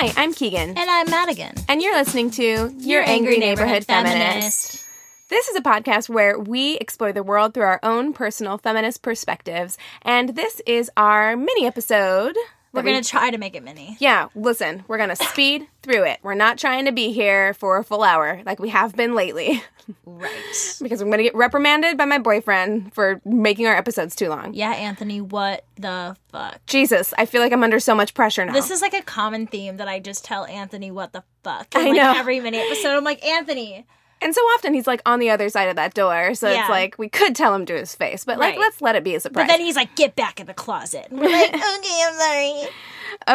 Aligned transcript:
Hi, 0.00 0.12
I'm 0.16 0.32
Keegan. 0.32 0.78
And 0.78 0.88
I'm 0.88 1.10
Madigan. 1.10 1.56
And 1.66 1.82
you're 1.82 1.96
listening 1.96 2.30
to 2.30 2.72
Your, 2.78 3.02
Angry, 3.02 3.36
Neighborhood, 3.36 3.84
Feminist. 3.84 4.84
This 5.28 5.48
is 5.48 5.56
a 5.56 5.60
podcast 5.60 6.08
where 6.08 6.38
we 6.38 6.76
explore 6.76 7.12
the 7.12 7.24
world 7.24 7.52
through 7.52 7.64
our 7.64 7.80
own 7.82 8.12
personal 8.12 8.58
feminist 8.58 9.02
perspectives. 9.02 9.76
And 10.02 10.36
this 10.36 10.62
is 10.68 10.88
our 10.96 11.36
mini 11.36 11.66
episode. 11.66 12.36
We're 12.72 12.82
going 12.82 13.02
to 13.02 13.08
try 13.08 13.30
to 13.30 13.38
make 13.38 13.56
it 13.56 13.64
mini. 13.64 13.96
Yeah, 13.98 14.28
listen, 14.34 14.84
we're 14.88 14.98
going 14.98 15.08
to 15.08 15.16
speed 15.16 15.66
through 15.82 16.04
it. 16.04 16.18
We're 16.22 16.34
not 16.34 16.58
trying 16.58 16.84
to 16.84 16.92
be 16.92 17.12
here 17.12 17.54
for 17.54 17.78
a 17.78 17.84
full 17.84 18.02
hour 18.02 18.42
like 18.44 18.58
we 18.58 18.68
have 18.68 18.94
been 18.94 19.14
lately 19.14 19.62
Right. 20.04 20.30
because 20.82 21.00
I'm 21.00 21.08
going 21.08 21.18
to 21.18 21.24
get 21.24 21.34
reprimanded 21.34 21.96
by 21.96 22.04
my 22.04 22.18
boyfriend 22.18 22.92
for 22.92 23.20
making 23.24 23.66
our 23.66 23.74
episodes 23.76 24.14
too 24.14 24.28
long. 24.28 24.54
Yeah, 24.54 24.72
Anthony, 24.72 25.20
what 25.20 25.64
the 25.76 26.16
fuck? 26.28 26.64
Jesus, 26.66 27.14
I 27.16 27.26
feel 27.26 27.40
like 27.40 27.52
I'm 27.52 27.62
under 27.62 27.80
so 27.80 27.94
much 27.94 28.14
pressure 28.14 28.44
now. 28.44 28.52
This 28.52 28.70
is 28.70 28.82
like 28.82 28.94
a 28.94 29.02
common 29.02 29.46
theme 29.46 29.78
that 29.78 29.88
I 29.88 30.00
just 30.00 30.24
tell 30.24 30.44
Anthony 30.44 30.90
what 30.90 31.12
the 31.12 31.22
fuck. 31.42 31.68
I 31.74 31.88
like, 31.88 31.96
know. 31.96 32.14
Every 32.16 32.40
mini 32.40 32.58
episode, 32.58 32.96
I'm 32.96 33.04
like, 33.04 33.24
Anthony. 33.24 33.86
And 34.20 34.34
so 34.34 34.40
often 34.42 34.74
he's 34.74 34.86
like 34.86 35.00
on 35.06 35.18
the 35.20 35.30
other 35.30 35.48
side 35.48 35.68
of 35.68 35.76
that 35.76 35.94
door, 35.94 36.34
so 36.34 36.50
Yeah. 36.50 36.60
it's 36.62 36.70
like 36.70 36.96
we 36.98 37.08
could 37.08 37.34
tell 37.36 37.54
him 37.54 37.66
to 37.66 37.74
his 37.76 37.94
face, 37.94 38.24
but 38.24 38.38
like 38.38 38.52
Right. 38.52 38.58
let's 38.60 38.80
let 38.82 38.96
it 38.96 39.04
be 39.04 39.14
a 39.14 39.20
surprise. 39.20 39.46
But 39.46 39.52
then 39.52 39.60
he's 39.60 39.76
like, 39.76 39.94
get 39.96 40.16
back 40.16 40.40
in 40.40 40.46
the 40.46 40.54
closet. 40.54 41.06
And 41.10 41.20
we're 41.20 41.30
like, 41.30 41.48
okay, 41.54 42.02
I'm 42.06 42.14
sorry. 42.14 42.62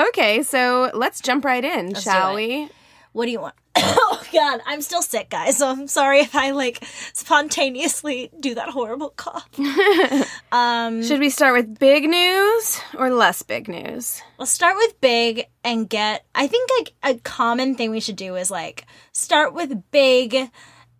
Okay, 0.09 0.44
so 0.44 0.91
let's 0.94 1.22
jump 1.22 1.46
right 1.46 1.63
in, 1.63 1.94
shall 1.96 2.31
do 2.34 2.38
it. 2.38 2.47
we? 2.47 2.69
What 3.13 3.25
do 3.25 3.31
you 3.31 3.40
want? 3.41 3.53
oh, 3.75 4.24
God. 4.34 4.62
I'm 4.66 4.81
still 4.81 5.02
sick, 5.03 5.30
guys. 5.30 5.57
So 5.57 5.68
I'm 5.69 5.88
sorry 5.88 6.19
if 6.19 6.35
I 6.35 6.50
like 6.52 6.84
spontaneously 7.13 8.31
do 8.40 8.56
that 8.56 8.69
horrible 8.69 9.09
cough. 9.09 9.47
um, 10.52 11.03
Should 11.03 11.19
we 11.19 11.30
start 11.30 11.53
with 11.56 11.78
big 11.80 12.07
news 12.09 12.80
or 12.97 13.09
less 13.12 13.41
big 13.44 13.68
news? 13.68 14.22
Let's 14.38 14.52
start 14.52 14.75
with 14.78 15.00
big 15.02 15.46
and 15.63 15.90
get. 15.90 16.25
I 16.36 16.47
think 16.47 16.69
like 16.80 16.94
a 17.03 17.19
common 17.19 17.75
thing 17.75 17.91
we 17.91 18.00
should 18.00 18.16
do 18.16 18.36
is 18.36 18.50
like 18.52 18.86
start 19.12 19.53
with 19.53 19.91
big, 19.91 20.50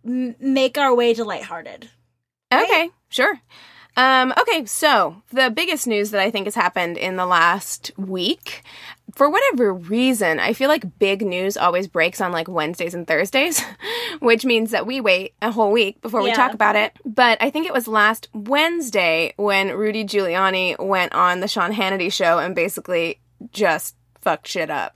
m- 0.04 0.36
make 0.40 0.76
our 0.78 0.94
way 0.94 1.14
to 1.14 1.24
lighthearted. 1.24 1.90
Okay, 2.52 2.90
sure. 3.08 3.40
Um, 3.96 4.32
okay, 4.40 4.64
so 4.66 5.22
the 5.30 5.50
biggest 5.50 5.86
news 5.86 6.10
that 6.10 6.20
I 6.20 6.30
think 6.30 6.46
has 6.46 6.56
happened 6.56 6.96
in 6.96 7.14
the 7.16 7.26
last 7.26 7.92
week, 7.96 8.64
for 9.14 9.30
whatever 9.30 9.72
reason, 9.72 10.40
I 10.40 10.52
feel 10.52 10.68
like 10.68 10.98
big 10.98 11.22
news 11.22 11.56
always 11.56 11.86
breaks 11.86 12.20
on 12.20 12.32
like 12.32 12.48
Wednesdays 12.48 12.94
and 12.94 13.06
Thursdays, 13.06 13.62
which 14.18 14.44
means 14.44 14.72
that 14.72 14.84
we 14.86 15.00
wait 15.00 15.34
a 15.40 15.52
whole 15.52 15.70
week 15.70 16.00
before 16.00 16.22
we 16.22 16.28
Yeah. 16.30 16.34
talk 16.34 16.54
about 16.54 16.74
it. 16.74 16.92
But 17.04 17.38
I 17.40 17.50
think 17.50 17.66
it 17.66 17.72
was 17.72 17.86
last 17.86 18.28
Wednesday 18.34 19.32
when 19.36 19.68
Rudy 19.70 20.04
Giuliani 20.04 20.76
went 20.84 21.12
on 21.14 21.38
the 21.38 21.46
Sean 21.48 21.72
Hannity 21.72 22.12
show 22.12 22.38
and 22.38 22.52
basically 22.54 23.20
just 23.52 23.94
fucked 24.20 24.48
shit 24.48 24.70
up. 24.70 24.94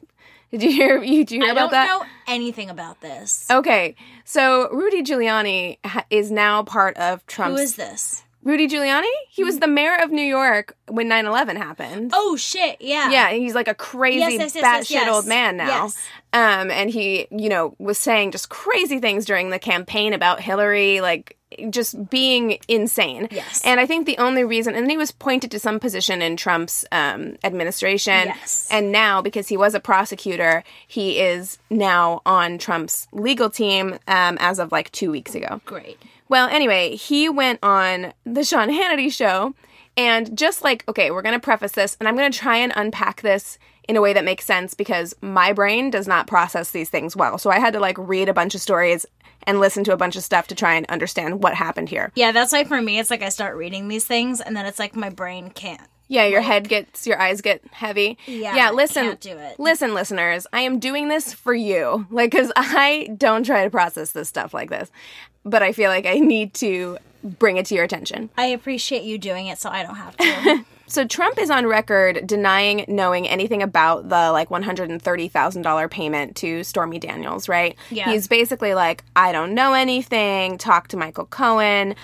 Did 0.50 0.62
you 0.62 0.70
hear? 0.72 1.02
You 1.02 1.24
did 1.24 1.30
you 1.32 1.40
hear 1.42 1.50
I 1.50 1.52
about 1.52 1.70
don't 1.70 1.86
know 1.86 2.06
anything 2.26 2.70
about 2.70 3.00
this. 3.00 3.46
Okay, 3.50 3.96
so 4.24 4.68
Rudy 4.70 5.02
Giuliani 5.02 5.78
ha- 5.84 6.04
is 6.10 6.30
now 6.30 6.62
part 6.62 6.96
of 6.96 7.20
Who 7.20 7.24
Trump's. 7.26 7.60
is 7.60 7.76
this? 7.76 8.22
Rudy 8.48 8.66
Giuliani? 8.66 9.12
He 9.28 9.44
was 9.44 9.58
the 9.58 9.66
mayor 9.66 9.96
of 10.02 10.10
New 10.10 10.22
York 10.22 10.74
when 10.86 11.06
9 11.06 11.26
11 11.26 11.56
happened. 11.56 12.12
Oh 12.14 12.34
shit! 12.34 12.78
Yeah. 12.80 13.10
Yeah, 13.10 13.30
he's 13.30 13.54
like 13.54 13.68
a 13.68 13.74
crazy, 13.74 14.20
Yes, 14.20 14.54
yes, 14.54 14.54
yes, 14.54 14.90
yes, 14.90 15.08
old 15.14 15.26
man 15.26 15.58
now. 15.58 15.66
Yes. 15.66 15.98
Um, 16.32 16.70
and 16.70 16.88
he, 16.88 17.26
you 17.30 17.50
know, 17.50 17.74
was 17.78 17.98
saying 17.98 18.30
just 18.30 18.48
crazy 18.48 19.00
things 19.00 19.26
during 19.26 19.50
the 19.50 19.58
campaign 19.58 20.14
about 20.14 20.40
Hillary, 20.40 21.02
like 21.02 21.36
just 21.68 22.08
being 22.08 22.58
insane. 22.68 23.28
Yes. 23.30 23.62
And 23.66 23.80
I 23.80 23.86
think 23.86 24.06
the 24.06 24.16
only 24.16 24.44
reason, 24.44 24.74
and 24.74 24.90
he 24.90 24.96
was 24.96 25.10
pointed 25.12 25.50
to 25.50 25.58
some 25.58 25.78
position 25.78 26.22
in 26.22 26.36
Trump's 26.36 26.86
um, 26.90 27.36
administration. 27.44 28.28
Yes. 28.28 28.66
And 28.70 28.92
now, 28.92 29.20
because 29.20 29.48
he 29.48 29.56
was 29.56 29.74
a 29.74 29.80
prosecutor, 29.80 30.64
he 30.86 31.20
is 31.20 31.58
now 31.68 32.22
on 32.24 32.56
Trump's 32.58 33.08
legal 33.12 33.50
team 33.50 33.98
um, 34.06 34.38
as 34.40 34.58
of 34.58 34.72
like 34.72 34.90
two 34.92 35.10
weeks 35.10 35.34
ago. 35.34 35.60
Great. 35.66 35.98
Well, 36.28 36.48
anyway, 36.48 36.96
he 36.96 37.28
went 37.28 37.58
on 37.62 38.12
the 38.24 38.44
Sean 38.44 38.68
Hannity 38.68 39.12
show 39.12 39.54
and 39.96 40.36
just 40.36 40.62
like, 40.62 40.84
okay, 40.88 41.10
we're 41.10 41.22
going 41.22 41.34
to 41.34 41.40
preface 41.40 41.72
this 41.72 41.96
and 41.98 42.08
I'm 42.08 42.16
going 42.16 42.30
to 42.30 42.38
try 42.38 42.56
and 42.56 42.72
unpack 42.76 43.22
this 43.22 43.58
in 43.88 43.96
a 43.96 44.00
way 44.02 44.12
that 44.12 44.24
makes 44.24 44.44
sense 44.44 44.74
because 44.74 45.14
my 45.22 45.52
brain 45.52 45.90
does 45.90 46.06
not 46.06 46.26
process 46.26 46.70
these 46.70 46.90
things 46.90 47.16
well. 47.16 47.38
So 47.38 47.50
I 47.50 47.58
had 47.58 47.72
to 47.72 47.80
like 47.80 47.96
read 47.98 48.28
a 48.28 48.34
bunch 48.34 48.54
of 48.54 48.60
stories 48.60 49.06
and 49.44 49.60
listen 49.60 49.82
to 49.84 49.92
a 49.92 49.96
bunch 49.96 50.14
of 50.14 50.22
stuff 50.22 50.46
to 50.48 50.54
try 50.54 50.74
and 50.74 50.84
understand 50.86 51.42
what 51.42 51.54
happened 51.54 51.88
here. 51.88 52.12
Yeah, 52.14 52.32
that's 52.32 52.52
why 52.52 52.64
for 52.64 52.82
me. 52.82 52.98
It's 52.98 53.10
like 53.10 53.22
I 53.22 53.30
start 53.30 53.56
reading 53.56 53.88
these 53.88 54.04
things, 54.04 54.40
and 54.40 54.56
then 54.56 54.66
it's 54.66 54.78
like 54.78 54.94
my 54.94 55.08
brain 55.08 55.50
can't. 55.50 55.80
Yeah, 56.10 56.24
your 56.24 56.40
head 56.40 56.68
gets, 56.68 57.06
your 57.06 57.20
eyes 57.20 57.42
get 57.42 57.62
heavy. 57.70 58.16
Yeah, 58.26 58.56
yeah. 58.56 58.70
Listen, 58.70 59.04
can't 59.04 59.20
do 59.20 59.36
it. 59.36 59.58
listen, 59.60 59.94
listeners. 59.94 60.46
I 60.52 60.62
am 60.62 60.78
doing 60.78 61.08
this 61.08 61.32
for 61.34 61.54
you, 61.54 62.06
like, 62.10 62.30
because 62.30 62.50
I 62.56 63.10
don't 63.16 63.44
try 63.44 63.64
to 63.64 63.70
process 63.70 64.12
this 64.12 64.28
stuff 64.28 64.54
like 64.54 64.70
this, 64.70 64.90
but 65.44 65.62
I 65.62 65.72
feel 65.72 65.90
like 65.90 66.06
I 66.06 66.14
need 66.18 66.54
to 66.54 66.98
bring 67.24 67.56
it 67.56 67.66
to 67.66 67.74
your 67.74 67.84
attention. 67.84 68.30
I 68.38 68.46
appreciate 68.46 69.02
you 69.02 69.18
doing 69.18 69.46
it, 69.48 69.58
so 69.58 69.70
I 69.70 69.82
don't 69.82 69.96
have 69.96 70.16
to. 70.16 70.64
So 70.90 71.04
Trump 71.06 71.38
is 71.38 71.50
on 71.50 71.66
record 71.66 72.26
denying 72.26 72.86
knowing 72.88 73.28
anything 73.28 73.62
about 73.62 74.08
the 74.08 74.32
like 74.32 74.50
one 74.50 74.62
hundred 74.62 74.88
and 74.90 75.02
thirty 75.02 75.28
thousand 75.28 75.60
dollar 75.60 75.86
payment 75.86 76.34
to 76.36 76.64
Stormy 76.64 76.98
Daniels, 76.98 77.46
right? 77.46 77.76
Yeah. 77.90 78.06
He's 78.10 78.26
basically 78.26 78.72
like, 78.72 79.04
I 79.14 79.30
don't 79.32 79.52
know 79.52 79.74
anything. 79.74 80.56
Talk 80.56 80.88
to 80.88 80.96
Michael 80.96 81.26
Cohen. 81.26 81.94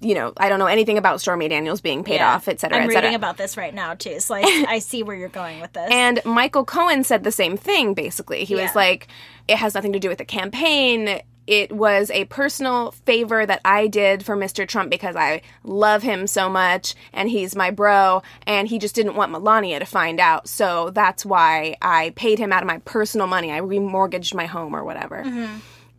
You 0.00 0.16
know, 0.16 0.32
I 0.36 0.48
don't 0.48 0.58
know 0.58 0.66
anything 0.66 0.98
about 0.98 1.20
Stormy 1.20 1.46
Daniels 1.46 1.80
being 1.80 2.02
paid 2.02 2.16
Yeah. 2.16 2.34
off, 2.34 2.48
et 2.48 2.58
cetera, 2.58 2.78
I'm 2.78 2.82
et 2.82 2.86
cetera. 2.92 3.02
reading 3.02 3.14
about 3.14 3.36
this 3.36 3.56
right 3.56 3.72
now 3.72 3.94
too, 3.94 4.18
so 4.18 4.34
like, 4.34 4.44
I 4.68 4.80
see 4.80 5.04
where 5.04 5.14
you're 5.14 5.28
going 5.28 5.60
with 5.60 5.72
this. 5.72 5.88
And 5.92 6.20
Michael 6.24 6.64
Cohen 6.64 7.04
said 7.04 7.22
the 7.22 7.30
same 7.30 7.56
thing, 7.56 7.94
basically. 7.94 8.42
He 8.42 8.56
Yeah. 8.56 8.62
was 8.64 8.74
like, 8.74 9.06
it 9.46 9.58
has 9.58 9.74
nothing 9.76 9.92
to 9.92 10.00
do 10.00 10.08
with 10.08 10.18
the 10.18 10.24
campaign. 10.24 11.20
It 11.46 11.72
was 11.72 12.10
a 12.10 12.24
personal 12.26 12.92
favor 12.92 13.44
that 13.44 13.60
I 13.64 13.86
did 13.86 14.24
for 14.24 14.36
Mr. 14.36 14.66
Trump 14.66 14.90
because 14.90 15.14
I 15.14 15.42
love 15.62 16.02
him 16.02 16.26
so 16.26 16.48
much 16.48 16.94
and 17.12 17.28
he's 17.28 17.54
my 17.54 17.70
bro 17.70 18.22
and 18.46 18.66
he 18.68 18.78
just 18.78 18.94
didn't 18.94 19.14
want 19.14 19.30
Melania 19.32 19.78
to 19.78 19.84
find 19.84 20.20
out. 20.20 20.48
So 20.48 20.90
that's 20.90 21.26
why 21.26 21.76
I 21.82 22.10
paid 22.16 22.38
him 22.38 22.52
out 22.52 22.62
of 22.62 22.66
my 22.66 22.78
personal 22.78 23.26
money. 23.26 23.52
I 23.52 23.60
remortgaged 23.60 24.34
my 24.34 24.46
home 24.46 24.74
or 24.74 24.84
whatever. 24.84 25.22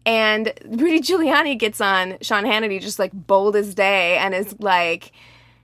And 0.06 0.54
Rudy 0.66 1.00
Giuliani 1.00 1.58
gets 1.58 1.82
on 1.82 2.18
Sean 2.22 2.44
Hannity 2.44 2.82
just 2.82 3.00
like 3.00 3.12
bold 3.14 3.56
as 3.56 3.74
day 3.76 4.18
and 4.18 4.34
is 4.36 4.56
like, 4.60 5.12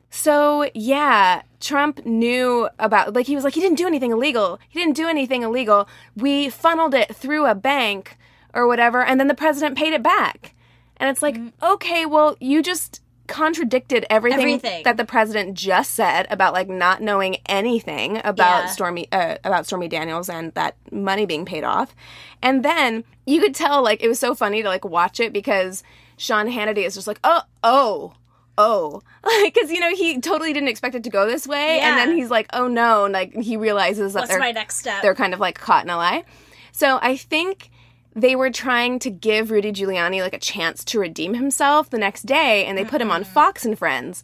so 0.09 0.69
yeah, 0.73 1.41
Trump 1.59 2.05
knew 2.05 2.67
about 2.79 3.13
like 3.13 3.27
he 3.27 3.35
was 3.35 3.43
like 3.43 3.53
he 3.53 3.61
didn't 3.61 3.77
do 3.77 3.87
anything 3.87 4.11
illegal. 4.11 4.59
He 4.67 4.79
didn't 4.79 4.95
do 4.95 5.07
anything 5.07 5.43
illegal. 5.43 5.87
We 6.15 6.49
funneled 6.49 6.93
it 6.93 7.15
through 7.15 7.45
a 7.45 7.55
bank 7.55 8.17
or 8.53 8.67
whatever, 8.67 9.03
and 9.03 9.19
then 9.19 9.27
the 9.27 9.33
president 9.35 9.77
paid 9.77 9.93
it 9.93 10.03
back. 10.03 10.53
And 10.97 11.09
it's 11.09 11.21
like, 11.21 11.37
okay, 11.63 12.05
well, 12.05 12.37
you 12.39 12.61
just 12.61 13.01
contradicted 13.27 14.05
everything, 14.09 14.39
Everything. 14.41 14.83
that 14.83 14.97
the 14.97 15.05
president 15.05 15.53
just 15.57 15.91
said 15.91 16.27
about 16.29 16.53
like 16.53 16.67
not 16.67 17.01
knowing 17.01 17.37
anything 17.45 18.17
about 18.25 18.63
Yeah. 18.63 18.65
Stormy 18.67 19.07
uh, 19.11 19.37
about 19.45 19.65
Stormy 19.65 19.87
Daniels 19.87 20.29
and 20.29 20.53
that 20.53 20.75
money 20.91 21.25
being 21.25 21.45
paid 21.45 21.63
off. 21.63 21.95
And 22.43 22.63
then 22.63 23.03
you 23.25 23.39
could 23.39 23.55
tell 23.55 23.81
like 23.81 24.03
it 24.03 24.09
was 24.09 24.19
so 24.19 24.35
funny 24.35 24.61
to 24.61 24.67
like 24.67 24.83
watch 24.83 25.19
it 25.19 25.31
because 25.31 25.81
Sean 26.17 26.47
Hannity 26.47 26.85
is 26.85 26.93
just 26.93 27.07
like, 27.07 27.19
"Oh, 27.23 27.41
oh, 27.63 28.13
oh." 28.57 29.01
Like 29.23 29.53
cuz 29.55 29.71
you 29.71 29.79
know, 29.79 29.95
he 29.95 30.19
totally 30.19 30.51
didn't 30.51 30.69
expect 30.69 30.93
it 30.95 31.03
to 31.05 31.09
go 31.09 31.25
this 31.25 31.47
way 31.47 31.79
and 31.79 31.97
then 31.97 32.15
he's 32.17 32.29
like, 32.29 32.47
"Oh 32.53 32.67
no." 32.67 33.05
And, 33.05 33.13
like 33.13 33.33
he 33.33 33.55
realizes 33.55 34.13
that 34.13 34.19
What's 34.21 34.29
they're 34.31 34.39
my 34.39 34.51
next 34.51 34.77
step? 34.77 35.01
they're 35.01 35.15
kind 35.15 35.33
of 35.33 35.39
like 35.39 35.57
caught 35.57 35.83
in 35.85 35.89
a 35.89 35.95
lie. 35.97 36.25
So 36.73 36.99
I 37.01 37.15
think 37.15 37.70
they 38.15 38.35
were 38.35 38.49
trying 38.49 38.99
to 38.99 39.09
give 39.09 39.51
Rudy 39.51 39.71
Giuliani 39.71 40.21
like 40.21 40.33
a 40.33 40.39
chance 40.39 40.83
to 40.85 40.99
redeem 40.99 41.33
himself 41.33 41.89
the 41.89 41.97
next 41.97 42.23
day 42.23 42.65
and 42.65 42.77
they 42.77 42.85
put 42.85 43.01
him 43.01 43.11
on 43.11 43.23
mm-hmm. 43.23 43.33
Fox 43.33 43.65
and 43.65 43.77
Friends. 43.77 44.23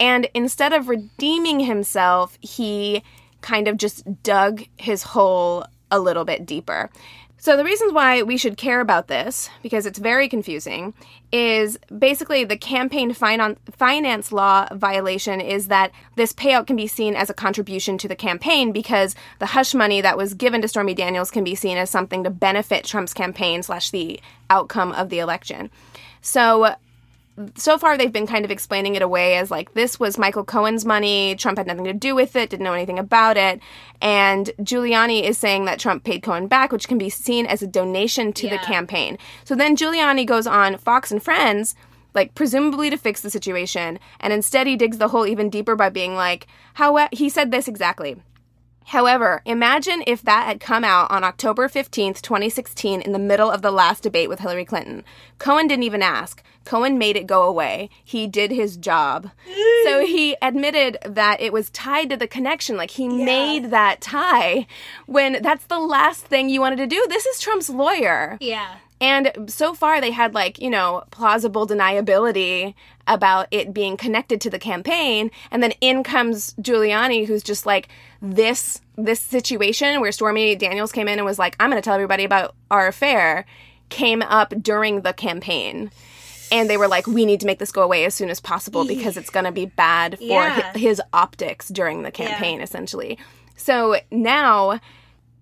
And 0.00 0.28
instead 0.34 0.72
of 0.72 0.88
redeeming 0.88 1.60
himself, 1.60 2.38
he 2.40 3.02
kind 3.40 3.68
of 3.68 3.76
just 3.76 4.22
dug 4.22 4.64
his 4.76 5.02
hole 5.02 5.64
a 5.90 5.98
little 5.98 6.24
bit 6.24 6.46
deeper. 6.46 6.90
So 7.40 7.56
the 7.56 7.64
reasons 7.64 7.92
why 7.92 8.22
we 8.24 8.36
should 8.36 8.56
care 8.56 8.80
about 8.80 9.06
this, 9.06 9.48
because 9.62 9.86
it's 9.86 10.00
very 10.00 10.28
confusing, 10.28 10.92
is 11.30 11.78
basically 11.96 12.42
the 12.42 12.56
campaign 12.56 13.14
finan- 13.14 13.56
finance 13.70 14.32
law 14.32 14.66
violation 14.72 15.40
is 15.40 15.68
that 15.68 15.92
this 16.16 16.32
payout 16.32 16.66
can 16.66 16.74
be 16.74 16.88
seen 16.88 17.14
as 17.14 17.30
a 17.30 17.34
contribution 17.34 17.96
to 17.98 18.08
the 18.08 18.16
campaign 18.16 18.72
because 18.72 19.14
the 19.38 19.46
hush 19.46 19.72
money 19.72 20.00
that 20.00 20.16
was 20.16 20.34
given 20.34 20.60
to 20.62 20.68
Stormy 20.68 20.94
Daniels 20.94 21.30
can 21.30 21.44
be 21.44 21.54
seen 21.54 21.78
as 21.78 21.90
something 21.90 22.24
to 22.24 22.30
benefit 22.30 22.84
Trump's 22.84 23.14
campaign 23.14 23.62
slash 23.62 23.90
the 23.90 24.20
outcome 24.50 24.90
of 24.90 25.08
the 25.08 25.20
election. 25.20 25.70
So 26.20 26.74
so 27.56 27.78
far 27.78 27.96
they've 27.96 28.12
been 28.12 28.26
kind 28.26 28.44
of 28.44 28.50
explaining 28.50 28.94
it 28.94 29.02
away 29.02 29.36
as 29.36 29.50
like 29.50 29.74
this 29.74 29.98
was 29.98 30.18
Michael 30.18 30.44
Cohen's 30.44 30.84
money, 30.84 31.34
Trump 31.36 31.58
had 31.58 31.66
nothing 31.66 31.84
to 31.84 31.92
do 31.92 32.14
with 32.14 32.36
it, 32.36 32.50
didn't 32.50 32.64
know 32.64 32.72
anything 32.72 32.98
about 32.98 33.36
it, 33.36 33.60
and 34.00 34.50
Giuliani 34.60 35.22
is 35.22 35.38
saying 35.38 35.64
that 35.64 35.78
Trump 35.78 36.04
paid 36.04 36.22
Cohen 36.22 36.46
back, 36.46 36.72
which 36.72 36.88
can 36.88 36.98
be 36.98 37.10
seen 37.10 37.46
as 37.46 37.62
a 37.62 37.66
donation 37.66 38.32
to 38.34 38.48
the 38.48 38.58
campaign. 38.58 39.18
So 39.44 39.54
then 39.54 39.76
Giuliani 39.76 40.26
goes 40.26 40.46
on 40.46 40.78
Fox 40.78 41.10
and 41.10 41.22
Friends 41.22 41.74
like 42.14 42.34
presumably 42.34 42.90
to 42.90 42.96
fix 42.96 43.20
the 43.20 43.30
situation, 43.30 43.98
and 44.18 44.32
instead 44.32 44.66
he 44.66 44.76
digs 44.76 44.98
the 44.98 45.08
hole 45.08 45.26
even 45.26 45.50
deeper 45.50 45.76
by 45.76 45.88
being 45.88 46.14
like, 46.14 46.46
how 46.74 47.08
he 47.12 47.28
said 47.28 47.50
this 47.50 47.68
exactly. 47.68 48.16
However, 48.86 49.42
imagine 49.44 50.02
if 50.06 50.22
that 50.22 50.46
had 50.46 50.60
come 50.60 50.82
out 50.82 51.10
on 51.10 51.22
October 51.22 51.68
15th, 51.68 52.22
2016, 52.22 53.02
in 53.02 53.12
the 53.12 53.18
middle 53.18 53.50
of 53.50 53.60
the 53.60 53.70
last 53.70 54.02
debate 54.02 54.30
with 54.30 54.40
Hillary 54.40 54.64
Clinton. 54.64 55.04
Cohen 55.38 55.66
didn't 55.66 55.82
even 55.82 56.02
ask. 56.02 56.42
Cohen 56.68 56.98
made 56.98 57.16
it 57.16 57.26
go 57.26 57.44
away. 57.44 57.88
He 58.04 58.26
did 58.26 58.50
his 58.50 58.76
job. 58.76 59.30
so 59.84 60.04
he 60.04 60.36
admitted 60.42 60.98
that 61.02 61.40
it 61.40 61.50
was 61.50 61.70
tied 61.70 62.10
to 62.10 62.16
the 62.16 62.28
connection. 62.28 62.76
Like 62.76 62.90
he 62.90 63.08
made 63.08 63.70
that 63.70 64.02
tie 64.02 64.66
when 65.06 65.40
that's 65.40 65.64
the 65.64 65.78
last 65.78 66.26
thing 66.26 66.50
you 66.50 66.60
wanted 66.60 66.76
to 66.76 66.86
do. 66.86 67.06
This 67.08 67.24
is 67.24 67.40
Trump's 67.40 67.70
lawyer. 67.70 68.36
yeah. 68.40 68.76
And 69.00 69.48
so 69.48 69.74
far, 69.74 70.00
they 70.00 70.10
had 70.10 70.34
like, 70.34 70.58
you 70.58 70.70
know, 70.70 71.04
plausible 71.12 71.68
deniability 71.68 72.74
about 73.06 73.46
it 73.52 73.72
being 73.72 73.96
connected 73.96 74.40
to 74.40 74.50
the 74.50 74.58
campaign. 74.58 75.30
And 75.52 75.62
then 75.62 75.72
in 75.80 76.02
comes 76.02 76.52
Giuliani, 76.54 77.24
who's 77.24 77.44
just 77.44 77.64
like, 77.64 77.88
this, 78.20 78.80
this 78.96 79.20
situation 79.20 80.00
where 80.00 80.10
Stormy 80.10 80.56
Daniels 80.56 80.90
came 80.90 81.06
in 81.06 81.20
and 81.20 81.24
was 81.24 81.38
like, 81.38 81.54
I'm 81.60 81.70
going 81.70 81.80
to 81.80 81.84
tell 81.84 81.94
everybody 81.94 82.24
about 82.24 82.56
our 82.72 82.88
affair, 82.88 83.46
came 83.88 84.20
up 84.22 84.52
during 84.60 85.02
the 85.02 85.12
campaign. 85.12 85.92
And 86.52 86.68
they 86.70 86.76
were 86.76 86.88
like, 86.88 87.06
we 87.06 87.24
need 87.24 87.40
to 87.40 87.46
make 87.46 87.58
this 87.58 87.72
go 87.72 87.82
away 87.82 88.04
as 88.04 88.14
soon 88.14 88.30
as 88.30 88.40
possible 88.40 88.84
because 88.86 89.16
it's 89.16 89.30
going 89.30 89.44
to 89.44 89.52
be 89.52 89.66
bad 89.66 90.18
for 90.18 90.24
Yeah. 90.24 90.60
hi- 90.72 90.78
his 90.78 91.00
optics 91.12 91.68
during 91.68 92.02
the 92.02 92.10
campaign, 92.10 92.60
essentially. 92.60 93.18
So 93.56 93.96
now 94.10 94.80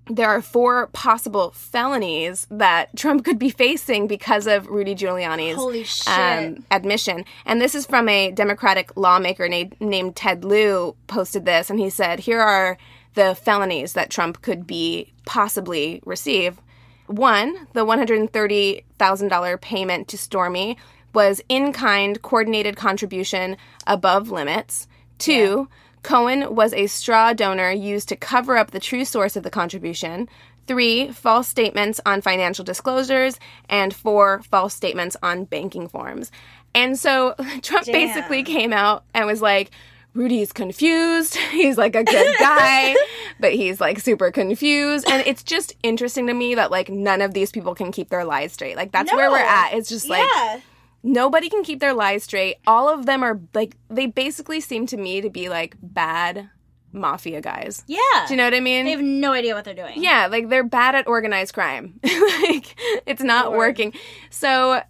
there 0.09 0.29
are 0.29 0.41
four 0.41 0.87
possible 0.89 1.51
felonies 1.51 2.47
that 2.51 2.95
Trump 2.97 3.25
could 3.25 3.39
be 3.39 3.51
facing 3.51 4.07
because 4.07 4.47
of 4.47 4.69
Rudy 4.69 4.95
Giuliani's 4.95 6.07
um, 6.07 6.65
admission. 6.71 7.25
And 7.45 7.61
this 7.61 7.75
is 7.75 7.87
from 7.87 8.09
a 8.09 8.31
Democratic 8.31 8.97
lawmaker 8.97 9.49
na- 9.49 9.65
named 9.81 10.15
Ted 10.15 10.45
Lieu 10.45 10.95
posted 11.09 11.45
this, 11.45 11.71
and 11.71 11.81
he 11.81 11.91
said, 11.91 12.21
"Here 12.21 12.41
are 12.41 12.79
the 13.15 13.35
felonies 13.35 13.95
that 13.95 14.11
Trump 14.11 14.43
could 14.43 14.65
be 14.67 15.13
possibly 15.25 16.01
receive. 16.05 16.61
One, 17.09 17.67
the 17.73 17.85
one 17.85 17.99
hundred 17.99 18.33
thirty 18.33 18.85
thousand 18.99 19.29
dollar 19.29 19.57
payment 19.59 20.07
to 20.09 20.19
Stormy 20.19 20.77
was 21.17 21.43
in 21.49 21.73
kind 21.73 22.23
coordinated 22.23 22.77
contribution 22.77 23.57
above 23.87 24.31
limits. 24.31 24.87
Two." 25.19 25.69
Cohen 26.03 26.55
was 26.55 26.73
a 26.73 26.87
straw 26.87 27.33
donor 27.33 27.73
used 27.73 28.09
to 28.11 28.15
cover 28.17 28.57
up 28.57 28.71
the 28.71 28.79
true 28.79 29.05
source 29.05 29.35
of 29.35 29.43
the 29.43 29.51
contribution. 29.51 30.29
Three, 30.69 31.11
false 31.11 31.49
statements 31.49 32.01
on 32.07 32.21
financial 32.21 32.65
disclosures. 32.65 33.41
And 33.69 33.93
four, 33.93 34.41
false 34.45 34.73
statements 34.73 35.17
on 35.21 35.47
banking 35.47 35.89
forms. 35.89 36.31
And 36.77 36.97
so 36.97 37.35
Trump 37.63 37.87
basically 37.87 38.45
came 38.45 38.73
out 38.73 39.03
and 39.15 39.27
was 39.27 39.43
like, 39.43 39.73
Rudy's 40.15 40.53
confused. 40.53 41.37
He's 41.51 41.77
like 41.77 41.97
a 41.97 42.05
good 42.05 42.37
guy, 42.39 42.95
but 43.41 43.53
he's 43.53 43.81
like 43.81 43.99
super 43.99 44.31
confused. 44.31 45.07
And 45.09 45.27
it's 45.27 45.43
just 45.43 45.75
interesting 45.83 46.29
to 46.29 46.35
me 46.35 46.55
that 46.55 46.71
like 46.71 46.89
none 46.89 47.21
of 47.21 47.35
these 47.35 47.51
people 47.51 47.75
can 47.75 47.93
keep 47.93 48.09
their 48.09 48.25
lies 48.25 48.53
straight. 48.53 48.77
Like 48.77 48.93
that's 48.93 49.13
where 49.13 49.31
we're 49.31 49.39
at. 49.39 49.75
It's 49.75 49.89
just 49.89 50.09
like 50.09 50.27
yeah. 50.35 50.61
Nobody 51.07 51.49
can 51.49 51.63
keep 51.63 51.81
their 51.81 51.95
lies 51.95 52.25
straight. 52.25 52.57
All 52.67 52.89
of 52.89 53.07
them 53.07 53.23
are 53.23 53.41
like 53.55 53.77
they 53.89 54.07
basically 54.07 54.61
seem 54.61 54.87
to 54.89 54.97
me 54.97 55.21
to 55.21 55.31
be 55.31 55.49
like 55.49 55.77
bad 55.81 56.51
mafia 56.93 57.41
guys. 57.41 57.85
Yeah. 57.87 57.99
Do 58.27 58.35
you 58.35 58.37
know 58.37 58.45
what 58.45 58.55
I 58.55 58.61
mean? 58.61 58.85
They 58.85 58.91
have 58.91 59.01
no 59.01 59.33
idea 59.33 59.55
what 59.55 59.65
they're 59.65 59.75
doing. 59.75 60.03
yeah, 60.03 60.27
like 60.27 60.49
they're 60.49 60.65
bad 60.65 60.95
at 60.95 61.07
organized 61.07 61.55
crime. 61.55 62.01
like 62.03 62.75
it's 63.07 63.23
not 63.23 63.53
working. 63.53 63.95
So 64.31 64.83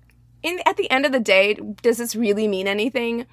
in 0.43 0.61
at 0.67 0.77
the 0.77 0.91
end 0.91 1.07
of 1.07 1.13
the 1.13 1.21
day, 1.21 1.55
does 1.83 1.99
this 1.99 2.17
really 2.17 2.49
mean 2.49 2.67
anything? 2.67 3.27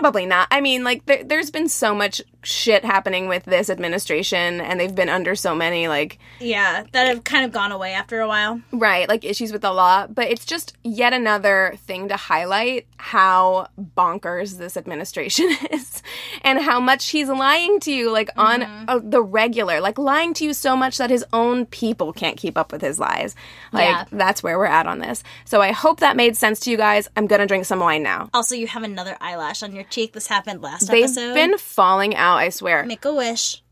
Probably 0.00 0.26
not. 0.26 0.48
I 0.50 0.60
mean, 0.60 0.84
like 0.84 1.06
there, 1.06 1.24
there's 1.24 1.50
been 1.50 1.68
so 1.68 1.94
much 1.94 2.20
shit 2.42 2.84
happening 2.84 3.26
with 3.28 3.44
this 3.44 3.68
administration, 3.70 4.60
and 4.60 4.78
they've 4.78 4.94
been 4.94 5.08
under 5.08 5.34
so 5.34 5.54
many 5.54 5.88
like 5.88 6.18
Yeah. 6.40 6.84
That 6.92 7.08
have 7.08 7.24
kind 7.24 7.44
of 7.44 7.52
gone 7.52 7.72
away 7.72 7.92
after 7.94 8.20
a 8.20 8.28
while. 8.28 8.60
Right, 8.70 9.08
like 9.08 9.24
issues 9.24 9.50
with 9.52 9.62
the 9.62 9.72
law, 9.72 10.06
but 10.06 10.28
it's 10.28 10.44
just 10.44 10.76
yet 10.84 11.12
another 11.12 11.74
thing 11.86 12.08
to 12.08 12.16
highlight 12.16 12.86
how 12.98 13.68
bonkers 13.96 14.58
this 14.58 14.76
administration 14.76 15.48
is 15.72 16.02
and 16.42 16.60
how 16.60 16.80
much 16.80 17.08
he's 17.10 17.28
lying 17.28 17.80
to 17.80 17.92
you, 17.92 18.10
like 18.10 18.28
on 18.36 18.62
uh, 18.62 19.00
the 19.02 19.22
regular, 19.22 19.80
like 19.80 19.98
lying 19.98 20.34
to 20.34 20.44
you 20.44 20.52
so 20.52 20.76
much 20.76 20.98
that 20.98 21.08
his 21.10 21.24
own 21.32 21.64
people 21.66 22.12
can't 22.12 22.36
keep 22.36 22.58
up 22.58 22.72
with 22.72 22.82
his 22.82 22.98
lies. 22.98 23.34
Like, 23.72 23.88
Yeah. 23.88 24.04
that's 24.12 24.42
where 24.42 24.58
we're 24.58 24.66
at 24.66 24.86
on 24.86 24.98
this. 24.98 25.22
So 25.44 25.60
I 25.62 25.72
hope 25.72 26.00
that 26.00 26.16
made 26.16 26.36
sense 26.36 26.60
to 26.60 26.70
you 26.70 26.76
guys. 26.76 27.08
I'm 27.16 27.26
gonna 27.26 27.46
drink 27.46 27.64
some 27.64 27.80
wine 27.80 28.02
now. 28.02 28.28
Also, 28.34 28.54
you 28.54 28.66
have 28.66 28.82
another 28.82 29.16
eyelash 29.20 29.62
on 29.62 29.74
your 29.74 29.77
cheek. 29.84 30.12
This 30.12 30.26
happened 30.26 30.62
last 30.62 30.88
They've 30.90 31.04
episode. 31.04 31.34
been 31.34 31.58
falling 31.58 32.14
out, 32.16 32.36
I 32.36 32.48
swear. 32.50 32.84
Make 32.84 33.04
a 33.04 33.14
wish. 33.14 33.62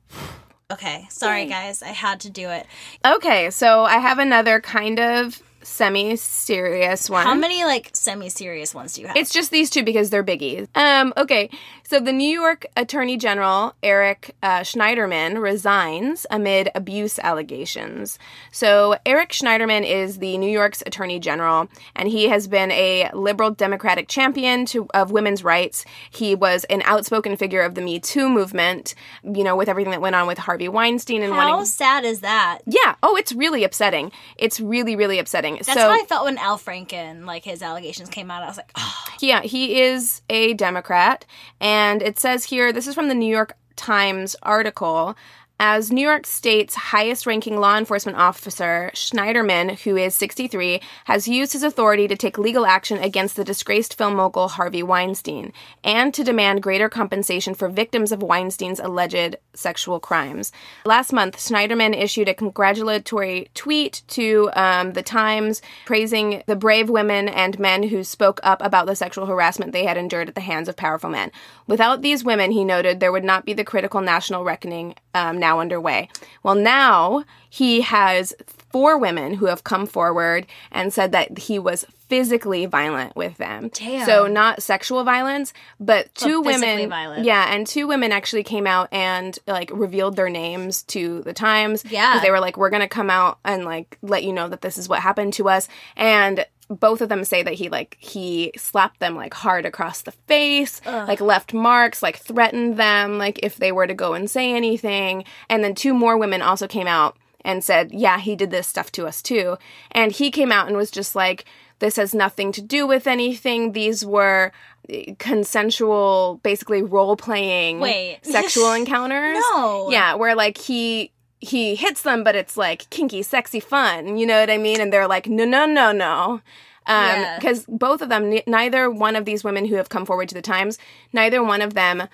Okay. 0.70 1.06
Sorry, 1.10 1.46
guys. 1.46 1.82
I 1.82 1.88
had 1.88 2.20
to 2.20 2.30
do 2.30 2.48
it. 2.50 2.66
Okay, 3.04 3.50
so 3.50 3.84
I 3.84 3.98
have 3.98 4.18
another 4.18 4.60
kind 4.60 4.98
of 4.98 5.40
semi 5.66 6.16
serious 6.16 7.10
one. 7.10 7.24
How 7.26 7.34
many, 7.34 7.64
like, 7.64 7.90
semi 7.92 8.28
serious 8.28 8.74
ones 8.74 8.94
do 8.94 9.02
you 9.02 9.06
have? 9.08 9.16
It's 9.16 9.32
just 9.32 9.50
these 9.50 9.68
two 9.68 9.82
because 9.82 10.10
they're 10.10 10.24
biggies. 10.24 10.68
Um, 10.76 11.12
okay, 11.16 11.50
so 11.82 12.00
the 12.00 12.12
New 12.12 12.28
York 12.28 12.66
Attorney 12.76 13.16
General 13.16 13.74
Eric 13.82 14.34
uh, 14.42 14.60
Schneiderman 14.60 15.40
resigns 15.40 16.26
amid 16.30 16.70
abuse 16.74 17.18
allegations. 17.18 18.18
So 18.52 18.96
Eric 19.04 19.30
Schneiderman 19.30 19.84
is 19.88 20.18
the 20.18 20.38
New 20.38 20.50
York's 20.50 20.82
Attorney 20.86 21.18
General, 21.18 21.68
and 21.94 22.08
he 22.08 22.28
has 22.28 22.46
been 22.46 22.70
a 22.70 23.10
liberal 23.12 23.50
Democratic 23.50 24.08
champion 24.08 24.66
to, 24.66 24.86
of 24.94 25.10
women's 25.10 25.42
rights. 25.44 25.84
He 26.10 26.34
was 26.34 26.64
an 26.64 26.82
outspoken 26.84 27.36
figure 27.36 27.62
of 27.62 27.74
the 27.74 27.82
Me 27.82 27.98
Too 27.98 28.28
movement. 28.28 28.94
You 29.24 29.44
know, 29.44 29.56
with 29.56 29.68
everything 29.68 29.90
that 29.90 30.00
went 30.00 30.14
on 30.16 30.26
with 30.26 30.38
Harvey 30.38 30.68
Weinstein 30.68 31.22
and 31.22 31.32
How 31.32 31.50
wanting. 31.50 31.66
sad 31.66 32.04
is 32.04 32.20
that? 32.20 32.58
Yeah. 32.66 32.94
Oh, 33.02 33.16
it's 33.16 33.32
really 33.32 33.64
upsetting. 33.64 34.12
It's 34.36 34.60
really, 34.60 34.96
really 34.96 35.18
upsetting. 35.18 35.55
That's 35.64 35.74
so, 35.74 35.88
how 35.88 35.90
I 35.90 36.04
felt 36.08 36.24
when 36.24 36.38
Al 36.38 36.58
Franken, 36.58 37.24
like, 37.24 37.44
his 37.44 37.62
allegations 37.62 38.08
came 38.08 38.30
out. 38.30 38.42
I 38.42 38.46
was 38.46 38.56
like, 38.56 38.70
oh, 38.76 39.04
Yeah, 39.20 39.42
he 39.42 39.80
is 39.80 40.22
a 40.28 40.54
Democrat. 40.54 41.24
And 41.60 42.02
it 42.02 42.18
says 42.18 42.44
here 42.44 42.72
this 42.72 42.86
is 42.86 42.94
from 42.94 43.08
the 43.08 43.14
New 43.14 43.30
York 43.30 43.56
Times 43.76 44.36
article. 44.42 45.16
As 45.58 45.90
New 45.90 46.02
York 46.02 46.26
State's 46.26 46.74
highest 46.74 47.24
ranking 47.24 47.58
law 47.58 47.78
enforcement 47.78 48.18
officer, 48.18 48.90
Schneiderman, 48.94 49.78
who 49.80 49.96
is 49.96 50.14
63, 50.14 50.82
has 51.06 51.26
used 51.26 51.54
his 51.54 51.62
authority 51.62 52.06
to 52.08 52.14
take 52.14 52.36
legal 52.36 52.66
action 52.66 52.98
against 52.98 53.36
the 53.36 53.44
disgraced 53.44 53.96
film 53.96 54.16
mogul 54.16 54.48
Harvey 54.48 54.82
Weinstein 54.82 55.54
and 55.82 56.12
to 56.12 56.22
demand 56.22 56.62
greater 56.62 56.90
compensation 56.90 57.54
for 57.54 57.70
victims 57.70 58.12
of 58.12 58.22
Weinstein's 58.22 58.80
alleged 58.80 59.36
sexual 59.54 59.98
crimes. 59.98 60.52
Last 60.84 61.10
month, 61.14 61.38
Schneiderman 61.38 61.98
issued 61.98 62.28
a 62.28 62.34
congratulatory 62.34 63.48
tweet 63.54 64.02
to 64.08 64.50
um, 64.52 64.92
the 64.92 65.02
Times 65.02 65.62
praising 65.86 66.42
the 66.44 66.56
brave 66.56 66.90
women 66.90 67.30
and 67.30 67.58
men 67.58 67.84
who 67.84 68.04
spoke 68.04 68.40
up 68.42 68.60
about 68.60 68.84
the 68.84 68.94
sexual 68.94 69.24
harassment 69.24 69.72
they 69.72 69.86
had 69.86 69.96
endured 69.96 70.28
at 70.28 70.34
the 70.34 70.42
hands 70.42 70.68
of 70.68 70.76
powerful 70.76 71.08
men. 71.08 71.32
Without 71.66 72.02
these 72.02 72.24
women, 72.24 72.50
he 72.50 72.62
noted, 72.62 73.00
there 73.00 73.10
would 73.10 73.24
not 73.24 73.46
be 73.46 73.54
the 73.54 73.64
critical 73.64 74.02
national 74.02 74.44
reckoning 74.44 74.94
um, 75.14 75.38
now 75.46 75.60
underway. 75.60 76.08
Well, 76.42 76.56
now 76.56 77.24
he 77.48 77.82
has 77.82 78.34
four 78.72 78.98
women 78.98 79.34
who 79.34 79.46
have 79.46 79.62
come 79.64 79.86
forward 79.86 80.46
and 80.72 80.92
said 80.92 81.12
that 81.12 81.38
he 81.38 81.58
was 81.58 81.84
physically 82.08 82.66
violent 82.66 83.16
with 83.16 83.36
them. 83.36 83.68
Damn. 83.72 84.06
So 84.06 84.26
not 84.26 84.62
sexual 84.62 85.02
violence, 85.02 85.52
but 85.80 86.14
two 86.14 86.42
physically 86.44 86.74
women. 86.74 86.88
violent. 86.90 87.24
Yeah, 87.24 87.52
and 87.52 87.66
two 87.66 87.86
women 87.86 88.12
actually 88.12 88.44
came 88.44 88.66
out 88.66 88.88
and 88.92 89.36
like 89.46 89.70
revealed 89.72 90.16
their 90.16 90.28
names 90.28 90.82
to 90.84 91.22
the 91.22 91.32
Times. 91.32 91.84
Yeah. 91.88 92.20
they 92.22 92.30
were 92.30 92.40
like, 92.40 92.56
"We're 92.56 92.70
gonna 92.70 92.88
come 92.88 93.10
out 93.10 93.38
and 93.44 93.64
like 93.64 93.98
let 94.02 94.24
you 94.24 94.32
know 94.32 94.48
that 94.48 94.60
this 94.60 94.78
is 94.78 94.88
what 94.88 95.00
happened 95.00 95.32
to 95.34 95.48
us." 95.48 95.68
And 95.96 96.44
both 96.68 97.00
of 97.00 97.08
them 97.08 97.24
say 97.24 97.42
that 97.42 97.54
he 97.54 97.68
like 97.68 97.96
he 98.00 98.52
slapped 98.56 99.00
them 99.00 99.14
like 99.14 99.34
hard 99.34 99.64
across 99.66 100.02
the 100.02 100.12
face, 100.12 100.80
like 100.84 101.20
left 101.20 101.52
marks, 101.54 102.02
like 102.02 102.16
threatened 102.18 102.76
them, 102.76 103.18
like 103.18 103.38
if 103.42 103.56
they 103.56 103.72
were 103.72 103.86
to 103.86 103.94
go 103.94 104.14
and 104.14 104.28
say 104.30 104.52
anything. 104.54 105.24
And 105.48 105.62
then 105.62 105.74
two 105.74 105.94
more 105.94 106.18
women 106.18 106.42
also 106.42 106.66
came 106.66 106.86
out 106.88 107.16
and 107.44 107.62
said, 107.62 107.92
"Yeah, 107.92 108.18
he 108.18 108.34
did 108.34 108.50
this 108.50 108.66
stuff 108.66 108.90
to 108.92 109.06
us 109.06 109.22
too." 109.22 109.56
And 109.92 110.10
he 110.10 110.30
came 110.30 110.50
out 110.50 110.66
and 110.66 110.76
was 110.76 110.90
just 110.90 111.14
like, 111.14 111.44
"This 111.78 111.96
has 111.96 112.14
nothing 112.14 112.50
to 112.52 112.62
do 112.62 112.86
with 112.86 113.06
anything. 113.06 113.72
These 113.72 114.04
were." 114.04 114.52
eh, 114.88 115.14
consensual 115.18 116.40
basically 116.42 116.82
role 116.82 117.16
playing 117.16 117.80
sexual 118.22 118.72
encounters 118.72 119.38
No. 119.52 119.90
yeah 119.90 120.14
where 120.14 120.34
like 120.36 120.58
he 120.58 121.10
he 121.40 121.74
hits 121.74 122.02
them 122.02 122.24
but 122.24 122.34
it's 122.34 122.56
like 122.56 122.88
kinky 122.90 123.22
sexy 123.22 123.60
fun 123.60 124.16
you 124.16 124.26
know 124.26 124.40
what 124.40 124.50
i 124.50 124.56
mean? 124.58 124.80
And 124.80 124.92
they're 124.92 125.06
like 125.08 125.26
no 125.28 125.44
no 125.44 125.66
no 125.66 125.92
no. 125.92 126.40
Um 126.86 127.20
Yeah. 127.20 127.36
because 127.38 127.64
both 127.68 128.00
of 128.02 128.08
them 128.08 128.30
ne- 128.30 128.44
neither 128.46 128.90
one 128.90 129.16
of 129.16 129.24
these 129.24 129.44
women 129.44 129.66
who 129.66 129.74
have 129.76 129.88
come 129.88 130.06
forward 130.06 130.28
to 130.30 130.34
the 130.34 130.42
times 130.42 130.78
neither 131.12 131.42
one 131.42 131.60
of 131.62 131.74
them 131.74 132.08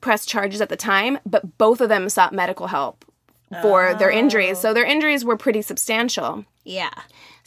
pressed 0.00 0.28
charges 0.28 0.60
at 0.60 0.68
the 0.68 0.76
time 0.76 1.18
but 1.26 1.58
both 1.58 1.80
of 1.80 1.88
them 1.88 2.08
sought 2.08 2.32
medical 2.32 2.68
help 2.68 3.04
for 3.62 3.94
their 3.94 4.10
injuries. 4.10 4.58
So 4.58 4.74
their 4.74 4.84
injuries 4.84 5.24
were 5.24 5.36
pretty 5.38 5.62
substantial. 5.62 6.44
Yeah. 6.64 6.90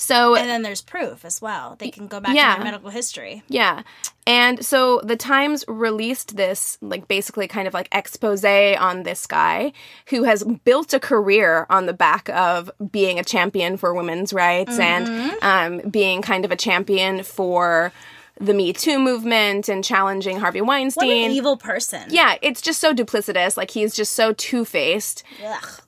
So 0.01 0.35
And 0.35 0.49
then 0.49 0.63
there's 0.63 0.81
proof 0.81 1.23
as 1.25 1.41
well. 1.41 1.75
They 1.77 1.91
can 1.91 2.07
go 2.07 2.19
back 2.19 2.35
Yeah. 2.35 2.55
to 2.55 2.59
their 2.63 2.71
medical 2.71 2.89
history. 2.89 3.43
Yeah. 3.47 3.83
And 4.25 4.65
so 4.65 4.99
the 5.03 5.15
Times 5.15 5.63
released 5.67 6.35
this, 6.37 6.77
like, 6.81 7.07
basically 7.07 7.47
kind 7.47 7.67
of 7.67 7.73
like 7.73 7.87
expose 7.91 8.43
on 8.43 9.03
this 9.03 9.27
guy 9.27 9.73
who 10.07 10.23
has 10.23 10.43
built 10.63 10.93
a 10.93 10.99
career 10.99 11.65
on 11.69 11.85
the 11.85 11.93
back 11.93 12.29
of 12.29 12.71
being 12.91 13.19
a 13.19 13.23
champion 13.23 13.77
for 13.77 13.93
women's 13.93 14.33
rights 14.33 14.79
and 14.79 15.07
um, 15.41 15.89
being 15.89 16.21
kind 16.21 16.45
of 16.45 16.51
a 16.51 16.55
champion 16.55 17.23
for 17.23 17.91
the 18.41 18.53
Me 18.53 18.73
Too 18.73 18.99
movement 18.99 19.69
and 19.69 19.83
challenging 19.83 20.39
Harvey 20.39 20.61
Weinstein. 20.61 21.07
What 21.07 21.15
an 21.15 21.31
evil 21.31 21.57
person. 21.57 22.01
yeah, 22.09 22.35
it's 22.41 22.61
just 22.61 22.79
so 22.79 22.93
duplicitous. 22.93 23.55
Like, 23.55 23.71
he's 23.71 23.95
just 23.95 24.13
so 24.13 24.33
two 24.33 24.65
faced. 24.65 25.23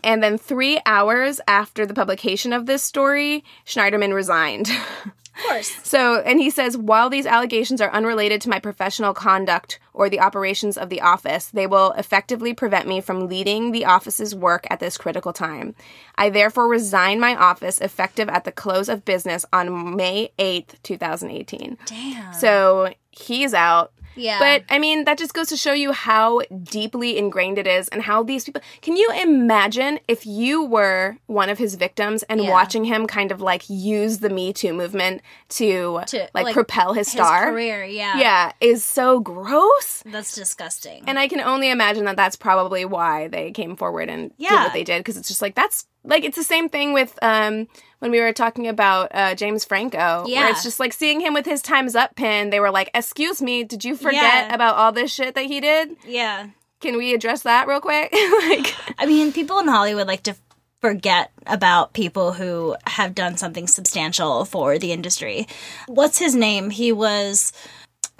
And 0.03 0.22
then 0.22 0.38
three 0.38 0.79
hours 0.86 1.41
after 1.48 1.86
the 1.86 1.93
publication 1.93 2.53
of 2.53 2.65
this 2.65 2.83
story, 2.83 3.43
Schneiderman 3.65 4.13
resigned. 4.13 4.69
Of 5.35 5.43
course. 5.43 5.77
So, 5.83 6.21
and 6.21 6.39
he 6.39 6.49
says, 6.49 6.77
while 6.77 7.09
these 7.09 7.25
allegations 7.25 7.81
are 7.81 7.91
unrelated 7.91 8.41
to 8.41 8.49
my 8.49 8.59
professional 8.59 9.13
conduct 9.13 9.79
or 9.93 10.09
the 10.09 10.19
operations 10.19 10.77
of 10.77 10.89
the 10.89 11.01
office, 11.01 11.47
they 11.47 11.67
will 11.67 11.91
effectively 11.93 12.53
prevent 12.53 12.87
me 12.87 13.01
from 13.01 13.27
leading 13.27 13.71
the 13.71 13.85
office's 13.85 14.35
work 14.35 14.67
at 14.69 14.79
this 14.79 14.97
critical 14.97 15.33
time. 15.33 15.75
I 16.15 16.29
therefore 16.29 16.67
resign 16.67 17.19
my 17.19 17.35
office 17.35 17.79
effective 17.81 18.29
at 18.29 18.43
the 18.43 18.51
close 18.51 18.89
of 18.89 19.05
business 19.05 19.45
on 19.53 19.95
May 19.95 20.31
8th, 20.37 20.81
2018. 20.83 21.77
Damn. 21.85 22.33
So 22.33 22.93
he's 23.11 23.53
out. 23.53 23.92
Yeah. 24.15 24.39
But 24.39 24.63
I 24.70 24.79
mean, 24.79 25.05
that 25.05 25.17
just 25.17 25.34
goes 25.34 25.48
to 25.50 25.58
show 25.58 25.74
you 25.74 25.91
how 25.91 26.41
deeply 26.63 27.17
ingrained 27.17 27.58
it 27.58 27.67
is 27.67 27.88
and 27.89 28.01
how 28.01 28.24
these 28.24 28.43
people. 28.46 28.62
Can 28.82 28.96
you 28.96 29.10
imagine 29.22 30.00
if 30.08 30.25
you 30.25 30.63
were 30.63 31.17
one 31.27 31.50
of 31.50 31.58
his 31.58 31.75
victims 31.75 32.24
and 32.24 32.41
Yeah. 32.43 32.50
watching 32.51 32.86
him 32.86 33.08
kind 33.08 33.32
of 33.32 33.41
like 33.41 33.63
use 33.70 34.20
the 34.20 34.29
Me 34.29 34.53
Too 34.53 34.74
movement 34.74 35.22
to, 35.50 36.01
To, 36.08 36.29
like, 36.34 36.46
like, 36.46 36.53
propel 36.53 36.93
his 36.93 37.08
his 37.08 37.13
star? 37.13 37.51
career, 37.51 37.84
yeah. 37.84 38.17
Yeah, 38.17 38.51
is 38.62 38.84
so 38.84 39.20
gross. 39.20 40.03
That's 40.05 40.34
disgusting. 40.36 41.03
And 41.08 41.17
I 41.20 41.27
can 41.27 41.41
only 41.41 41.70
imagine 41.70 42.05
that 42.05 42.15
that's 42.15 42.36
probably 42.36 42.86
why 42.86 43.27
they 43.27 43.51
came 43.51 43.75
forward 43.75 44.10
and 44.10 44.32
did 44.38 44.51
what 44.51 44.74
they 44.74 44.84
did 44.84 45.00
because 45.00 45.17
it's 45.17 45.27
just 45.27 45.41
like 45.41 45.55
that's 45.55 45.86
like 46.05 46.24
it's 46.25 46.36
the 46.38 46.43
same 46.43 46.67
thing 46.70 46.91
with 46.93 47.17
um 47.22 47.67
when 48.03 48.12
we 48.12 48.19
were 48.19 48.33
talking 48.33 48.67
about 48.67 49.07
uh 49.15 49.33
James 49.33 49.63
Franco 49.63 50.25
Yeah. 50.27 50.41
where 50.41 50.50
it's 50.50 50.62
just 50.63 50.77
like 50.77 50.91
seeing 50.91 51.22
him 51.22 51.33
with 51.33 51.45
his 51.45 51.62
times 51.62 51.95
up 51.95 52.15
pin 52.15 52.50
they 52.50 52.60
were 52.60 52.69
like 52.69 52.89
excuse 52.93 53.41
me 53.41 53.63
did 53.63 53.86
you 53.86 53.95
forget 53.95 54.22
Yeah. 54.50 54.53
about 54.53 54.75
all 54.75 54.91
this 54.91 55.10
shit 55.13 55.36
that 55.36 55.45
he 55.45 55.62
did 55.62 55.95
yeah. 56.05 56.48
can 56.81 56.98
we 56.98 57.13
address 57.13 57.43
that 57.43 57.65
real 57.67 57.79
quick 57.79 58.12
like 58.50 58.75
I 59.00 59.05
mean, 59.05 59.31
people 59.31 59.57
in 59.60 59.67
Hollywood 59.69 60.05
like 60.07 60.24
to 60.24 60.36
forget 60.81 61.31
about 61.48 61.93
people 61.93 62.33
who 62.33 62.75
have 62.86 63.15
done 63.15 63.38
something 63.38 63.67
substantial 63.67 64.43
for 64.43 64.77
the 64.77 64.91
industry. 64.91 65.48
What's 65.88 66.19
his 66.19 66.36
name? 66.36 66.69
He 66.72 66.91
was. 66.91 67.53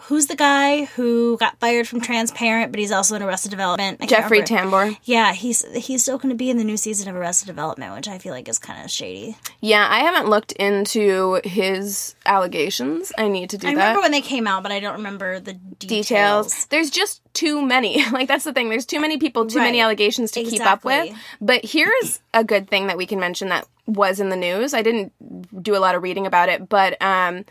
Who's 0.08 0.28
the 0.28 0.36
guy 0.36 0.86
who 0.86 1.38
got 1.38 1.60
fired 1.60 1.88
from 1.88 2.02
Transparent, 2.02 2.72
but 2.72 2.80
he's 2.80 2.92
also 2.92 3.16
in 3.16 3.24
Arrested 3.24 3.52
Development? 3.52 3.98
I 4.02 4.06
Jeffrey. 4.06 4.42
Tambor 4.42 4.98
Yeah, 5.04 5.32
he's 5.34 5.64
he's 5.76 6.02
still 6.02 6.18
going 6.18 6.30
to 6.32 6.36
be 6.36 6.50
in 6.50 6.58
the 6.58 6.64
new 6.64 6.76
season 6.78 7.08
of 7.08 7.16
Arrested 7.16 7.48
Development, 7.48 7.96
which 7.96 8.08
I 8.08 8.18
feel 8.18 8.34
like 8.34 8.50
is 8.50 8.60
kind 8.60 8.84
of 8.84 8.92
shady. 8.92 9.38
yeah 9.62 9.88
I 9.90 10.00
haven't 10.00 10.30
looked 10.30 10.52
into 10.54 11.40
his 11.44 12.16
allegations 12.26 13.12
I 13.18 13.28
need 13.30 13.50
to 13.52 13.58
do 13.58 13.68
I 13.68 13.76
that 13.76 13.80
remember 13.80 14.02
when 14.02 14.12
they 14.12 14.22
came 14.22 14.46
out, 14.46 14.62
but 14.64 14.72
I 14.72 14.80
don't 14.80 14.96
remember 14.96 15.40
the 15.40 15.54
details. 15.54 16.08
details. 16.08 16.66
There's 16.66 16.90
just 16.90 17.22
too 17.34 17.62
many. 17.62 18.04
Like 18.14 18.28
that's 18.28 18.44
the 18.44 18.54
thing. 18.54 18.70
There's 18.70 18.86
too 18.86 19.00
many 19.00 19.18
people, 19.18 19.48
too 19.48 19.60
many 19.60 19.80
allegations 19.82 20.32
to 20.32 20.44
keep 20.44 20.62
up 20.62 20.84
with. 20.84 21.16
But 21.42 21.66
here's 21.66 22.20
a 22.34 22.44
good 22.44 22.70
thing 22.70 22.88
that 22.88 22.98
we 22.98 23.06
can 23.06 23.20
mention 23.20 23.50
that 23.50 23.68
was 23.88 24.20
in 24.20 24.30
the 24.30 24.36
news. 24.36 24.74
I 24.74 24.82
didn't 24.82 25.64
do 25.64 25.76
a 25.76 25.80
lot 25.80 25.96
of 25.96 26.04
reading 26.04 26.28
about 26.28 26.50
it, 26.50 26.70
but 26.70 27.02
um 27.02 27.46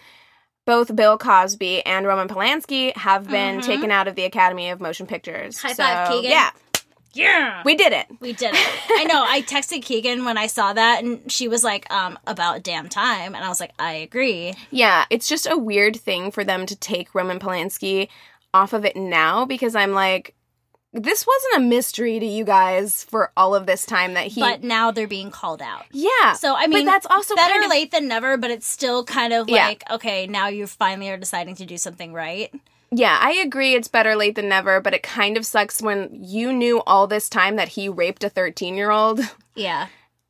both 0.64 0.95
Bill 0.95 1.19
Cosby 1.19 1.85
and 1.85 2.07
Roman 2.07 2.28
Polanski 2.28 2.97
have 2.97 3.28
been 3.28 3.61
taken 3.61 3.90
out 3.90 4.09
of 4.09 4.14
the 4.14 4.25
Academy 4.25 4.71
of 4.71 4.81
Motion 4.81 5.07
Pictures. 5.07 5.57
Mm-hmm. 5.59 5.66
High 5.69 5.75
five, 5.75 6.09
Keegan. 6.09 6.31
Yeah, 6.31 6.50
Yeah, 7.14 7.62
we 7.64 7.75
did 7.75 7.92
it. 7.92 8.07
we 8.21 8.33
did 8.33 8.54
it. 8.54 8.81
I 8.90 9.04
know. 9.04 9.25
I 9.26 9.42
texted 9.42 9.83
Keegan 9.83 10.25
when 10.25 10.38
I 10.38 10.47
saw 10.47 10.73
that, 10.73 11.02
and 11.02 11.31
she 11.31 11.49
was 11.49 11.62
like, 11.64 11.90
um, 11.92 12.19
"About 12.26 12.62
damn 12.62 12.88
time," 12.88 13.35
and 13.35 13.45
I 13.45 13.49
was 13.49 13.61
like, 13.61 13.73
"I 13.78 13.92
agree." 13.92 14.54
Yeah, 14.71 15.04
it's 15.11 15.28
just 15.28 15.47
a 15.50 15.59
weird 15.59 15.97
thing 15.97 16.31
for 16.31 16.45
them 16.45 16.64
to 16.66 16.76
take 16.76 17.14
Roman 17.14 17.38
Polanski 17.38 18.09
off 18.54 18.73
of 18.73 18.85
it 18.85 18.97
now 18.97 19.45
because 19.45 19.75
I'm 19.75 19.92
like, 19.92 20.35
this 20.93 21.27
wasn't 21.27 21.57
a 21.57 21.61
mystery 21.61 22.21
to 22.21 22.27
you 22.27 22.45
guys 22.45 23.05
for 23.05 23.33
all 23.37 23.55
of 23.55 23.67
this 23.67 23.87
time 23.87 24.15
that 24.15 24.27
he. 24.27 24.41
But 24.41 24.63
now 24.63 24.91
they're 24.91 25.07
being 25.09 25.31
called 25.31 25.63
out. 25.63 25.87
yeah, 25.93 26.35
So 26.35 26.55
I 26.55 26.67
mean, 26.67 26.85
but 26.85 26.91
that's 26.91 27.07
also 27.07 27.35
better 27.35 27.53
kind 27.55 27.65
of- 27.65 27.71
late 27.71 27.91
than 27.91 28.09
never. 28.09 28.37
But 28.37 28.51
it's 28.51 28.67
still 28.67 29.05
kind 29.05 29.33
of 29.33 29.49
Yeah. 29.49 29.67
like, 29.69 29.85
okay, 29.91 30.27
now 30.27 30.49
you 30.49 30.67
finally 30.67 31.09
are 31.11 31.17
deciding 31.17 31.55
to 31.57 31.67
do 31.67 31.77
something 31.79 32.13
right. 32.13 32.53
Yeah, 32.91 33.19
I 33.21 33.33
agree. 33.33 33.75
It's 33.75 33.89
better 33.89 34.15
late 34.15 34.35
than 34.35 34.51
never, 34.51 34.79
but 34.81 34.93
it 34.93 35.03
kind 35.03 35.39
of 35.39 35.47
sucks 35.47 35.81
when 35.81 36.11
you 36.13 36.53
knew 36.53 36.83
all 36.87 37.07
this 37.07 37.31
time 37.31 37.57
that 37.57 37.69
he 37.69 37.89
raped 37.89 38.23
a 38.23 38.29
13 38.29 38.75
year 38.77 38.91
old, 38.91 39.21
Yeah, 39.55 39.87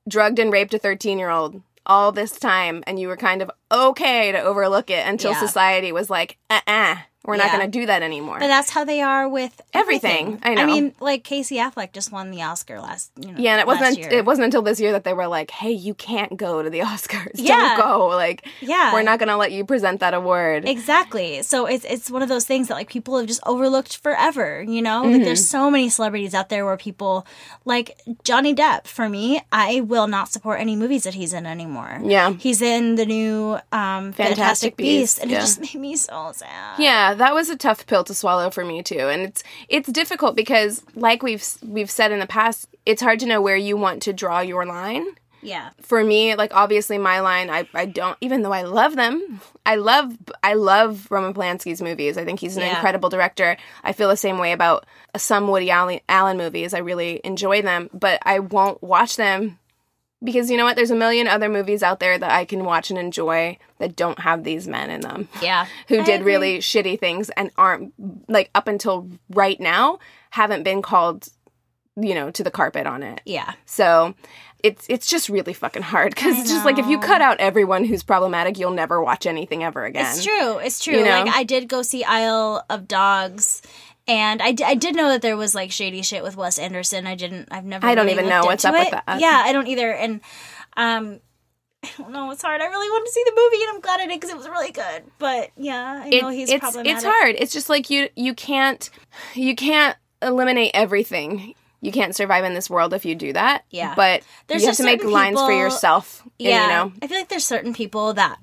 drugged 0.08 0.38
and 0.38 0.52
raped 0.52 0.72
a 0.74 0.78
13 0.78 1.18
year 1.18 1.30
old 1.30 1.60
all 1.84 2.12
this 2.12 2.38
time, 2.38 2.84
and 2.86 3.00
you 3.00 3.08
were 3.08 3.16
kind 3.16 3.42
of 3.42 3.50
okay 3.72 4.30
to 4.30 4.40
overlook 4.40 4.90
it 4.90 5.04
until 5.04 5.32
Yeah. 5.32 5.40
society 5.40 5.90
was 5.90 6.08
like, 6.08 6.38
uh 6.48 6.60
uh 6.68 6.96
we're 7.24 7.36
not 7.36 7.52
going 7.52 7.64
to 7.64 7.78
do 7.78 7.86
that 7.86 8.02
anymore. 8.02 8.38
but 8.40 8.48
that's 8.48 8.70
how 8.70 8.84
they 8.84 9.00
are 9.00 9.28
with 9.28 9.60
Everything. 9.72 10.38
I 10.42 10.54
know. 10.54 10.62
I 10.62 10.66
mean, 10.66 10.94
like 11.00 11.24
Casey 11.24 11.56
Affleck 11.56 11.92
just 11.92 12.10
won 12.12 12.30
the 12.30 12.42
Oscar 12.42 12.80
last. 12.80 13.10
You 13.20 13.32
know, 13.32 13.38
yeah, 13.38 13.52
and 13.52 13.60
it 13.60 13.66
wasn't 13.66 13.98
year. 13.98 14.08
it 14.10 14.24
wasn't 14.24 14.46
until 14.46 14.62
this 14.62 14.80
year 14.80 14.92
that 14.92 15.04
they 15.04 15.12
were 15.14 15.26
like, 15.28 15.50
"Hey, 15.50 15.70
you 15.72 15.94
can't 15.94 16.36
go 16.36 16.62
to 16.62 16.68
the 16.70 16.80
Oscars. 16.92 17.30
Yeah. 17.34 17.76
Don't 17.76 17.80
go. 17.80 18.06
Like, 18.08 18.46
Yeah. 18.60 18.92
we're 18.92 19.02
not 19.02 19.18
going 19.18 19.28
to 19.28 19.36
let 19.36 19.52
you 19.52 19.64
present 19.64 20.00
that 20.00 20.14
award." 20.14 20.68
Exactly. 20.68 21.42
So 21.42 21.66
it's 21.66 21.84
it's 21.84 22.10
one 22.10 22.22
of 22.22 22.28
those 22.28 22.44
things 22.44 22.68
that 22.68 22.74
like 22.74 22.88
people 22.90 23.16
have 23.18 23.26
just 23.26 23.40
overlooked 23.46 23.98
forever, 23.98 24.62
you 24.62 24.82
know? 24.82 25.02
Mm-hmm. 25.04 25.22
there's 25.24 25.48
so 25.48 25.70
many 25.70 25.88
celebrities 25.88 26.34
out 26.34 26.48
there 26.48 26.64
where 26.64 26.76
people 26.76 27.26
like 27.64 27.98
Johnny 28.24 28.54
Depp, 28.54 28.86
for 28.86 29.08
me, 29.08 29.40
I 29.52 29.80
will 29.80 30.06
not 30.08 30.28
support 30.32 30.60
any 30.60 30.76
movies 30.76 31.04
that 31.04 31.14
he's 31.14 31.32
in 31.32 31.46
anymore. 31.46 32.00
Yeah. 32.04 32.32
He's 32.32 32.60
in 32.62 32.96
the 32.96 33.06
new 33.06 33.58
um 33.72 34.12
Fantastic, 34.12 34.16
Fantastic 34.36 34.76
Beasts, 34.76 35.18
Beasts, 35.18 35.18
and 35.20 35.30
yeah. 35.30 35.38
it 35.38 35.40
just 35.40 35.60
made 35.74 35.74
me 35.80 35.96
so 35.96 36.32
sad. 36.34 36.78
Yeah, 36.78 37.11
that 37.14 37.34
was 37.34 37.50
a 37.50 37.56
tough 37.56 37.86
pill 37.86 38.04
to 38.04 38.14
swallow 38.14 38.50
for 38.50 38.64
me 38.64 38.82
too, 38.82 39.08
and 39.08 39.22
it's 39.22 39.42
it's 39.68 39.90
difficult 39.90 40.36
because, 40.36 40.82
like 40.94 41.22
we've 41.22 41.44
we've 41.62 41.90
said 41.90 42.12
in 42.12 42.18
the 42.20 42.26
past, 42.26 42.68
it's 42.86 43.02
hard 43.02 43.20
to 43.20 43.26
know 43.26 43.40
where 43.40 43.56
you 43.56 43.76
want 43.76 44.02
to 44.02 44.12
draw 44.12 44.40
your 44.40 44.64
line. 44.66 45.06
Yeah. 45.44 45.70
For 45.80 46.04
me, 46.04 46.36
like 46.36 46.54
obviously 46.54 46.98
my 46.98 47.18
line, 47.18 47.50
I, 47.50 47.66
I 47.74 47.86
don't 47.86 48.16
even 48.20 48.42
though 48.42 48.52
I 48.52 48.62
love 48.62 48.94
them, 48.94 49.40
I 49.66 49.74
love 49.74 50.12
I 50.42 50.54
love 50.54 51.08
Roman 51.10 51.34
Polanski's 51.34 51.82
movies. 51.82 52.16
I 52.16 52.24
think 52.24 52.38
he's 52.38 52.56
an 52.56 52.62
Yeah. 52.62 52.74
incredible 52.76 53.08
director. 53.08 53.56
I 53.82 53.92
feel 53.92 54.08
the 54.08 54.16
same 54.16 54.38
way 54.38 54.52
about 54.52 54.86
some 55.16 55.48
Woody 55.48 55.70
Allen, 55.70 55.98
Allen 56.08 56.36
movies. 56.36 56.74
I 56.74 56.78
really 56.78 57.20
enjoy 57.24 57.60
them, 57.62 57.90
but 57.92 58.20
I 58.22 58.38
won't 58.38 58.80
watch 58.84 59.16
them 59.16 59.58
because 60.22 60.50
you 60.50 60.56
know 60.56 60.64
what? 60.64 60.76
There's 60.76 60.90
a 60.90 60.96
million 60.96 61.26
other 61.26 61.48
movies 61.48 61.82
out 61.82 62.00
there 62.00 62.18
that 62.18 62.30
I 62.30 62.44
can 62.44 62.64
watch 62.64 62.90
and 62.90 62.98
enjoy 62.98 63.58
that 63.78 63.96
don't 63.96 64.18
have 64.20 64.44
these 64.44 64.68
men 64.68 64.90
in 64.90 65.00
them. 65.00 65.28
Yeah. 65.42 65.66
Who 65.88 66.00
I 66.00 66.04
did 66.04 66.20
agree. 66.20 66.32
really 66.32 66.58
shitty 66.58 67.00
things 67.00 67.28
and 67.30 67.50
aren't 67.58 67.92
like 68.28 68.50
up 68.54 68.68
until 68.68 69.08
right 69.30 69.58
now 69.58 69.98
haven't 70.30 70.62
been 70.62 70.82
called 70.82 71.28
you 72.00 72.14
know 72.14 72.30
to 72.30 72.44
the 72.44 72.50
carpet 72.50 72.86
on 72.86 73.02
it. 73.02 73.20
Yeah. 73.24 73.54
So 73.66 74.14
it's 74.62 74.86
it's 74.88 75.06
just 75.06 75.28
really 75.28 75.52
fucking 75.52 75.82
hard 75.82 76.14
because 76.14 76.38
it's 76.38 76.50
just 76.50 76.64
like 76.64 76.78
if 76.78 76.86
you 76.86 76.98
cut 76.98 77.20
out 77.20 77.40
everyone 77.40 77.84
who's 77.84 78.02
problematic, 78.02 78.58
you'll 78.58 78.70
never 78.70 79.02
watch 79.02 79.26
anything 79.26 79.64
ever 79.64 79.84
again. 79.84 80.06
It's 80.06 80.24
true. 80.24 80.58
It's 80.58 80.82
true. 80.82 80.98
You 80.98 81.04
know? 81.04 81.24
Like 81.24 81.34
I 81.34 81.42
did 81.44 81.68
go 81.68 81.82
see 81.82 82.04
Isle 82.04 82.64
of 82.70 82.86
Dogs. 82.88 83.62
And 84.08 84.42
I, 84.42 84.52
d- 84.52 84.64
I 84.64 84.74
did 84.74 84.96
know 84.96 85.08
that 85.10 85.22
there 85.22 85.36
was 85.36 85.54
like 85.54 85.70
shady 85.70 86.02
shit 86.02 86.22
with 86.24 86.36
Wes 86.36 86.58
Anderson. 86.58 87.06
I 87.06 87.14
didn't. 87.14 87.48
I've 87.52 87.64
never. 87.64 87.86
I 87.86 87.94
don't 87.94 88.06
really 88.06 88.18
even 88.18 88.28
know 88.28 88.42
what's 88.44 88.64
up 88.64 88.74
with 88.74 88.90
that. 88.90 89.20
Yeah, 89.20 89.42
I 89.44 89.52
don't 89.52 89.66
either. 89.68 89.92
And 89.92 90.20
um, 90.76 91.20
I 91.84 91.88
don't 91.98 92.10
know. 92.12 92.30
It's 92.32 92.42
hard. 92.42 92.60
I 92.60 92.66
really 92.66 92.90
wanted 92.90 93.06
to 93.06 93.12
see 93.12 93.22
the 93.24 93.32
movie, 93.36 93.62
and 93.64 93.74
I'm 93.74 93.80
glad 93.80 94.00
I 94.00 94.06
did 94.06 94.20
because 94.20 94.30
it 94.30 94.36
was 94.36 94.48
really 94.48 94.72
good. 94.72 95.04
But 95.18 95.50
yeah, 95.56 96.02
I 96.04 96.08
It- 96.08 96.22
know 96.22 96.28
he's 96.30 96.50
it's 96.50 96.60
problematic. 96.60 96.92
it's 96.96 97.04
hard. 97.04 97.36
It's 97.38 97.52
just 97.52 97.68
like 97.68 97.90
you 97.90 98.08
you 98.16 98.34
can't 98.34 98.90
you 99.34 99.54
can't 99.54 99.96
eliminate 100.20 100.72
everything. 100.74 101.54
You 101.80 101.90
can't 101.90 102.14
survive 102.14 102.44
in 102.44 102.54
this 102.54 102.70
world 102.70 102.94
if 102.94 103.04
you 103.04 103.16
do 103.16 103.32
that. 103.32 103.64
Yeah. 103.70 103.94
but 103.96 104.22
There's 104.46 104.62
you 104.62 104.68
have 104.68 104.76
to 104.76 104.84
make 104.84 105.02
lines 105.02 105.36
for 105.40 105.46
people- 105.48 105.58
yourself. 105.58 106.22
and, 106.24 106.30
Yeah, 106.38 106.62
you 106.62 106.68
know. 106.90 106.92
I 107.02 107.06
feel 107.08 107.18
like 107.18 107.28
there's 107.28 107.44
certain 107.44 107.74
people 107.74 108.14
that 108.14 108.38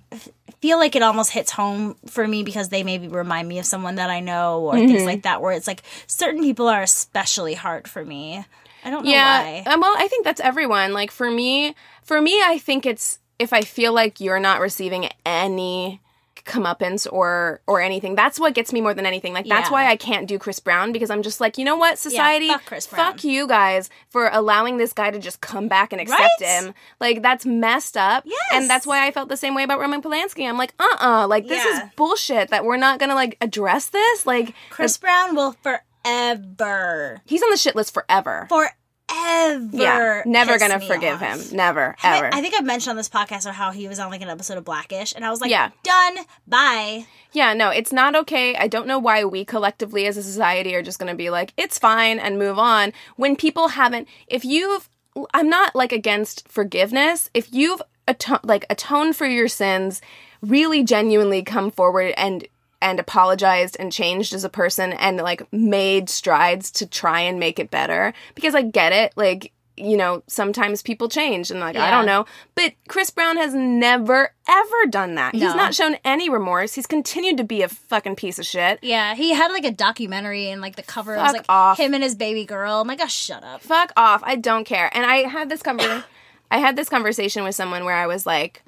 feel 0.61 0.77
like 0.77 0.95
it 0.95 1.01
almost 1.01 1.31
hits 1.31 1.51
home 1.51 1.95
for 2.07 2.27
me 2.27 2.43
because 2.43 2.69
they 2.69 2.83
maybe 2.83 3.07
remind 3.07 3.47
me 3.47 3.59
of 3.59 3.65
someone 3.65 3.95
that 3.95 4.09
I 4.09 4.19
know 4.19 4.61
or 4.61 4.75
Mm-hmm. 4.75 4.87
things 4.87 5.05
like 5.05 5.21
that. 5.23 5.41
Where 5.41 5.51
it's 5.53 5.67
like 5.67 5.83
certain 6.07 6.41
people 6.41 6.67
are 6.67 6.81
especially 6.81 7.53
hard 7.53 7.87
for 7.87 8.03
me. 8.05 8.43
I 8.83 8.89
don't 8.89 9.03
know 9.05 9.11
Yeah. 9.11 9.41
why. 9.41 9.63
Um, 9.65 9.81
well, 9.81 9.95
I 9.97 10.07
think 10.07 10.25
that's 10.25 10.41
everyone. 10.41 10.93
Like 10.93 11.11
for 11.11 11.29
me, 11.29 11.75
for 12.03 12.21
me, 12.21 12.41
I 12.43 12.57
think 12.57 12.85
it's 12.85 13.19
if 13.37 13.53
I 13.53 13.61
feel 13.61 13.93
like 13.93 14.19
you're 14.19 14.39
not 14.39 14.59
receiving 14.61 15.09
any 15.25 16.01
comeuppance 16.45 17.07
or 17.11 17.61
or 17.67 17.81
anything. 17.81 18.15
That's 18.15 18.39
what 18.39 18.53
gets 18.53 18.71
me 18.73 18.81
more 18.81 18.93
than 18.93 19.05
anything. 19.05 19.33
Like 19.33 19.47
that's 19.47 19.69
Yeah. 19.69 19.73
why 19.73 19.87
I 19.87 19.95
can't 19.95 20.27
do 20.27 20.37
Chris 20.39 20.59
Brown 20.59 20.91
because 20.91 21.09
I'm 21.09 21.21
just 21.23 21.39
like, 21.41 21.57
you 21.57 21.65
know 21.65 21.75
what, 21.77 21.97
society, 21.97 22.47
fuck 22.49 22.65
Chris 22.65 22.87
Brown. 22.87 23.13
fuck 23.13 23.23
you 23.23 23.47
guys 23.47 23.89
for 24.09 24.29
allowing 24.31 24.77
this 24.77 24.93
guy 24.93 25.11
to 25.11 25.19
just 25.19 25.41
come 25.41 25.67
back 25.67 25.91
and 25.91 26.01
accept 26.01 26.21
Right? 26.41 26.47
him. 26.63 26.73
Like 26.99 27.21
that's 27.21 27.45
messed 27.45 27.97
up. 27.97 28.23
Yes. 28.25 28.39
And 28.53 28.69
that's 28.69 28.85
why 28.87 29.05
I 29.05 29.11
felt 29.11 29.29
the 29.29 29.37
same 29.37 29.55
way 29.55 29.63
about 29.63 29.79
Roman 29.79 30.01
Polanski. 30.01 30.47
I'm 30.47 30.57
like, 30.57 30.73
uh 30.79 30.97
uh 30.99 31.27
like 31.27 31.47
this 31.47 31.63
Yeah. 31.63 31.85
is 31.87 31.89
bullshit 31.95 32.49
that 32.49 32.65
we're 32.65 32.77
not 32.77 32.99
gonna 32.99 33.15
like 33.15 33.37
address 33.41 33.87
this. 33.87 34.25
Like 34.25 34.53
Chris 34.69 34.97
Brown 34.97 35.35
will 35.35 35.55
forever, 35.63 37.21
he's 37.25 37.43
on 37.43 37.49
the 37.51 37.57
shit 37.57 37.75
list 37.75 37.93
forever. 37.93 38.45
forever. 38.49 38.73
Yeah. 39.09 40.21
Never 40.25 40.57
gonna 40.59 40.79
forgive 40.79 41.21
off. 41.21 41.49
him. 41.49 41.55
Never. 41.57 41.95
Have 41.99 42.13
I- 42.13 42.17
ever. 42.27 42.35
I 42.35 42.41
think 42.41 42.53
I've 42.55 42.65
mentioned 42.65 42.91
on 42.91 42.95
this 42.97 43.09
podcast 43.09 43.45
or 43.45 43.51
how 43.51 43.71
he 43.71 43.87
was 43.87 43.99
on 43.99 44.09
like 44.09 44.21
an 44.21 44.29
episode 44.29 44.57
of 44.57 44.65
Blackish, 44.65 45.13
and 45.15 45.25
I 45.25 45.29
was 45.29 45.41
like, 45.41 45.51
Yeah. 45.51 45.69
done, 45.83 46.17
bye. 46.47 47.05
Yeah, 47.31 47.53
no, 47.53 47.69
it's 47.69 47.91
not 47.93 48.15
okay. 48.15 48.55
I 48.55 48.67
don't 48.67 48.87
know 48.87 48.99
why 48.99 49.23
we 49.23 49.45
collectively 49.45 50.05
as 50.07 50.17
a 50.17 50.23
society 50.23 50.75
are 50.75 50.81
just 50.81 50.99
to 50.99 51.15
be 51.15 51.29
like, 51.29 51.53
it's 51.57 51.77
fine 51.77 52.19
and 52.19 52.39
move 52.39 52.57
on 52.57 52.91
when 53.17 53.35
people 53.35 53.69
haven't. 53.69 54.07
If 54.27 54.43
you've, 54.45 54.89
I'm 55.33 55.49
not 55.49 55.75
like 55.75 55.91
against 55.91 56.47
forgiveness. 56.47 57.29
If 57.33 57.53
you've 57.53 57.81
ato- 58.07 58.39
like 58.43 58.65
atoned 58.69 59.15
for 59.15 59.27
your 59.27 59.47
sins, 59.47 60.01
really 60.41 60.83
genuinely 60.83 61.43
come 61.43 61.69
forward 61.69 62.13
and 62.17 62.47
and 62.81 62.99
apologized 62.99 63.75
and 63.79 63.91
changed 63.91 64.33
as 64.33 64.43
a 64.43 64.49
person 64.49 64.93
and 64.93 65.17
like 65.17 65.51
made 65.51 66.09
strides 66.09 66.71
to 66.71 66.85
try 66.85 67.19
and 67.21 67.39
make 67.39 67.59
it 67.59 67.71
better. 67.71 68.13
Because 68.35 68.55
I 68.55 68.61
get 68.61 68.93
it 68.93 69.13
like 69.15 69.51
you 69.79 69.95
know 69.95 70.21
sometimes 70.27 70.81
people 70.81 71.07
change 71.07 71.49
and 71.49 71.59
like 71.59 71.75
I 71.75 71.89
don't 71.89 72.05
know. 72.05 72.25
But 72.55 72.73
Chris 72.87 73.09
Brown 73.09 73.37
has 73.37 73.53
never 73.53 74.33
ever 74.47 74.85
done 74.89 75.15
that. 75.15 75.33
He's 75.33 75.55
not 75.55 75.73
shown 75.73 75.97
any 76.03 76.29
remorse. 76.29 76.73
He's 76.73 76.85
continued 76.85 77.37
to 77.37 77.43
be 77.43 77.61
a 77.61 77.69
fucking 77.69 78.15
piece 78.17 78.39
of 78.39 78.45
shit. 78.45 78.79
Yeah, 78.81 79.15
he 79.15 79.33
had 79.33 79.51
like 79.51 79.65
a 79.65 79.71
documentary, 79.71 80.49
and 80.49 80.61
like 80.61 80.75
the 80.75 80.83
cover 80.83 81.15
was 81.15 81.33
like 81.33 81.45
off. 81.47 81.77
him 81.77 81.93
and 81.93 82.03
his 82.03 82.15
baby 82.15 82.45
girl. 82.45 82.81
I'm 82.81 82.87
like, 82.87 82.99
oh, 83.01 83.07
shut 83.07 83.43
up. 83.43 83.61
fuck 83.61 83.91
off. 83.95 84.21
I 84.25 84.35
don't 84.35 84.65
care. 84.65 84.89
And 84.93 85.05
I 85.05 85.27
had 85.29 85.49
this 85.49 85.63
conver- 85.63 86.03
I 86.51 86.57
had 86.57 86.75
this 86.75 86.89
conversation 86.89 87.43
with 87.43 87.55
someone 87.55 87.85
where 87.85 87.95
I 87.95 88.07
was 88.07 88.25
like 88.25 88.63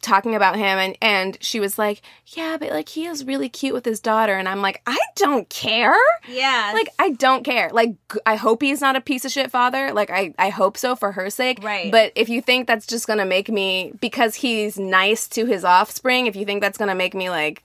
talking 0.00 0.34
about 0.34 0.56
him 0.56 0.78
and 0.78 0.98
and 1.00 1.38
she 1.40 1.60
was 1.60 1.78
like 1.78 2.02
yeah 2.36 2.56
but 2.58 2.70
like 2.70 2.88
he 2.88 3.06
is 3.06 3.24
really 3.24 3.48
cute 3.48 3.72
with 3.72 3.84
his 3.84 4.00
daughter 4.00 4.34
and 4.34 4.48
I'm 4.48 4.60
like 4.60 4.82
I 4.86 4.98
don't 5.14 5.48
care 5.48 5.94
Yeah, 6.28 6.72
like 6.74 6.88
I 6.98 7.10
don't 7.10 7.44
care. 7.44 7.70
Like 7.72 7.90
g- 8.12 8.20
I 8.26 8.36
hope 8.36 8.62
he's 8.62 8.80
not 8.80 8.96
a 8.96 9.00
piece 9.00 9.24
of 9.24 9.30
shit 9.30 9.50
father. 9.50 9.92
Like 9.92 10.10
I 10.10 10.34
I 10.38 10.48
hope 10.48 10.76
so 10.76 10.96
for 10.96 11.12
her 11.12 11.30
sake. 11.30 11.62
Right. 11.62 11.90
But 11.92 12.12
if 12.14 12.28
you 12.28 12.40
think 12.40 12.66
that's 12.66 12.86
just 12.86 13.06
to 13.18 13.24
make 13.24 13.48
me 13.48 13.92
because 14.00 14.34
he's 14.36 14.78
nice 14.78 15.28
to 15.28 15.46
his 15.46 15.64
offspring, 15.64 16.26
if 16.26 16.36
you 16.36 16.44
think 16.44 16.60
that's 16.60 16.78
to 16.88 16.94
make 16.94 17.14
me 17.14 17.30
like 17.30 17.62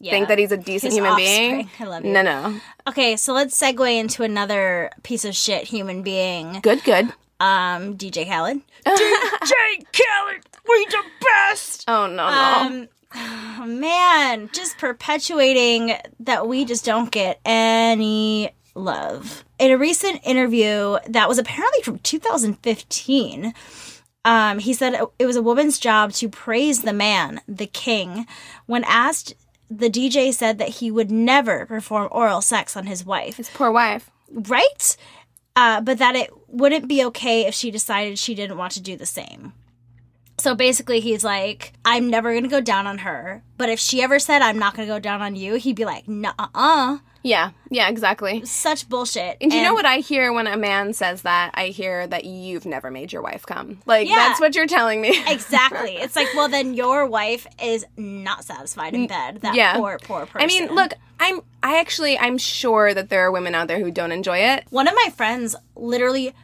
yeah. 0.00 0.12
think 0.12 0.28
that 0.28 0.38
he's 0.38 0.52
a 0.52 0.56
decent 0.56 0.92
His 0.92 0.98
human 0.98 1.16
being. 1.16 1.70
I 1.78 1.84
love 1.84 2.04
you. 2.04 2.12
no, 2.12 2.22
no. 2.22 2.60
Okay, 2.88 3.16
so 3.16 3.32
let's 3.32 3.58
segue 3.60 3.98
into 3.98 4.22
another 4.22 4.90
piece 5.02 5.24
of 5.24 5.34
shit 5.36 5.64
human 5.64 6.02
being. 6.02 6.60
Good, 6.62 6.82
good. 6.84 7.12
Um, 7.40 7.96
DJ 7.96 8.28
Khaled. 8.28 8.60
DJ 8.86 9.84
Khaled, 9.92 10.44
we 10.68 10.86
the 10.86 11.02
best. 11.20 11.84
Oh 11.88 12.06
no, 12.06 12.30
no. 12.30 12.30
Um, 12.30 12.88
oh, 13.14 13.64
man, 13.66 14.50
just 14.52 14.78
perpetuating 14.78 15.94
that 16.20 16.46
we 16.46 16.64
just 16.64 16.84
don't 16.84 17.10
get 17.10 17.40
any 17.44 18.50
love. 18.74 19.44
In 19.58 19.70
a 19.70 19.78
recent 19.78 20.20
interview 20.22 20.98
that 21.08 21.28
was 21.28 21.38
apparently 21.38 21.82
from 21.82 21.98
2015, 22.00 23.54
um, 24.24 24.58
he 24.58 24.74
said 24.74 25.00
it 25.18 25.26
was 25.26 25.36
a 25.36 25.42
woman's 25.42 25.78
job 25.78 26.12
to 26.12 26.28
praise 26.28 26.82
the 26.82 26.92
man, 26.92 27.40
the 27.48 27.66
king. 27.66 28.26
When 28.66 28.84
asked, 28.84 29.34
the 29.70 29.88
DJ 29.88 30.32
said 30.34 30.58
that 30.58 30.68
he 30.68 30.90
would 30.90 31.10
never 31.10 31.64
perform 31.64 32.08
oral 32.10 32.42
sex 32.42 32.76
on 32.76 32.86
his 32.86 33.04
wife. 33.04 33.36
His 33.36 33.48
poor 33.48 33.70
wife. 33.70 34.10
Right? 34.32 34.96
Uh, 35.56 35.80
but 35.80 35.98
that 35.98 36.16
it 36.16 36.30
wouldn't 36.48 36.88
be 36.88 37.04
okay 37.04 37.46
if 37.46 37.54
she 37.54 37.70
decided 37.70 38.18
she 38.18 38.34
didn't 38.34 38.56
want 38.56 38.72
to 38.72 38.80
do 38.80 38.96
the 38.96 39.06
same. 39.06 39.52
So 40.38 40.54
basically, 40.54 41.00
he's 41.00 41.22
like, 41.22 41.74
I'm 41.84 42.08
never 42.08 42.32
to 42.44 42.48
go 42.48 42.62
down 42.62 42.86
on 42.86 42.98
her. 42.98 43.42
But 43.58 43.68
if 43.68 43.78
she 43.78 44.02
ever 44.02 44.18
said, 44.18 44.40
I'm 44.40 44.58
not 44.58 44.74
to 44.88 44.92
go 44.94 44.98
down 44.98 45.20
on 45.20 45.36
you, 45.36 45.56
he'd 45.56 45.76
be 45.76 45.84
like, 45.84 46.08
nah, 46.08 46.32
uh. 46.54 46.98
Yeah, 47.22 47.50
yeah, 47.70 47.88
exactly. 47.88 48.44
Such 48.46 48.88
bullshit. 48.88 49.36
And 49.40 49.52
you 49.52 49.62
know 49.62 49.74
what 49.74 49.84
I 49.84 49.98
hear 49.98 50.32
when 50.32 50.46
a 50.46 50.56
man 50.56 50.92
says 50.92 51.22
that? 51.22 51.50
I 51.54 51.66
hear 51.66 52.06
that 52.06 52.24
you've 52.24 52.64
never 52.64 52.90
made 52.90 53.12
your 53.12 53.22
wife 53.22 53.44
come. 53.44 53.80
Like 53.84 54.08
Yeah. 54.08 54.16
that's 54.16 54.40
what 54.40 54.54
you're 54.54 54.66
telling 54.66 55.00
me. 55.00 55.22
Exactly. 55.26 55.96
It's 56.00 56.16
like, 56.16 56.28
well, 56.34 56.48
then 56.48 56.74
your 56.74 57.06
wife 57.06 57.46
is 57.62 57.84
not 57.96 58.44
satisfied 58.44 58.94
in 58.94 59.06
bed. 59.06 59.42
That 59.42 59.54
yeah. 59.54 59.76
poor, 59.76 59.98
poor 60.02 60.26
person. 60.26 60.40
I 60.40 60.46
mean, 60.46 60.74
look, 60.74 60.92
I'm 61.18 61.42
I 61.62 61.78
actually 61.78 62.18
I'm 62.18 62.38
sure 62.38 62.94
that 62.94 63.10
there 63.10 63.20
are 63.26 63.30
women 63.30 63.54
out 63.54 63.68
there 63.68 63.78
who 63.78 63.90
don't 63.90 64.12
enjoy 64.12 64.38
it. 64.38 64.64
One 64.70 64.88
of 64.88 64.94
my 64.94 65.12
friends 65.14 65.54
literally 65.76 66.34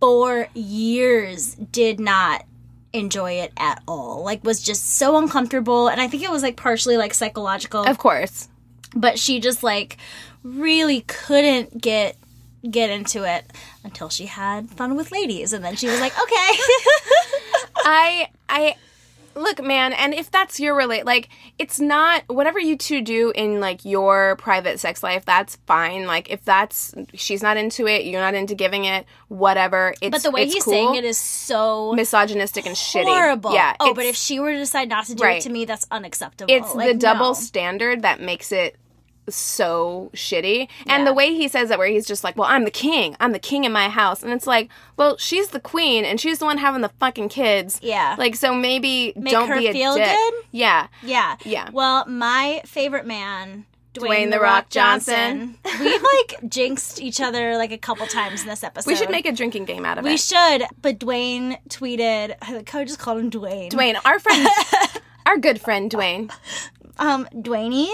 for 0.00 0.48
years 0.54 1.54
did 1.54 2.00
not 2.00 2.44
enjoy 2.92 3.32
it 3.32 3.52
at 3.56 3.82
all. 3.86 4.24
Like 4.24 4.42
was 4.42 4.60
just 4.60 4.94
so 4.94 5.16
uncomfortable 5.16 5.88
and 5.88 6.00
I 6.00 6.08
think 6.08 6.22
it 6.22 6.30
was 6.30 6.42
like 6.42 6.56
partially 6.56 6.96
like 6.96 7.14
psychological. 7.14 7.84
Of 7.84 7.98
course. 7.98 8.48
But 8.94 9.18
she 9.18 9.40
just 9.40 9.62
like 9.62 9.96
really 10.42 11.00
couldn't 11.02 11.80
get 11.80 12.16
get 12.70 12.88
into 12.90 13.24
it 13.24 13.44
until 13.82 14.08
she 14.08 14.26
had 14.26 14.70
fun 14.70 14.96
with 14.96 15.12
ladies 15.12 15.52
and 15.52 15.64
then 15.64 15.76
she 15.76 15.86
was 15.86 16.00
like, 16.00 16.12
"Okay." 16.18 16.32
I 17.86 18.28
I 18.48 18.76
look, 19.36 19.60
man, 19.62 19.92
and 19.92 20.14
if 20.14 20.30
that's 20.30 20.60
your 20.60 20.74
relate 20.76 21.04
like 21.04 21.28
it's 21.58 21.80
not 21.80 22.22
whatever 22.28 22.58
you 22.58 22.76
two 22.78 23.02
do 23.02 23.32
in 23.34 23.60
like 23.60 23.84
your 23.84 24.36
private 24.36 24.80
sex 24.80 25.02
life, 25.02 25.24
that's 25.24 25.56
fine. 25.66 26.06
Like 26.06 26.30
if 26.30 26.44
that's 26.44 26.94
she's 27.14 27.42
not 27.42 27.56
into 27.56 27.86
it, 27.86 28.04
you're 28.06 28.20
not 28.20 28.34
into 28.34 28.54
giving 28.54 28.84
it, 28.84 29.04
whatever. 29.28 29.94
It's 30.00 30.10
but 30.12 30.22
the 30.22 30.30
way 30.30 30.46
he's 30.46 30.64
cool. 30.64 30.72
saying 30.72 30.94
it 30.94 31.04
is 31.04 31.18
so 31.18 31.92
misogynistic 31.92 32.64
and 32.66 32.76
shitty. 32.76 33.04
horrible. 33.04 33.52
Yeah. 33.52 33.74
Oh, 33.80 33.92
but 33.92 34.06
if 34.06 34.16
she 34.16 34.40
were 34.40 34.52
to 34.52 34.58
decide 34.58 34.88
not 34.88 35.06
to 35.06 35.14
do 35.14 35.22
Right. 35.24 35.38
it 35.38 35.42
to 35.42 35.50
me, 35.50 35.64
that's 35.64 35.86
unacceptable. 35.90 36.52
it's 36.52 36.74
Like, 36.74 36.92
the 36.92 36.94
double 36.98 37.28
no. 37.28 37.34
standard 37.34 38.02
that 38.02 38.20
makes 38.20 38.52
it 38.52 38.76
so 39.28 40.10
shitty. 40.14 40.68
And 40.86 41.00
Yeah. 41.00 41.04
the 41.04 41.14
way 41.14 41.34
he 41.34 41.48
says 41.48 41.70
it, 41.70 41.78
where 41.78 41.88
he's 41.88 42.06
just 42.06 42.24
like, 42.24 42.36
well, 42.36 42.48
I'm 42.48 42.64
the 42.64 42.70
king. 42.70 43.16
I'm 43.20 43.32
the 43.32 43.38
king 43.38 43.64
in 43.64 43.72
my 43.72 43.88
house. 43.88 44.22
And 44.22 44.32
it's 44.32 44.46
like, 44.46 44.68
well, 44.96 45.16
she's 45.18 45.48
the 45.48 45.60
queen 45.60 46.04
and 46.04 46.20
she's 46.20 46.38
the 46.38 46.44
one 46.44 46.58
having 46.58 46.82
the 46.82 46.90
fucking 47.00 47.28
kids. 47.28 47.78
Yeah. 47.82 48.16
Like, 48.18 48.36
so 48.36 48.54
maybe 48.54 49.12
Make 49.16 49.32
don't 49.32 49.48
her 49.48 49.58
be 49.58 49.68
a 49.68 49.72
feel 49.72 49.94
dick. 49.96 50.06
good? 50.06 50.34
Yeah. 50.50 50.88
Yeah. 51.02 51.36
Yeah. 51.44 51.70
Well, 51.72 52.04
my 52.06 52.60
favorite 52.66 53.06
man 53.06 53.66
Dwayne 53.94 54.32
The 54.32 54.40
Rock 54.40 54.70
Johnson. 54.70 55.56
We've 55.80 56.02
like 56.02 56.50
jinxed 56.50 57.00
each 57.00 57.20
other 57.20 57.56
like 57.56 57.70
a 57.70 57.78
couple 57.78 58.04
times 58.08 58.42
in 58.42 58.48
this 58.48 58.64
episode. 58.64 58.90
We 58.90 58.96
should 58.96 59.08
make 59.10 59.24
a 59.24 59.30
drinking 59.30 59.66
game 59.66 59.84
out 59.86 59.98
of 59.98 60.04
We 60.04 60.10
it. 60.10 60.12
We 60.14 60.16
should, 60.16 60.64
but 60.82 60.98
Dwayne 60.98 61.56
tweeted. 61.68 62.34
I 62.42 62.54
like 62.56 62.68
how 62.68 62.82
just 62.84 62.98
called 62.98 63.20
him 63.20 63.30
Dwayne. 63.30 63.70
Dwayne, 63.70 63.96
our 64.04 64.18
friend, 64.18 64.48
our 65.26 65.38
good 65.38 65.60
friend 65.60 65.90
Dwayne. 65.92 66.28
Um, 66.98 67.28
Dwayne. 67.32 67.86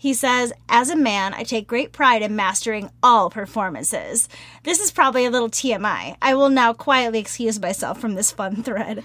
He 0.00 0.14
says, 0.14 0.52
as 0.68 0.90
a 0.90 0.96
man, 0.96 1.34
I 1.34 1.42
take 1.42 1.66
great 1.66 1.90
pride 1.90 2.22
in 2.22 2.36
mastering 2.36 2.88
all 3.02 3.30
performances. 3.30 4.28
This 4.62 4.78
is 4.78 4.92
probably 4.92 5.24
a 5.26 5.30
little 5.30 5.50
TMI. 5.50 6.16
I 6.22 6.34
will 6.36 6.50
now 6.50 6.72
quietly 6.72 7.18
excuse 7.18 7.60
myself 7.60 8.00
from 8.00 8.14
this 8.14 8.30
fun 8.30 8.62
thread. 8.62 9.02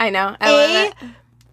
I 0.00 0.08
know. 0.08 0.34
I 0.40 0.50
love 0.50 0.94
A 1.02 1.06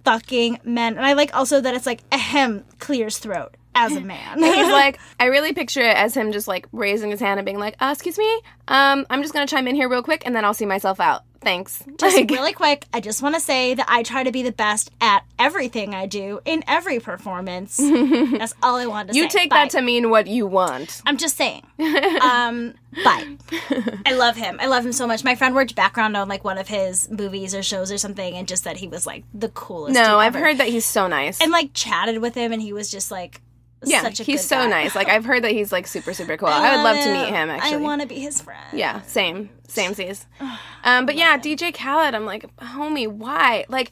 fucking 0.06 0.60
men. 0.63 0.95
And 0.95 1.06
I 1.06 1.12
like 1.12 1.36
also 1.36 1.60
that 1.60 1.76
it's 1.76 1.86
like 1.86 2.04
ahem 2.10 2.63
clears 2.80 3.17
throat 3.17 3.56
as 3.76 3.93
a 3.95 4.02
man. 4.02 4.39
He's 4.43 4.71
like, 4.71 4.97
I 5.19 5.26
really 5.26 5.52
picture 5.52 5.82
it 5.82 5.97
as 5.97 6.15
him 6.15 6.32
just 6.32 6.47
like 6.47 6.65
raising 6.71 7.12
his 7.12 7.19
hand 7.19 7.39
and 7.39 7.45
being 7.45 7.60
like, 7.60 7.76
uh, 7.82 7.89
"Excuse 7.91 8.17
me, 8.17 8.41
um, 8.69 9.06
I'm 9.10 9.21
just 9.21 9.34
gonna 9.34 9.47
chime 9.47 9.67
in 9.67 9.76
here 9.76 9.89
real 9.89 10.04
quick, 10.04 10.23
and 10.26 10.34
then 10.34 10.45
I'll 10.45 10.54
see 10.54 10.65
myself 10.65 11.02
out. 11.02 11.23
Thanks." 11.43 11.84
Just 11.97 12.15
Like, 12.17 12.29
really 12.29 12.53
quick, 12.53 12.86
I 12.93 12.99
just 12.99 13.21
want 13.21 13.36
to 13.36 13.41
say 13.41 13.73
that 13.73 13.86
I 13.89 14.03
try 14.03 14.23
to 14.23 14.32
be 14.32 14.43
the 14.43 14.51
best 14.51 14.91
at 15.01 15.23
everything 15.39 15.93
I 15.93 16.06
do 16.06 16.39
in 16.45 16.63
every 16.67 16.99
performance. 16.99 17.77
That's 17.82 18.53
all 18.63 18.75
I 18.77 18.86
want 18.86 19.10
to 19.10 19.15
you 19.15 19.23
say. 19.23 19.25
You 19.25 19.29
take 19.29 19.49
Bye. 19.49 19.56
that 19.58 19.69
to 19.71 19.82
mean 19.82 20.10
what 20.10 20.27
you 20.27 20.47
want. 20.47 21.01
I'm 21.06 21.17
just 21.17 21.36
saying. 21.38 21.63
Um, 22.23 22.73
bye. 23.03 23.36
I 24.06 24.13
love 24.13 24.36
him. 24.36 24.58
I 24.62 24.67
love 24.67 24.86
him 24.86 24.91
so 24.93 25.06
much. 25.08 25.23
My 25.23 25.36
friend 25.36 25.53
worked 25.56 25.75
background 25.75 26.15
on 26.15 26.27
like 26.29 26.43
one 26.43 26.58
of 26.58 26.67
his 26.67 27.10
movies 27.10 27.53
or 27.53 27.62
shows 27.63 27.91
or 27.91 27.97
something, 27.97 28.36
and 28.36 28.47
just 28.47 28.63
said 28.63 28.77
he 28.77 28.88
was 28.88 29.06
like 29.06 29.23
the 29.34 29.49
coolest. 29.49 29.95
dude 29.95 30.03
No, 30.06 30.19
I've 30.19 30.36
ever. 30.36 30.45
heard 30.45 30.58
that 30.60 30.67
he's 30.67 30.86
so 30.86 31.08
nice. 31.08 31.41
and 31.41 31.51
like 31.51 31.71
chatted 31.73 32.19
with 32.21 32.36
him, 32.36 32.51
and 32.51 32.62
he 32.62 32.73
was 32.73 32.89
just 32.89 33.12
like. 33.12 33.41
Yeah, 33.85 34.09
he's 34.09 34.45
so 34.45 34.57
guy. 34.57 34.67
nice. 34.67 34.95
Like 34.95 35.07
I've 35.07 35.25
heard 35.25 35.43
that 35.43 35.51
he's 35.51 35.71
like 35.71 35.87
super 35.87 36.13
super 36.13 36.37
cool. 36.37 36.49
I, 36.49 36.75
would 36.75 36.83
love 36.83 36.97
to 37.03 37.11
meet 37.11 37.27
him. 37.27 37.49
Actually, 37.49 37.73
I 37.73 37.77
want 37.77 38.01
to 38.01 38.07
be 38.07 38.19
his 38.19 38.41
friend. 38.41 38.77
Yeah, 38.77 39.01
same, 39.01 39.49
same 39.67 39.93
seas. 39.93 40.25
Um, 40.85 41.05
but 41.05 41.15
yeah, 41.15 41.37
DJ 41.37 41.73
Khaled, 41.73 42.13
I'm 42.13 42.25
like, 42.25 42.53
homie, 42.57 43.07
why? 43.07 43.63
Like, 43.69 43.91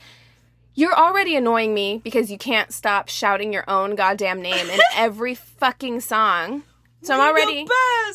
you're 0.73 0.93
already 0.93 1.38
annoying 1.38 1.73
me 1.73 2.01
because 2.04 2.30
you 2.30 2.38
can't 2.38 2.73
stop 2.73 3.08
shouting 3.08 3.54
your 3.54 3.63
own 3.69 3.95
goddamn 3.95 4.41
name 4.41 4.69
in 4.69 4.77
every 4.97 5.34
fucking 5.34 6.01
song. 6.01 6.63
So 7.01 7.13
I'm 7.13 7.21
already, 7.21 7.65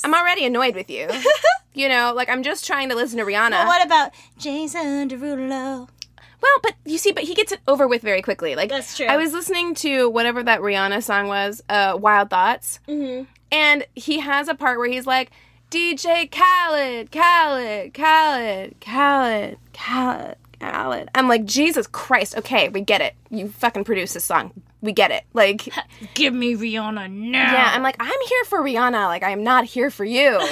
I'm 0.04 0.12
already 0.12 0.44
annoyed 0.44 0.74
with 0.74 0.90
you. 0.90 1.08
you 1.72 1.88
know, 1.88 2.12
like 2.14 2.28
I'm 2.28 2.42
just 2.42 2.66
trying 2.66 2.90
to 2.90 2.94
listen 2.94 3.18
to 3.18 3.24
Rihanna. 3.24 3.50
But 3.50 3.66
what 3.66 3.86
about 3.86 4.12
Jason 4.38 5.08
Derulo? 5.08 5.88
Well, 6.46 6.60
but 6.62 6.74
you 6.84 6.98
see, 6.98 7.12
but 7.12 7.24
he 7.24 7.34
gets 7.34 7.52
it 7.52 7.60
over 7.66 7.88
with 7.88 8.02
very 8.02 8.22
quickly. 8.22 8.54
Like 8.54 8.70
That's 8.70 8.96
true. 8.96 9.06
I 9.06 9.16
was 9.16 9.32
listening 9.32 9.74
to 9.76 10.08
whatever 10.08 10.42
that 10.42 10.60
Rihanna 10.60 11.02
song 11.02 11.28
was, 11.28 11.62
uh, 11.68 11.98
"Wild 12.00 12.30
Thoughts," 12.30 12.78
mm-hmm. 12.88 13.24
and 13.50 13.86
he 13.94 14.20
has 14.20 14.48
a 14.48 14.54
part 14.54 14.78
where 14.78 14.88
he's 14.88 15.06
like, 15.06 15.30
"DJ 15.70 16.30
Khaled, 16.30 17.10
Khaled, 17.10 17.94
Khaled, 17.94 18.80
Khaled, 18.80 19.58
Khaled, 19.72 20.36
Khaled." 20.60 21.08
I'm 21.14 21.28
like, 21.28 21.44
Jesus 21.44 21.86
Christ! 21.86 22.36
Okay, 22.36 22.68
we 22.68 22.80
get 22.80 23.00
it. 23.00 23.14
You 23.30 23.48
fucking 23.48 23.84
produced 23.84 24.14
this 24.14 24.24
song. 24.24 24.52
We 24.86 24.92
get 24.92 25.10
it. 25.10 25.24
Like, 25.34 25.68
Give 26.14 26.32
me 26.32 26.54
Rihanna 26.54 27.10
now. 27.10 27.52
yeah, 27.52 27.72
I'm 27.74 27.82
like, 27.82 27.96
I'm 28.00 28.20
here 28.28 28.44
for 28.44 28.60
Rihanna. 28.60 29.06
Like, 29.08 29.22
I 29.22 29.30
am 29.30 29.42
not 29.44 29.64
here 29.64 29.90
for 29.90 30.04
you. 30.04 30.40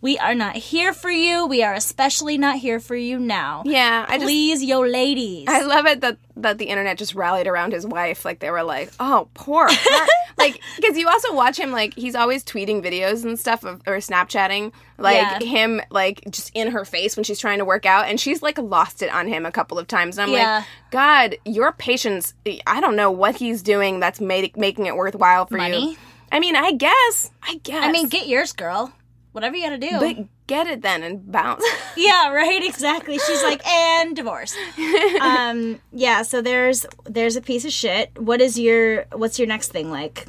We 0.00 0.18
are 0.18 0.34
not 0.34 0.56
here 0.56 0.92
for 0.92 1.10
you. 1.10 1.46
We 1.46 1.62
are 1.62 1.74
especially 1.74 2.38
not 2.38 2.56
here 2.56 2.80
for 2.80 2.96
you 2.96 3.18
now. 3.18 3.62
yeah, 3.66 4.04
I 4.08 4.14
just. 4.16 4.24
Please, 4.24 4.62
yo 4.64 4.80
ladies. 4.80 5.46
I 5.48 5.62
love 5.62 5.86
it 5.86 6.00
that 6.02 6.18
that 6.42 6.58
the 6.58 6.66
internet 6.66 6.98
just 6.98 7.14
rallied 7.14 7.46
around 7.46 7.72
his 7.72 7.86
wife. 7.86 8.24
Like 8.24 8.38
they 8.40 8.50
were 8.50 8.62
like, 8.62 8.90
"Oh, 9.00 9.28
poor," 9.34 9.68
like 10.38 10.60
because 10.76 10.96
you 10.96 11.08
also 11.08 11.34
watch 11.34 11.58
him 11.58 11.70
like 11.72 11.94
he's 11.94 12.14
always 12.14 12.44
tweeting 12.44 12.82
videos 12.84 13.24
and 13.24 13.38
stuff 13.38 13.64
of, 13.64 13.80
or 13.86 13.96
Snapchatting 13.96 14.72
like 14.98 15.16
Yeah. 15.16 15.38
him 15.40 15.80
like 15.90 16.22
just 16.30 16.50
in 16.54 16.72
her 16.72 16.84
face 16.84 17.16
when 17.16 17.24
she's 17.24 17.38
trying 17.38 17.58
to 17.58 17.64
work 17.64 17.86
out, 17.86 18.06
and 18.08 18.20
she's 18.20 18.42
like 18.42 18.58
lost 18.58 19.02
it 19.02 19.12
on 19.12 19.28
him 19.28 19.46
a 19.46 19.52
couple 19.52 19.78
of 19.78 19.86
times. 19.86 20.18
And 20.18 20.30
I'm 20.30 20.36
Yeah. 20.36 20.56
like, 20.58 20.64
God, 20.90 21.36
your 21.44 21.72
patience. 21.72 22.34
I 22.66 22.80
don't 22.80 22.96
know 22.96 23.10
what 23.10 23.36
he's 23.36 23.62
doing 23.62 24.00
that's 24.00 24.20
made, 24.20 24.56
making 24.56 24.86
it 24.86 24.96
worthwhile 24.96 25.46
for 25.46 25.56
Money? 25.56 25.92
you. 25.92 25.96
I 26.32 26.40
mean, 26.40 26.54
I 26.56 26.72
guess. 26.72 27.30
I 27.42 27.60
guess. 27.62 27.84
I 27.84 27.90
mean, 27.90 28.08
get 28.08 28.28
yours, 28.28 28.52
girl. 28.52 28.92
Whatever 29.32 29.56
you 29.56 29.64
gotta 29.64 29.78
do. 29.78 29.98
but 30.00 30.16
get 30.50 30.66
it 30.66 30.82
then 30.82 31.04
and 31.04 31.30
bounce. 31.30 31.64
yeah, 31.96 32.30
right. 32.30 32.62
Exactly. 32.62 33.18
She's 33.18 33.42
like, 33.44 33.64
and 33.66 34.16
divorce. 34.16 34.54
um, 35.20 35.80
yeah. 35.92 36.22
So 36.22 36.42
there's 36.42 36.84
there's 37.04 37.36
a 37.36 37.40
piece 37.40 37.64
of 37.64 37.72
shit. 37.72 38.10
What 38.20 38.40
is 38.40 38.58
your 38.58 39.04
what's 39.12 39.38
your 39.38 39.46
next 39.46 39.68
thing 39.68 39.90
like? 39.90 40.26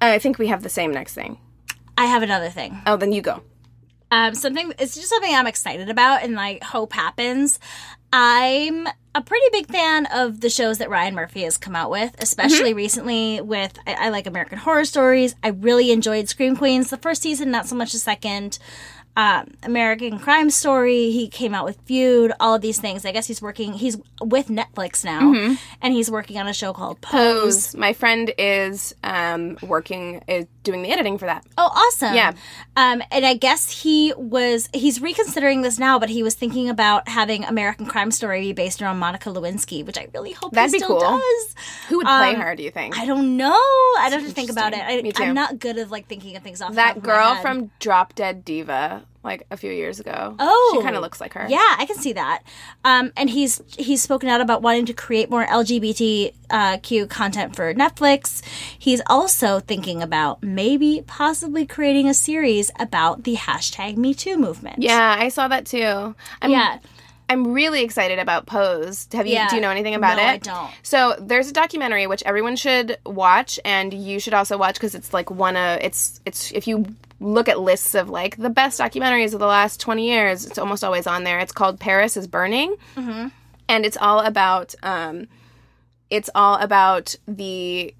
I 0.00 0.18
think 0.18 0.38
we 0.38 0.48
have 0.48 0.62
the 0.62 0.68
same 0.68 0.92
next 0.92 1.14
thing. 1.14 1.38
I 1.96 2.06
have 2.06 2.22
another 2.22 2.50
thing. 2.50 2.80
Oh, 2.86 2.96
then 2.96 3.12
you 3.12 3.22
go. 3.22 3.42
Um, 4.10 4.34
something 4.34 4.74
it's 4.78 4.94
just 4.94 5.08
something 5.08 5.34
I'm 5.34 5.46
excited 5.46 5.88
about 5.88 6.22
and 6.22 6.34
like 6.34 6.62
hope 6.62 6.92
happens. 6.92 7.58
I'm 8.12 8.86
a 9.14 9.22
pretty 9.22 9.46
big 9.52 9.68
fan 9.68 10.06
of 10.06 10.42
the 10.42 10.50
shows 10.50 10.78
that 10.78 10.90
Ryan 10.90 11.14
Murphy 11.14 11.42
has 11.42 11.56
come 11.56 11.74
out 11.74 11.90
with, 11.90 12.14
especially 12.18 12.74
recently 12.74 13.40
with 13.40 13.78
I, 13.86 13.94
I 13.94 14.08
like 14.10 14.26
American 14.26 14.58
Horror 14.58 14.84
Stories. 14.84 15.34
I 15.42 15.48
really 15.48 15.92
enjoyed 15.92 16.28
Scream 16.28 16.56
Queens, 16.56 16.90
the 16.90 16.98
first 16.98 17.22
season, 17.22 17.50
not 17.50 17.66
so 17.68 17.74
much 17.74 17.92
the 17.92 17.98
second. 17.98 18.58
Um, 19.14 19.48
American 19.62 20.18
Crime 20.18 20.48
Story. 20.48 21.10
He 21.10 21.28
came 21.28 21.54
out 21.54 21.64
with 21.66 21.78
Feud. 21.84 22.32
All 22.40 22.54
of 22.54 22.62
these 22.62 22.80
things. 22.80 23.04
I 23.04 23.12
guess 23.12 23.26
he's 23.26 23.42
working. 23.42 23.74
He's 23.74 23.98
with 24.22 24.48
Netflix 24.48 25.04
now, 25.04 25.56
and 25.82 25.92
he's 25.92 26.10
working 26.10 26.38
on 26.38 26.48
a 26.48 26.54
show 26.54 26.72
called 26.72 27.00
Pose. 27.02 27.68
Pose. 27.68 27.74
My 27.76 27.92
friend 27.92 28.32
is 28.38 28.94
um, 29.04 29.58
working, 29.62 30.22
is 30.28 30.46
doing 30.62 30.82
the 30.82 30.90
editing 30.90 31.18
for 31.18 31.26
that. 31.26 31.44
Oh, 31.58 31.66
awesome. 31.74 32.14
Yeah. 32.14 32.32
Um, 32.76 33.02
and 33.10 33.26
I 33.26 33.34
guess 33.34 33.82
he 33.82 34.14
was, 34.16 34.68
he's 34.72 35.00
reconsidering 35.02 35.60
this 35.62 35.78
now, 35.78 35.98
but 35.98 36.08
he 36.08 36.22
was 36.22 36.34
thinking 36.34 36.70
about 36.70 37.06
having 37.08 37.44
American 37.44 37.84
Crime 37.86 38.10
Story 38.12 38.40
be 38.40 38.52
based 38.54 38.80
around 38.80 38.98
Monica 38.98 39.28
Lewinsky, 39.28 39.84
which 39.84 39.98
I 39.98 40.08
really 40.14 40.32
hope 40.32 40.52
That'd 40.52 40.70
he 40.70 40.76
be 40.78 40.84
still 40.84 40.98
cool. 40.98 41.18
does. 41.18 41.54
Who 41.88 41.98
would 41.98 42.06
play 42.06 42.34
Um, 42.34 42.40
her? 42.40 42.56
Do 42.56 42.62
you 42.62 42.70
think? 42.70 42.98
I 42.98 43.04
don't 43.04 43.36
know. 43.36 43.52
I'd 43.98 44.10
have 44.12 44.22
to 44.22 44.30
think 44.30 44.50
about 44.50 44.72
it. 44.72 44.80
I. 44.80 45.02
I'm 45.22 45.34
not 45.34 45.58
good 45.58 45.76
at 45.76 45.90
like 45.90 46.06
thinking 46.06 46.36
of 46.36 46.42
things 46.42 46.62
off 46.62 46.74
that 46.74 47.02
girl 47.02 47.34
from 47.42 47.70
Drop 47.78 48.14
Dead 48.14 48.44
Diva, 48.44 49.01
like 49.24 49.46
a 49.50 49.56
few 49.56 49.70
years 49.70 50.00
ago. 50.00 50.34
Oh, 50.38 50.74
she 50.76 50.82
kind 50.82 50.96
of 50.96 51.02
looks 51.02 51.20
like 51.20 51.34
her. 51.34 51.46
Yeah, 51.48 51.76
I 51.78 51.86
can 51.86 51.96
see 51.96 52.12
that. 52.14 52.42
Um, 52.84 53.12
and 53.16 53.30
he's 53.30 53.62
he's 53.76 54.02
spoken 54.02 54.28
out 54.28 54.40
about 54.40 54.62
wanting 54.62 54.86
to 54.86 54.92
create 54.92 55.30
more 55.30 55.46
LGBTQ 55.46 57.08
content 57.08 57.54
for 57.56 57.72
Netflix. 57.74 58.42
He's 58.78 59.00
also 59.06 59.60
thinking 59.60 60.02
about 60.02 60.42
maybe 60.42 61.04
possibly 61.06 61.66
creating 61.66 62.08
a 62.08 62.14
series 62.14 62.70
about 62.78 63.24
the 63.24 63.36
hashtag 63.36 63.96
Me 63.96 64.14
Too 64.14 64.36
movement. 64.36 64.82
Yeah, 64.82 65.16
I 65.18 65.28
saw 65.28 65.48
that 65.48 65.66
too. 65.66 66.14
I'm, 66.40 66.50
Yeah. 66.50 66.78
I'm 67.28 67.54
really 67.54 67.82
excited 67.82 68.18
about 68.18 68.44
Pose. 68.46 69.08
Have 69.12 69.26
you? 69.26 69.32
Yeah. 69.34 69.48
Do 69.48 69.54
you 69.56 69.62
know 69.62 69.70
anything 69.70 69.94
about 69.94 70.16
No, 70.18 70.22
it? 70.24 70.26
I 70.26 70.36
don't. 70.38 70.70
So 70.82 71.16
there's 71.18 71.48
a 71.48 71.52
documentary 71.52 72.06
which 72.06 72.22
everyone 72.26 72.56
should 72.56 72.98
watch, 73.06 73.58
and 73.64 73.94
you 73.94 74.20
should 74.20 74.34
also 74.34 74.58
watch 74.58 74.74
because 74.74 74.94
it's 74.94 75.14
like 75.14 75.30
one 75.30 75.56
of 75.56 75.78
it's 75.80 76.20
it's 76.26 76.52
if 76.52 76.66
you 76.66 76.84
look 77.22 77.48
at 77.48 77.60
lists 77.60 77.94
of 77.94 78.10
like 78.10 78.36
the 78.36 78.50
best 78.50 78.80
documentaries 78.80 79.32
of 79.32 79.40
the 79.40 79.46
last 79.46 79.80
20 79.80 80.04
years, 80.06 80.44
it's 80.44 80.58
almost 80.58 80.82
always 80.84 81.06
on 81.06 81.24
there. 81.24 81.38
It's 81.38 81.52
called 81.52 81.78
Paris 81.80 82.16
is 82.16 82.26
Burning, 82.26 82.76
Mm-hmm. 82.96 83.28
and 83.68 83.86
it's 83.86 83.96
all 83.96 84.20
about 84.20 84.74
um, 84.82 85.28
it's 86.10 86.28
all 86.34 86.56
about 86.58 87.14
the 87.26 87.94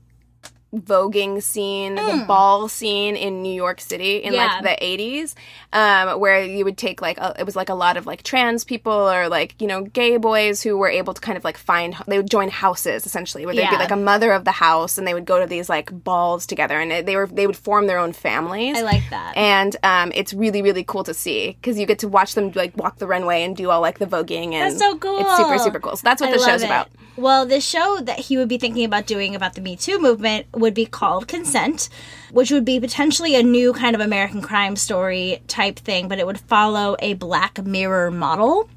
voguing 0.75 1.43
scene, 1.43 1.97
the 1.97 2.25
ball 2.27 2.69
scene 2.69 3.15
in 3.17 3.43
New 3.43 3.53
York 3.53 3.81
City 3.81 4.17
in 4.17 4.31
Hmm. 4.33 4.37
Yeah. 4.37 4.47
like 4.63 4.63
the 4.81 4.85
80s, 4.85 5.35
um, 5.73 6.19
where 6.19 6.43
you 6.43 6.65
would 6.65 6.79
take 6.79 7.03
like, 7.03 7.19
a, 7.19 7.35
it 7.39 7.45
was 7.45 7.55
like 7.57 7.69
a 7.69 7.75
lot 7.75 7.97
of 7.97 8.07
like 8.07 8.23
trans 8.23 8.65
people 8.65 8.93
or 8.93 9.29
like, 9.29 9.55
you 9.61 9.67
know, 9.67 9.83
gay 9.83 10.17
boys 10.17 10.63
who 10.63 10.77
were 10.79 10.89
able 10.89 11.13
to 11.15 11.21
kind 11.21 11.37
of 11.37 11.45
like 11.45 11.59
find, 11.59 11.95
they 12.07 12.17
would 12.17 12.31
join 12.31 12.49
houses 12.49 13.05
essentially, 13.07 13.45
where 13.45 13.55
they'd 13.55 13.69
be 13.69 13.77
like 13.77 13.91
a 13.91 13.97
mother 13.97 14.33
of 14.33 14.45
the 14.45 14.53
house 14.53 14.97
and 14.99 15.07
they 15.07 15.15
would 15.15 15.27
go 15.27 15.39
to 15.41 15.47
these 15.47 15.69
like 15.69 15.91
balls 16.05 16.47
together 16.47 16.81
and 16.81 17.07
they 17.07 17.17
were, 17.17 17.27
they 17.27 17.47
would 17.47 17.57
form 17.57 17.87
their 17.87 17.99
own 17.99 18.13
families. 18.13 18.77
I 18.79 18.83
like 18.83 19.03
that. 19.11 19.37
And 19.37 19.77
um, 19.83 20.13
it's 20.15 20.33
really, 20.33 20.63
really 20.63 20.85
cool 20.85 21.05
to 21.05 21.15
see 21.15 21.57
because 21.61 21.79
you 21.79 21.87
get 21.87 21.99
to 22.01 22.09
watch 22.09 22.35
them 22.35 22.51
like 22.55 22.77
walk 22.77 22.97
the 22.99 23.07
runway 23.07 23.43
and 23.43 23.57
do 23.57 23.71
all 23.71 23.81
like 23.81 23.99
the 23.99 24.07
voguing 24.07 24.53
and 24.55 24.73
That's 24.73 24.79
so 24.79 24.97
cool. 24.99 25.19
It's 25.21 25.37
super, 25.37 25.59
super 25.59 25.81
cool. 25.81 25.97
So 25.97 26.03
that's 26.05 26.21
what 26.21 26.31
I 26.31 26.37
the 26.39 26.45
show's 26.45 26.63
it. 26.63 26.67
about. 26.67 26.89
Well, 27.17 27.45
the 27.45 27.61
show 27.61 28.01
that 28.03 28.19
he 28.21 28.39
would 28.39 28.49
be 28.49 28.57
thinking 28.57 28.85
about 28.87 29.07
doing 29.07 29.35
about 29.35 29.55
the 29.55 29.61
Me 29.61 29.77
Too 29.77 30.01
movement 30.01 30.47
would 30.63 30.75
be 30.75 30.87
called 30.87 31.29
Consent, 31.29 31.91
which 32.31 32.51
would 32.51 32.65
be 32.65 32.81
potentially 32.81 33.35
a 33.35 33.43
new 33.43 33.75
kind 33.75 33.95
of 33.95 34.01
American 34.01 34.41
crime 34.41 34.77
story 34.77 35.43
type 35.47 35.79
thing, 35.79 36.09
but 36.09 36.19
it 36.19 36.27
would 36.27 36.41
follow 36.41 36.97
a 37.01 37.15
Black 37.15 37.63
Mirror 37.65 38.11
model. 38.11 38.71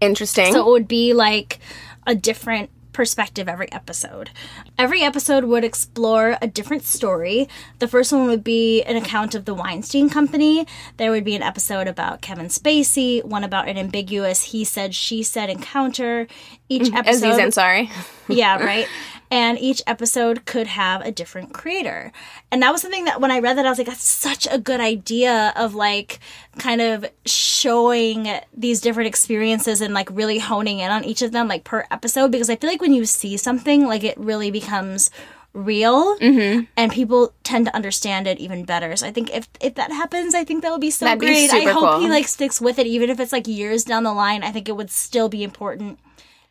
Interesting. 0.00 0.52
So 0.52 0.66
it 0.66 0.70
would 0.70 0.88
be 0.88 1.12
like 1.12 1.58
a 2.06 2.14
different 2.14 2.70
perspective 2.96 3.46
every 3.46 3.70
episode. 3.72 4.30
Every 4.78 5.02
episode 5.02 5.44
would 5.44 5.64
explore 5.64 6.38
a 6.40 6.46
different 6.46 6.82
story. 6.82 7.46
The 7.78 7.86
first 7.86 8.10
one 8.10 8.26
would 8.26 8.42
be 8.42 8.82
an 8.84 8.96
account 8.96 9.34
of 9.34 9.44
the 9.44 9.52
Weinstein 9.52 10.08
Company. 10.08 10.66
There 10.96 11.10
would 11.10 11.22
be 11.22 11.36
an 11.36 11.42
episode 11.42 11.88
about 11.88 12.22
Kevin 12.22 12.46
Spacey, 12.46 13.22
one 13.22 13.44
about 13.44 13.68
an 13.68 13.76
ambiguous 13.76 14.44
he 14.44 14.64
said, 14.64 14.94
she 14.94 15.22
said 15.22 15.50
encounter. 15.50 16.26
Each 16.70 16.84
mm-hmm. 16.84 17.06
Aziz 17.06 17.22
episode 17.22 17.62
Ansari. 17.62 17.90
yeah, 18.28 18.56
right. 18.64 18.88
And 19.30 19.58
each 19.58 19.82
episode 19.86 20.44
could 20.44 20.66
have 20.66 21.00
a 21.02 21.10
different 21.10 21.52
creator. 21.52 22.12
And 22.50 22.62
that 22.62 22.72
was 22.72 22.82
something 22.82 23.04
that 23.06 23.20
when 23.20 23.30
I 23.30 23.40
read 23.40 23.56
that, 23.56 23.66
I 23.66 23.68
was 23.68 23.78
like, 23.78 23.86
that's 23.86 24.06
such 24.06 24.46
a 24.50 24.58
good 24.58 24.80
idea 24.80 25.52
of 25.56 25.74
like 25.74 26.20
kind 26.58 26.80
of 26.80 27.04
showing 27.24 28.28
these 28.56 28.80
different 28.80 29.08
experiences 29.08 29.80
and 29.80 29.92
like 29.94 30.08
really 30.10 30.38
honing 30.38 30.78
in 30.80 30.90
on 30.90 31.04
each 31.04 31.22
of 31.22 31.32
them, 31.32 31.48
like 31.48 31.64
per 31.64 31.84
episode, 31.90 32.30
because 32.30 32.50
I 32.50 32.56
feel 32.56 32.70
like 32.70 32.80
when 32.80 32.94
you 32.94 33.04
see 33.04 33.36
something, 33.36 33.86
like 33.86 34.04
it 34.04 34.16
really 34.18 34.50
becomes 34.50 35.10
real 35.52 36.18
Mm-hmm. 36.18 36.64
and 36.76 36.92
people 36.92 37.32
tend 37.42 37.64
to 37.64 37.74
understand 37.74 38.26
it 38.26 38.38
even 38.38 38.66
better 38.66 38.94
so 38.94 39.06
i 39.06 39.10
think 39.10 39.34
if 39.34 39.48
if 39.58 39.74
that 39.76 39.90
happens 39.90 40.34
i 40.34 40.44
think 40.44 40.60
that 40.62 40.70
would 40.70 40.82
be 40.82 40.90
so 40.90 41.06
That'd 41.06 41.18
be 41.18 41.26
great 41.28 41.50
i 41.50 41.60
hope 41.72 41.92
cool. 41.92 42.00
he 42.00 42.10
like 42.10 42.28
sticks 42.28 42.60
with 42.60 42.78
it 42.78 42.86
even 42.86 43.08
if 43.08 43.18
it's 43.18 43.32
like 43.32 43.46
years 43.48 43.82
down 43.82 44.02
the 44.02 44.12
line 44.12 44.42
i 44.42 44.52
think 44.52 44.68
it 44.68 44.76
would 44.76 44.90
still 44.90 45.30
be 45.30 45.42
important 45.42 45.98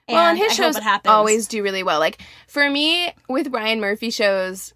and, 0.08 0.16
well, 0.16 0.30
and 0.30 0.38
his 0.38 0.52
I 0.52 0.56
shows 0.56 0.78
always 1.06 1.48
do 1.48 1.64
really 1.64 1.84
well. 1.84 2.00
Like 2.00 2.22
for 2.48 2.70
me, 2.70 3.12
with 3.28 3.48
Ryan 3.54 3.80
Murphy 3.80 4.10
shows, 4.10 4.74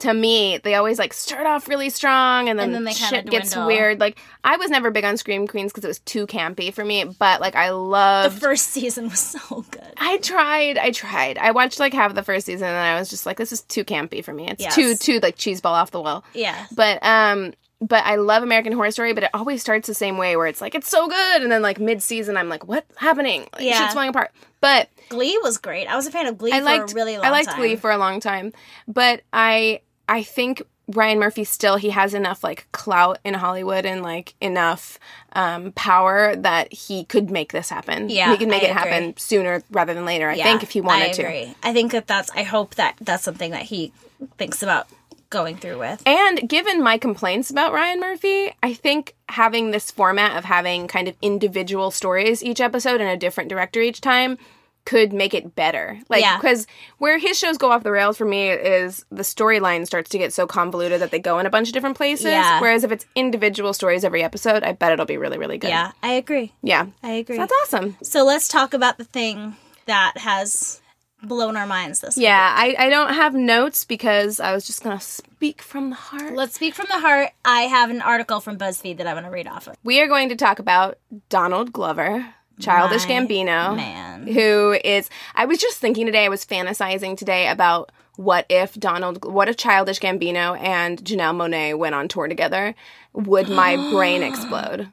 to 0.00 0.12
me, 0.12 0.58
they 0.58 0.74
always 0.74 0.98
like 0.98 1.12
start 1.12 1.46
off 1.46 1.68
really 1.68 1.88
strong, 1.88 2.48
and 2.48 2.58
then, 2.58 2.66
And 2.66 2.74
then 2.74 2.84
they 2.84 2.92
shit 2.92 3.26
gets 3.26 3.56
weird. 3.56 4.00
Like 4.00 4.18
I 4.42 4.56
was 4.56 4.68
never 4.70 4.90
big 4.90 5.04
on 5.04 5.16
Scream 5.16 5.46
Queens 5.46 5.72
because 5.72 5.84
it 5.84 5.88
was 5.88 6.00
too 6.00 6.26
campy 6.26 6.72
for 6.74 6.84
me. 6.84 7.04
But 7.04 7.40
like 7.40 7.54
I 7.54 7.70
love 7.70 8.34
the 8.34 8.40
first 8.40 8.66
season 8.68 9.08
was 9.08 9.18
so 9.40 9.64
good 9.70 9.92
I 9.96 10.18
tried. 10.18 10.78
I 10.78 10.90
tried. 10.90 11.38
I 11.38 11.52
watched 11.52 11.78
like 11.78 11.92
half 11.94 12.10
of 12.10 12.16
the 12.16 12.22
first 12.22 12.46
season, 12.46 12.66
and 12.68 12.76
I 12.76 12.98
was 12.98 13.08
just 13.08 13.24
like, 13.24 13.36
"This 13.36 13.52
is 13.52 13.62
too 13.62 13.84
campy 13.84 14.22
for 14.24 14.32
me. 14.34 14.48
It's 14.48 14.60
Yes. 14.62 14.74
too 14.74 14.94
too 14.96 15.20
like 15.20 15.36
cheese 15.36 15.60
ball 15.60 15.74
off 15.74 15.90
the 15.90 16.00
wall." 16.00 16.24
yeah 16.34 16.66
But 16.74 16.98
um, 17.04 17.54
but 17.80 18.04
I 18.04 18.16
love 18.16 18.42
American 18.42 18.72
Horror 18.72 18.90
Story. 18.90 19.12
But 19.12 19.24
it 19.24 19.30
always 19.34 19.60
starts 19.60 19.86
the 19.86 19.94
same 19.94 20.16
way, 20.18 20.36
where 20.36 20.46
it's 20.46 20.60
like 20.60 20.74
it's 20.74 20.88
so 20.88 21.08
good, 21.08 21.42
and 21.42 21.50
then 21.52 21.62
like 21.62 21.78
mid 21.80 22.02
season, 22.02 22.36
I'm 22.36 22.48
like, 22.48 22.66
"What's 22.66 22.96
happening? 22.98 23.46
Like, 23.52 23.62
Yeah. 23.62 23.78
shit's 23.80 23.94
falling 23.94 24.10
apart." 24.10 24.30
But 24.60 24.88
glee 25.10 25.38
was 25.42 25.58
great 25.58 25.86
i 25.86 25.94
was 25.96 26.06
a 26.06 26.10
fan 26.10 26.26
of 26.26 26.38
glee 26.38 26.50
I 26.50 26.60
for 26.60 26.64
liked 26.64 26.92
a 26.92 26.94
really 26.94 27.18
long 27.18 27.26
I 27.26 27.30
liked 27.30 27.50
time 27.50 27.58
Glee 27.58 27.76
for 27.76 27.90
a 27.90 27.98
long 27.98 28.20
time, 28.20 28.52
but 28.88 29.20
I 29.34 29.80
I 30.08 30.22
think 30.22 30.62
Ryan 30.88 31.18
Murphy 31.18 31.44
still 31.44 31.76
he 31.76 31.90
has 31.90 32.14
enough 32.14 32.42
like 32.44 32.66
clout 32.72 33.18
in 33.24 33.34
Hollywood 33.34 33.84
and 33.86 34.02
like 34.02 34.34
enough 34.40 34.98
um, 35.34 35.72
power 35.72 36.34
that 36.36 36.72
he 36.72 37.04
could 37.04 37.30
make 37.30 37.52
this 37.52 37.68
happen. 37.70 38.08
Yeah, 38.08 38.30
he 38.32 38.38
could 38.38 38.48
make 38.48 38.62
I 38.62 38.66
it 38.66 38.72
happen 38.72 39.14
sooner 39.16 39.62
rather 39.70 39.92
than 39.94 40.04
later. 40.06 40.28
I 40.30 40.34
Yeah, 40.36 40.44
think 40.44 40.62
if 40.62 40.70
he 40.70 40.80
wanted 40.80 41.10
I 41.10 41.12
to. 41.12 41.54
I 41.62 41.72
think 41.72 41.92
that 41.92 42.06
that's. 42.06 42.30
I 42.30 42.42
hope 42.42 42.74
that 42.76 42.96
that's 43.00 43.24
something 43.24 43.50
that 43.52 43.62
he 43.62 43.92
thinks 44.38 44.62
about 44.62 44.86
going 45.34 45.58
through 45.58 45.78
with. 45.78 46.02
And 46.06 46.48
given 46.48 46.82
my 46.82 46.96
complaints 46.96 47.50
about 47.50 47.74
Ryan 47.74 48.00
Murphy, 48.00 48.50
I 48.62 48.72
think 48.72 49.14
having 49.28 49.70
this 49.70 49.90
format 49.90 50.38
of 50.38 50.44
having 50.46 50.88
kind 50.88 51.08
of 51.08 51.16
individual 51.20 51.90
stories 51.90 52.42
each 52.42 52.60
episode 52.62 53.02
and 53.02 53.10
a 53.10 53.16
different 53.18 53.50
director 53.50 53.82
each 53.82 54.00
time 54.00 54.38
could 54.86 55.12
make 55.14 55.32
it 55.32 55.54
better. 55.56 55.98
Like, 56.10 56.20
Yeah. 56.22 56.36
because 56.36 56.66
where 56.98 57.16
his 57.18 57.38
shows 57.38 57.56
go 57.56 57.70
off 57.72 57.82
the 57.82 57.90
rails 57.90 58.18
for 58.18 58.26
me 58.26 58.50
is 58.50 59.04
the 59.10 59.22
storyline 59.22 59.86
starts 59.86 60.10
to 60.10 60.18
get 60.18 60.32
so 60.32 60.46
convoluted 60.46 61.00
that 61.00 61.10
they 61.10 61.18
go 61.18 61.38
in 61.38 61.46
a 61.46 61.50
bunch 61.50 61.68
of 61.68 61.74
different 61.74 61.96
places. 61.96 62.26
Yeah. 62.26 62.60
Whereas 62.60 62.84
if 62.84 62.92
it's 62.92 63.06
individual 63.14 63.72
stories 63.72 64.04
every 64.04 64.22
episode, 64.22 64.62
I 64.62 64.72
bet 64.72 64.92
it'll 64.92 65.06
be 65.06 65.16
really, 65.16 65.38
really 65.38 65.56
good. 65.56 65.68
Yeah, 65.70 65.92
I 66.02 66.12
agree. 66.12 66.52
Yeah. 66.62 66.86
I 67.02 67.12
agree. 67.12 67.38
That's 67.38 67.52
awesome. 67.62 67.96
So 68.02 68.24
let's 68.24 68.46
talk 68.46 68.74
about 68.74 68.98
the 68.98 69.04
thing 69.04 69.56
that 69.86 70.18
has 70.18 70.82
blown 71.22 71.56
our 71.56 71.66
minds 71.66 72.00
this 72.00 72.16
week. 72.16 72.24
Yeah, 72.24 72.54
I, 72.56 72.74
I 72.78 72.88
don't 72.90 73.14
have 73.14 73.34
notes 73.34 73.84
because 73.84 74.40
I 74.40 74.52
was 74.52 74.66
just 74.66 74.82
going 74.82 74.98
to 74.98 75.04
speak 75.04 75.62
from 75.62 75.90
the 75.90 75.96
heart. 75.96 76.34
Let's 76.34 76.54
speak 76.54 76.74
from 76.74 76.86
the 76.88 76.98
heart. 77.00 77.30
I 77.44 77.62
have 77.62 77.90
an 77.90 78.00
article 78.02 78.40
from 78.40 78.58
BuzzFeed 78.58 78.98
that 78.98 79.06
I 79.06 79.14
want 79.14 79.26
to 79.26 79.30
read 79.30 79.46
off 79.46 79.68
of. 79.68 79.76
We 79.84 80.00
are 80.00 80.08
going 80.08 80.28
to 80.30 80.36
talk 80.36 80.58
about 80.58 80.98
Donald 81.28 81.72
Glover, 81.72 82.26
Childish 82.60 83.06
My 83.08 83.14
Gambino, 83.14 83.76
man. 83.76 84.26
who 84.26 84.78
is. 84.84 85.08
I 85.34 85.46
was 85.46 85.58
just 85.58 85.78
thinking 85.78 86.06
today. 86.06 86.24
I 86.24 86.28
was 86.28 86.44
fantasizing 86.44 87.16
today 87.16 87.48
about 87.48 87.90
what 88.16 88.46
if 88.48 88.74
Donald, 88.74 89.24
what 89.24 89.48
if 89.48 89.56
Childish 89.56 89.98
Gambino 90.00 90.58
and 90.60 91.02
Janelle 91.02 91.34
Monáe 91.34 91.76
went 91.76 91.94
on 91.94 92.06
tour 92.08 92.28
together? 92.28 92.74
Would 93.12 93.48
my 93.48 93.76
brain 93.90 94.22
explode? 94.30 94.88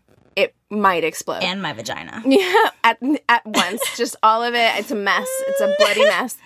Might 0.71 1.03
explode. 1.03 1.43
And 1.43 1.61
my 1.61 1.73
vagina. 1.73 2.23
Yeah, 2.25 2.69
at 2.83 2.97
at 3.27 3.45
once, 3.45 3.81
just 3.97 4.15
all 4.23 4.41
of 4.41 4.53
it. 4.55 4.79
It's 4.79 4.89
a 4.89 4.95
mess. 4.95 5.27
It's 5.47 5.59
a 5.61 5.75
bloody 5.77 6.05
mess. 6.05 6.37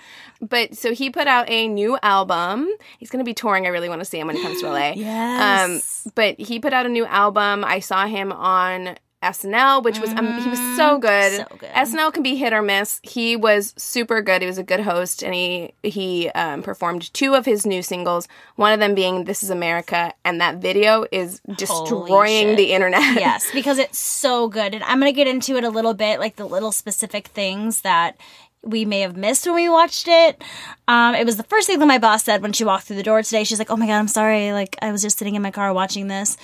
But 0.42 0.76
so 0.76 0.94
he 0.94 1.10
put 1.12 1.28
out 1.28 1.50
a 1.50 1.68
new 1.68 1.98
album. 2.02 2.68
He's 2.98 3.10
going 3.12 3.24
to 3.24 3.28
be 3.30 3.34
touring. 3.36 3.66
I 3.66 3.70
really 3.70 3.88
want 3.88 4.02
to 4.02 4.06
see 4.06 4.20
him 4.20 4.28
when 4.28 4.36
he 4.36 4.42
comes 4.44 4.62
to 4.62 4.68
LA. 4.70 4.92
Yes. 4.96 6.06
Um, 6.06 6.12
but 6.16 6.40
he 6.40 6.60
put 6.60 6.74
out 6.74 6.86
a 6.86 6.90
new 6.90 7.06
album. 7.06 7.64
I 7.64 7.80
saw 7.80 8.08
him 8.08 8.32
on 8.32 8.98
SNL, 9.26 9.84
which 9.84 10.00
was 10.00 10.12
um, 10.12 10.40
he 10.42 10.50
was 10.50 10.60
so 10.78 11.00
good. 11.00 11.38
So 11.38 11.58
good. 11.58 11.70
SNL 11.72 12.14
can 12.14 12.24
be 12.24 12.36
hit 12.36 12.54
or 12.54 12.62
miss. 12.62 13.00
He 13.04 13.36
was 13.36 13.74
super 13.78 14.22
good. 14.22 14.42
He 14.42 14.48
was 14.48 14.58
a 14.58 14.64
good 14.64 14.82
host, 14.82 15.24
and 15.24 15.34
he 15.34 15.74
he 15.84 16.30
um, 16.30 16.62
performed 16.62 17.14
two 17.14 17.34
of 17.34 17.46
his 17.46 17.66
new 17.66 17.82
singles. 17.82 18.28
One 18.56 18.72
of 18.72 18.80
them 18.80 18.94
being 18.94 19.26
"This 19.26 19.42
Is 19.44 19.50
America," 19.50 20.14
and 20.24 20.40
that 20.42 20.58
video 20.58 21.06
is 21.12 21.42
destroying 21.58 22.56
the 22.56 22.72
internet. 22.74 23.02
yes, 23.16 23.50
because 23.54 23.80
it's 23.80 24.00
so 24.00 24.48
good. 24.48 24.74
And 24.76 24.84
I'm 24.84 25.00
going 25.00 25.12
to 25.12 25.16
get 25.16 25.28
into 25.28 25.56
it 25.58 25.64
a 25.64 25.70
little 25.70 25.94
bit, 25.94 26.20
like 26.20 26.36
the 26.36 26.46
little 26.46 26.72
specific 26.72 27.28
things 27.28 27.82
that 27.82 28.18
we 28.66 28.84
may 28.84 29.02
have 29.02 29.16
missed 29.16 29.46
when 29.46 29.56
we 29.56 29.70
watched 29.70 30.08
it. 30.08 30.44
Um, 30.88 31.16
it 31.16 31.26
was 31.26 31.38
the 31.38 31.44
first 31.44 31.68
thing 31.68 31.80
that 31.80 31.86
my 31.86 32.00
boss 32.00 32.24
said 32.24 32.42
when 32.42 32.52
she 32.52 32.66
walked 32.66 32.86
through 32.86 32.96
the 32.96 33.04
door 33.04 33.22
today. 33.22 33.44
She's 33.44 33.60
like, 33.60 33.70
"Oh 33.70 33.78
my 33.78 33.88
god, 33.88 34.00
I'm 34.00 34.08
sorry. 34.08 34.52
Like 34.52 34.76
I 34.82 34.92
was 34.92 35.02
just 35.02 35.18
sitting 35.18 35.36
in 35.36 35.42
my 35.42 35.52
car 35.52 35.74
watching 35.74 36.08
this, 36.08 36.36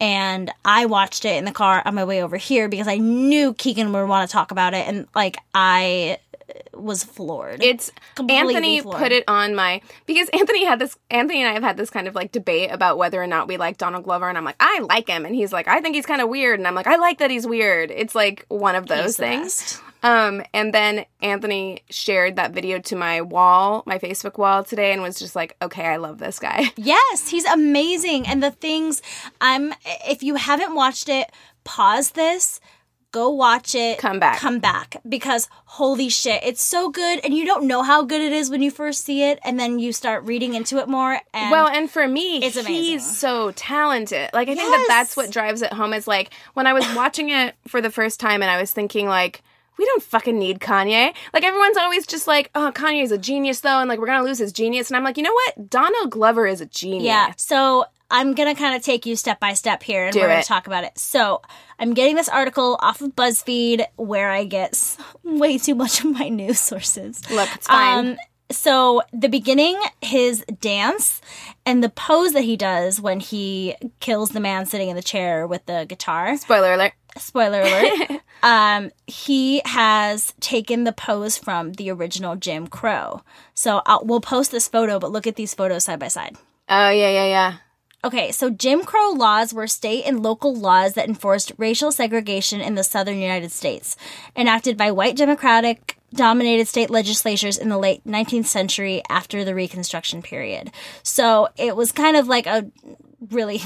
and 0.00 0.50
I 0.64 0.86
watched 0.86 1.24
it 1.24 1.36
in 1.36 1.44
the 1.44 1.52
car 1.52 1.82
on 1.84 1.94
my 1.94 2.04
way 2.04 2.22
over 2.22 2.36
here 2.36 2.68
because 2.68 2.88
I 2.88 2.96
knew 2.96 3.54
Keegan 3.54 3.92
would 3.92 4.08
want 4.08 4.28
to 4.28 4.32
talk 4.32 4.50
about 4.50 4.74
it, 4.74 4.88
and 4.88 5.06
like 5.14 5.36
I 5.54 6.18
was 6.74 7.04
floored. 7.04 7.62
It's 7.62 7.92
Completely 8.14 8.54
Anthony 8.54 8.80
floored. 8.80 8.98
put 8.98 9.12
it 9.12 9.24
on 9.28 9.54
my 9.54 9.80
because 10.06 10.28
Anthony 10.30 10.64
had 10.64 10.78
this 10.78 10.96
Anthony 11.10 11.40
and 11.42 11.50
I 11.50 11.54
have 11.54 11.62
had 11.62 11.76
this 11.76 11.90
kind 11.90 12.08
of 12.08 12.14
like 12.14 12.32
debate 12.32 12.70
about 12.72 12.98
whether 12.98 13.22
or 13.22 13.26
not 13.26 13.48
we 13.48 13.56
like 13.56 13.78
Donald 13.78 14.04
Glover 14.04 14.28
and 14.28 14.38
I'm 14.38 14.44
like 14.44 14.56
I 14.58 14.80
like 14.80 15.08
him 15.08 15.24
and 15.26 15.34
he's 15.34 15.52
like 15.52 15.68
I 15.68 15.80
think 15.80 15.94
he's 15.94 16.06
kind 16.06 16.20
of 16.20 16.28
weird 16.28 16.58
and 16.58 16.66
I'm 16.66 16.74
like 16.74 16.86
I 16.86 16.96
like 16.96 17.18
that 17.18 17.30
he's 17.30 17.46
weird. 17.46 17.90
It's 17.90 18.14
like 18.14 18.46
one 18.48 18.74
of 18.74 18.86
those 18.86 19.16
things. 19.16 19.60
best. 19.60 19.82
Um 20.02 20.42
and 20.54 20.72
then 20.72 21.04
Anthony 21.20 21.82
shared 21.90 22.36
that 22.36 22.52
video 22.52 22.78
to 22.80 22.96
my 22.96 23.20
wall, 23.20 23.82
my 23.86 23.98
Facebook 23.98 24.38
wall 24.38 24.64
today 24.64 24.92
and 24.92 25.02
was 25.02 25.18
just 25.18 25.36
like 25.36 25.56
okay, 25.60 25.84
I 25.86 25.96
love 25.96 26.18
this 26.18 26.38
guy. 26.38 26.72
Yes, 26.76 27.28
he's 27.28 27.44
amazing. 27.44 28.26
And 28.26 28.42
the 28.42 28.50
things 28.50 29.02
I'm 29.40 29.74
if 30.08 30.22
you 30.22 30.36
haven't 30.36 30.74
watched 30.74 31.08
it, 31.08 31.30
pause 31.64 32.12
this, 32.12 32.60
go 33.12 33.28
watch 33.28 33.74
it, 33.74 33.98
Come 33.98 34.18
back. 34.18 34.38
Come 34.38 34.58
back 34.60 34.96
because 35.06 35.48
holy 35.66 36.08
shit, 36.08 36.42
it's 36.44 36.62
so 36.62 36.88
good 36.88 37.20
and 37.22 37.34
you 37.34 37.44
don't 37.44 37.66
know 37.66 37.82
how 37.82 38.02
good 38.02 38.20
it 38.22 38.32
is 38.32 38.48
when 38.50 38.62
you 38.62 38.70
first 38.70 39.04
see 39.04 39.22
it 39.24 39.38
and 39.44 39.60
then 39.60 39.78
you 39.78 39.92
start 39.92 40.24
reading 40.24 40.54
into 40.54 40.78
it 40.78 40.88
more 40.88 41.20
and 41.34 41.50
well, 41.50 41.68
and 41.68 41.90
for 41.90 42.08
me, 42.08 42.38
It's 42.38 42.56
amazing. 42.56 42.74
he's 42.74 43.18
so 43.18 43.50
talented. 43.52 44.30
Like 44.32 44.48
I 44.48 44.54
think 44.54 44.70
that 44.70 44.86
that's 44.88 45.16
what 45.16 45.30
drives 45.30 45.60
it 45.60 45.72
home. 45.72 45.92
Is 45.92 46.08
like 46.08 46.32
when 46.54 46.66
I 46.66 46.72
was 46.72 46.86
watching 46.94 47.28
it 47.28 47.54
for 47.68 47.80
the 47.82 47.90
first 47.90 48.18
time, 48.18 48.40
and 48.42 48.50
I 48.50 48.58
was 48.58 48.70
thinking 48.70 49.06
like. 49.06 49.42
We 49.78 49.86
don't 49.86 50.02
fucking 50.02 50.38
need 50.38 50.60
Kanye. 50.60 51.14
Like 51.32 51.44
everyone's 51.44 51.76
always 51.78 52.06
just 52.06 52.26
like, 52.26 52.50
"Oh, 52.54 52.70
Kanye's 52.74 53.12
a 53.12 53.18
genius 53.18 53.60
though," 53.60 53.78
and 53.80 53.88
like 53.88 53.98
we're 53.98 54.06
gonna 54.06 54.24
lose 54.24 54.38
his 54.38 54.52
genius. 54.52 54.88
And 54.90 54.96
I'm 54.96 55.04
like, 55.04 55.16
you 55.16 55.22
know 55.22 55.32
what? 55.32 55.70
Donald 55.70 56.10
Glover 56.10 56.46
is 56.46 56.60
a 56.60 56.66
genius. 56.66 57.04
Yeah. 57.04 57.32
So 57.36 57.84
I'm 58.10 58.34
gonna 58.34 58.54
kind 58.54 58.74
of 58.76 58.82
take 58.82 59.06
you 59.06 59.16
step 59.16 59.40
by 59.40 59.54
step 59.54 59.82
here, 59.82 60.04
and 60.04 60.12
Do 60.12 60.20
we're 60.20 60.26
gonna 60.28 60.40
it. 60.40 60.44
talk 60.46 60.66
about 60.66 60.84
it. 60.84 60.98
So 60.98 61.40
I'm 61.78 61.94
getting 61.94 62.14
this 62.16 62.28
article 62.28 62.76
off 62.80 63.00
of 63.00 63.14
BuzzFeed 63.16 63.86
where 63.96 64.30
I 64.30 64.44
get 64.44 64.96
way 65.22 65.56
too 65.58 65.74
much 65.74 66.00
of 66.04 66.10
my 66.12 66.28
news 66.28 66.60
sources. 66.70 67.22
Look, 67.30 67.48
it's 67.54 67.66
fine. 67.66 68.08
Um, 68.10 68.16
so 68.50 69.00
the 69.12 69.28
beginning, 69.28 69.80
his 70.02 70.44
dance 70.60 71.20
and 71.64 71.84
the 71.84 71.88
pose 71.88 72.32
that 72.32 72.42
he 72.42 72.56
does 72.56 73.00
when 73.00 73.20
he 73.20 73.76
kills 74.00 74.30
the 74.30 74.40
man 74.40 74.66
sitting 74.66 74.88
in 74.88 74.96
the 74.96 75.02
chair 75.02 75.46
with 75.46 75.64
the 75.66 75.86
guitar. 75.88 76.36
Spoiler 76.36 76.72
alert. 76.74 76.92
Spoiler 77.16 77.60
alert. 77.62 78.20
um, 78.42 78.90
he 79.06 79.62
has 79.64 80.34
taken 80.40 80.84
the 80.84 80.92
pose 80.92 81.36
from 81.36 81.72
the 81.72 81.90
original 81.90 82.36
Jim 82.36 82.66
Crow. 82.66 83.22
So 83.54 83.82
I'll, 83.86 84.04
we'll 84.04 84.20
post 84.20 84.50
this 84.50 84.68
photo, 84.68 84.98
but 84.98 85.12
look 85.12 85.26
at 85.26 85.36
these 85.36 85.54
photos 85.54 85.84
side 85.84 85.98
by 85.98 86.08
side. 86.08 86.36
Oh 86.68 86.90
yeah, 86.90 87.10
yeah, 87.10 87.26
yeah. 87.26 87.56
Okay, 88.02 88.32
so 88.32 88.48
Jim 88.48 88.84
Crow 88.84 89.10
laws 89.10 89.52
were 89.52 89.66
state 89.66 90.04
and 90.06 90.22
local 90.22 90.54
laws 90.54 90.94
that 90.94 91.06
enforced 91.06 91.52
racial 91.58 91.92
segregation 91.92 92.60
in 92.62 92.74
the 92.74 92.82
southern 92.82 93.18
United 93.18 93.52
States, 93.52 93.94
enacted 94.34 94.78
by 94.78 94.90
white 94.90 95.16
Democratic 95.16 95.98
dominated 96.14 96.66
state 96.66 96.88
legislatures 96.90 97.58
in 97.58 97.68
the 97.68 97.78
late 97.78 98.02
19th 98.04 98.46
century 98.46 99.02
after 99.10 99.44
the 99.44 99.54
Reconstruction 99.54 100.22
period. 100.22 100.70
So 101.02 101.48
it 101.56 101.76
was 101.76 101.92
kind 101.92 102.16
of 102.16 102.26
like 102.26 102.46
a 102.46 102.70
really 103.30 103.60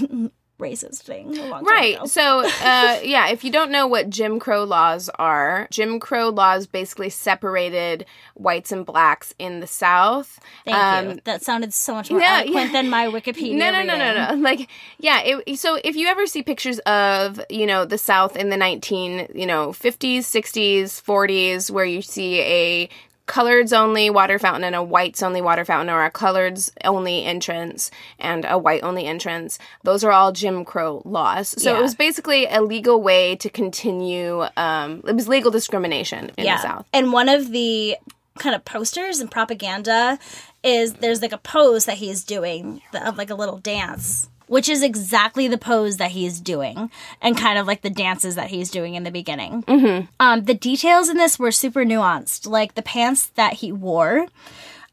racist 0.59 1.03
thing. 1.03 1.37
a 1.37 1.43
long 1.47 1.51
time 1.51 1.64
Right. 1.64 2.09
So, 2.09 2.40
uh, 2.45 3.01
yeah, 3.03 3.29
if 3.29 3.43
you 3.45 3.51
don't 3.51 3.71
know 3.73 3.87
what 3.87 4.09
Jim 4.09 4.38
Crow 4.38 4.64
laws 4.64 5.09
are, 5.19 5.67
Jim 5.71 5.99
Crow 5.99 6.29
laws 6.29 6.67
basically 6.67 7.11
separated 7.11 8.07
whites 8.35 8.71
and 8.71 8.87
blacks 8.87 9.35
in 9.38 9.61
the 9.61 9.67
South. 9.67 10.38
Thank 10.64 10.77
Um, 10.77 11.09
you. 11.17 11.21
That 11.25 11.43
sounded 11.43 11.75
so 11.75 11.95
much 11.95 12.11
more 12.11 12.21
no, 12.21 12.27
eloquent 12.27 12.55
yeah. 12.55 12.73
than 12.73 12.88
my 12.88 13.07
Wikipedia. 13.11 13.57
No, 13.57 13.71
no, 13.73 13.83
no, 13.83 13.97
no, 13.99 14.35
no. 14.35 14.40
Like, 14.43 14.69
yeah. 14.99 15.21
It, 15.23 15.59
so 15.59 15.79
if 15.83 15.97
you 15.97 16.07
ever 16.07 16.27
see 16.27 16.43
pictures 16.43 16.79
of, 16.81 17.40
you 17.51 17.67
know, 17.67 17.85
the 17.85 17.99
South 17.99 18.37
in 18.37 18.51
the 18.51 18.57
19, 18.57 19.29
you 19.35 19.47
know, 19.47 19.71
50s, 19.71 20.19
60s, 20.21 21.03
40s, 21.03 21.71
where 21.71 21.85
you 21.85 22.01
see 22.01 22.40
a 22.40 22.88
coloreds 23.27 23.73
only 23.77 24.11
water 24.11 24.39
fountain 24.39 24.65
and 24.65 24.75
a 24.75 24.83
whites 24.83 25.23
only 25.23 25.41
water 25.41 25.65
fountain 25.65 25.89
or 25.89 26.05
a 26.05 26.11
coloreds 26.11 26.71
only 26.85 27.25
entrance 27.25 27.91
and 28.19 28.45
a 28.49 28.59
white 28.59 28.83
only 28.83 29.07
entrance. 29.07 29.59
Those 29.83 30.05
are 30.05 30.13
all 30.13 30.33
Jim 30.33 30.65
Crow 30.65 31.01
laws. 31.05 31.49
So 31.63 31.73
Yeah. 31.73 31.79
it 31.79 31.83
was 31.83 31.95
basically 31.95 32.47
a 32.47 32.61
legal 32.61 33.01
way 33.01 33.37
to 33.37 33.49
continue 33.49 34.45
um 34.57 35.03
it 35.07 35.15
was 35.15 35.27
legal 35.29 35.51
discrimination 35.51 36.33
in 36.37 36.45
the 36.45 36.59
South. 36.59 36.87
And 36.93 37.13
one 37.13 37.29
of 37.29 37.51
the 37.51 37.97
kind 38.39 38.55
of 38.55 38.65
posters 38.65 39.21
and 39.21 39.31
propaganda 39.31 40.19
is 40.63 40.95
there's 40.95 41.23
like 41.23 41.33
a 41.33 41.39
pose 41.39 41.85
that 41.87 41.99
he's 41.99 42.25
doing 42.25 42.83
of 42.95 43.17
like 43.17 43.31
a 43.31 43.35
little 43.35 43.59
dance, 43.59 44.29
which 44.55 44.69
is 44.69 44.85
exactly 44.85 45.49
the 45.49 45.59
pose 45.59 45.97
that 45.97 46.12
he's 46.12 46.38
doing 46.38 46.88
and 47.21 47.37
kind 47.37 47.59
of 47.59 47.67
like 47.67 47.83
the 47.83 47.90
dances 47.90 48.37
that 48.37 48.51
he's 48.51 48.71
doing 48.71 48.95
in 48.95 49.03
the 49.03 49.11
beginning. 49.11 49.64
Mm-hmm. 49.64 50.07
Um, 50.21 50.45
the 50.45 50.55
details 50.55 51.09
in 51.09 51.17
this 51.17 51.40
were 51.40 51.51
super 51.51 51.85
nuanced, 51.85 52.47
like 52.47 52.77
the 52.77 52.83
pants 52.83 53.27
that 53.35 53.55
he 53.55 53.73
wore. 53.73 54.29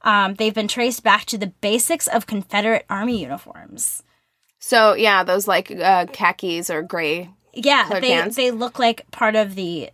Um, 0.01 0.33
they've 0.33 0.51
been 0.51 0.67
traced 0.67 1.03
back 1.03 1.25
to 1.25 1.37
the 1.37 1.53
basics 1.61 2.07
of 2.07 2.25
Confederate 2.25 2.87
Army 2.89 3.21
uniforms. 3.21 4.01
So 4.57 4.95
yeah, 4.95 5.23
those 5.23 5.47
like 5.47 5.69
uh, 5.69 6.07
khakis 6.07 6.71
or 6.71 6.81
gray. 6.81 7.29
Yeah, 7.53 7.87
they 7.87 8.13
pants. 8.13 8.37
they 8.37 8.49
look 8.49 8.79
like 8.79 9.11
part 9.11 9.35
of 9.35 9.53
the 9.53 9.91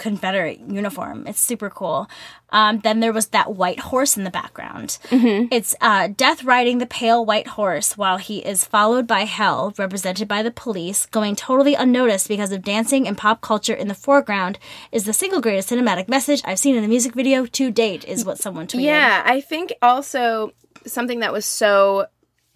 Confederate 0.00 0.60
uniform. 0.60 1.26
It's 1.26 1.38
super 1.38 1.68
cool. 1.68 2.08
Um, 2.48 2.80
then 2.80 3.00
there 3.00 3.12
was 3.12 3.26
that 3.28 3.54
white 3.54 3.80
horse 3.80 4.16
in 4.16 4.24
the 4.24 4.30
background. 4.30 4.96
Mm-hmm. 5.10 5.48
It's 5.52 5.74
uh, 5.82 6.08
Death 6.16 6.42
riding 6.42 6.78
the 6.78 6.86
pale 6.86 7.22
white 7.22 7.48
horse 7.48 7.98
while 7.98 8.16
he 8.16 8.38
is 8.38 8.64
followed 8.64 9.06
by 9.06 9.20
Hell, 9.20 9.74
represented 9.76 10.26
by 10.26 10.42
the 10.42 10.50
police, 10.50 11.04
going 11.04 11.36
totally 11.36 11.74
unnoticed 11.74 12.28
because 12.28 12.50
of 12.50 12.62
dancing 12.62 13.06
and 13.06 13.18
pop 13.18 13.42
culture 13.42 13.74
in 13.74 13.88
the 13.88 13.94
foreground. 13.94 14.58
Is 14.90 15.04
the 15.04 15.12
single 15.12 15.42
greatest 15.42 15.68
cinematic 15.68 16.08
message 16.08 16.40
I've 16.46 16.58
seen 16.58 16.76
in 16.76 16.82
a 16.82 16.88
music 16.88 17.12
video 17.12 17.44
to 17.44 17.70
date. 17.70 18.06
Is 18.06 18.24
what 18.24 18.38
someone 18.38 18.66
tweeted. 18.66 18.84
Yeah, 18.84 19.22
I 19.26 19.42
think 19.42 19.74
also 19.82 20.54
something 20.86 21.20
that 21.20 21.34
was 21.34 21.44
so 21.44 22.06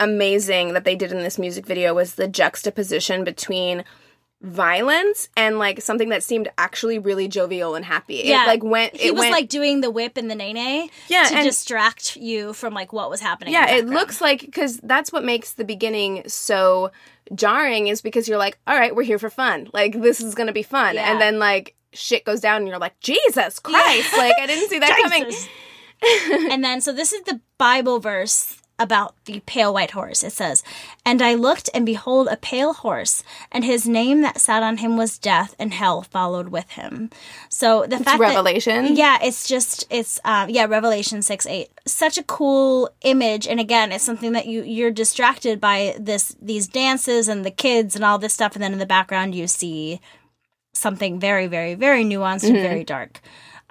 amazing 0.01 0.73
that 0.73 0.85
they 0.85 0.97
did 0.97 1.13
in 1.13 1.19
this 1.19 1.39
music 1.39 1.67
video 1.67 1.93
was 1.93 2.15
the 2.15 2.27
juxtaposition 2.27 3.23
between 3.23 3.85
violence 4.45 5.29
and 5.37 5.59
like 5.59 5.81
something 5.81 6.11
that 6.11 6.23
seemed 6.23 6.49
actually 6.59 6.99
really 6.99 7.27
jovial 7.29 7.75
and 7.75 7.85
happy. 7.85 8.17
It, 8.25 8.47
like 8.47 8.63
went 8.63 8.95
He 8.97 9.09
it 9.09 9.13
was 9.13 9.21
went 9.21 9.33
like 9.33 9.49
doing 9.49 9.81
the 9.81 9.91
whip 9.91 10.17
and 10.19 10.31
the 10.31 10.35
nae 10.35 10.53
nae. 10.53 10.89
Yeah, 11.09 11.25
to 11.25 11.43
distract 11.43 12.17
you 12.17 12.53
from 12.53 12.75
like 12.75 12.93
what 12.93 13.09
was 13.11 13.21
happening. 13.21 13.55
yeah 13.55 13.71
it 13.71 13.87
looks 13.87 14.21
like 14.21 14.41
because 14.43 14.79
that's 14.83 15.11
what 15.13 15.25
makes 15.25 15.55
the 15.55 15.65
beginning 15.65 16.29
so 16.29 16.91
jarring 17.35 17.87
is 17.89 18.03
because 18.03 18.29
you're 18.29 18.39
like 18.39 18.59
all 18.67 18.77
right 18.79 18.95
we're 18.95 19.03
here 19.03 19.19
for 19.19 19.31
fun 19.31 19.69
like 19.73 19.99
this 20.01 20.21
is 20.21 20.35
gonna 20.35 20.53
be 20.53 20.63
fun 20.63 20.95
Yeah. 20.95 21.11
and 21.11 21.21
then 21.21 21.39
like 21.39 21.75
shit 21.95 22.25
goes 22.25 22.41
down 22.41 22.59
and 22.59 22.69
you're 22.69 22.79
like 22.79 22.99
jesus 23.01 23.59
christ 23.59 24.15
like 24.17 24.35
i 24.39 24.47
didn't 24.47 24.69
see 24.69 24.79
that 24.79 25.01
coming 25.11 25.33
and 26.53 26.63
then, 26.63 26.83
so 26.83 26.93
this 26.93 27.15
is 27.15 27.23
the 27.23 27.41
Bible 27.57 27.99
verse 27.99 28.59
about 28.79 29.15
the 29.27 29.41
pale 29.47 29.73
white 29.73 29.93
horse. 29.93 30.25
It 30.25 30.33
says, 30.33 30.65
And 31.05 31.23
I 31.23 31.35
looked, 31.35 31.71
and 31.73 31.87
behold, 31.87 32.29
a 32.31 32.37
pale 32.37 32.73
horse, 32.73 33.23
and 33.53 33.65
his 33.65 33.89
name 33.89 34.23
that 34.23 34.41
sat 34.41 34.63
on 34.63 34.79
him 34.79 34.97
was 34.97 35.19
Death, 35.19 35.55
and 35.59 35.73
hell 35.73 36.03
followed 36.03 36.49
with 36.49 36.71
him. 36.71 37.11
So 37.49 37.87
the 37.87 37.99
fact 37.99 38.21
Revelation. 38.21 38.85
that. 38.85 38.95
Yeah, 38.95 39.19
it's 39.23 39.47
just, 39.47 39.85
it's, 39.91 40.21
um, 40.25 40.51
yeah, 40.51 40.67
Revelation 40.67 41.23
6 41.23 41.47
8. 41.47 41.69
Such 41.87 42.19
a 42.19 42.25
cool 42.25 42.91
image. 43.03 43.47
And 43.47 43.61
again, 43.61 43.93
it's 43.93 44.05
something 44.05 44.33
that 44.33 44.47
you, 44.47 44.63
you're 44.65 44.91
distracted 44.91 45.61
by 45.61 45.95
this, 45.99 46.35
these 46.41 46.67
dances 46.67 47.29
and 47.29 47.45
the 47.45 47.51
kids 47.51 47.95
and 47.95 48.05
all 48.05 48.19
this 48.19 48.35
stuff. 48.35 48.55
And 48.55 48.63
then 48.63 48.73
in 48.73 48.79
the 48.79 48.87
background, 48.87 49.35
you 49.35 49.47
see 49.47 50.01
something 50.73 51.21
very, 51.21 51.47
very, 51.47 51.75
very 51.75 52.05
nuanced 52.05 52.45
and 52.45 52.55
very 52.55 52.85
dark. 52.85 53.21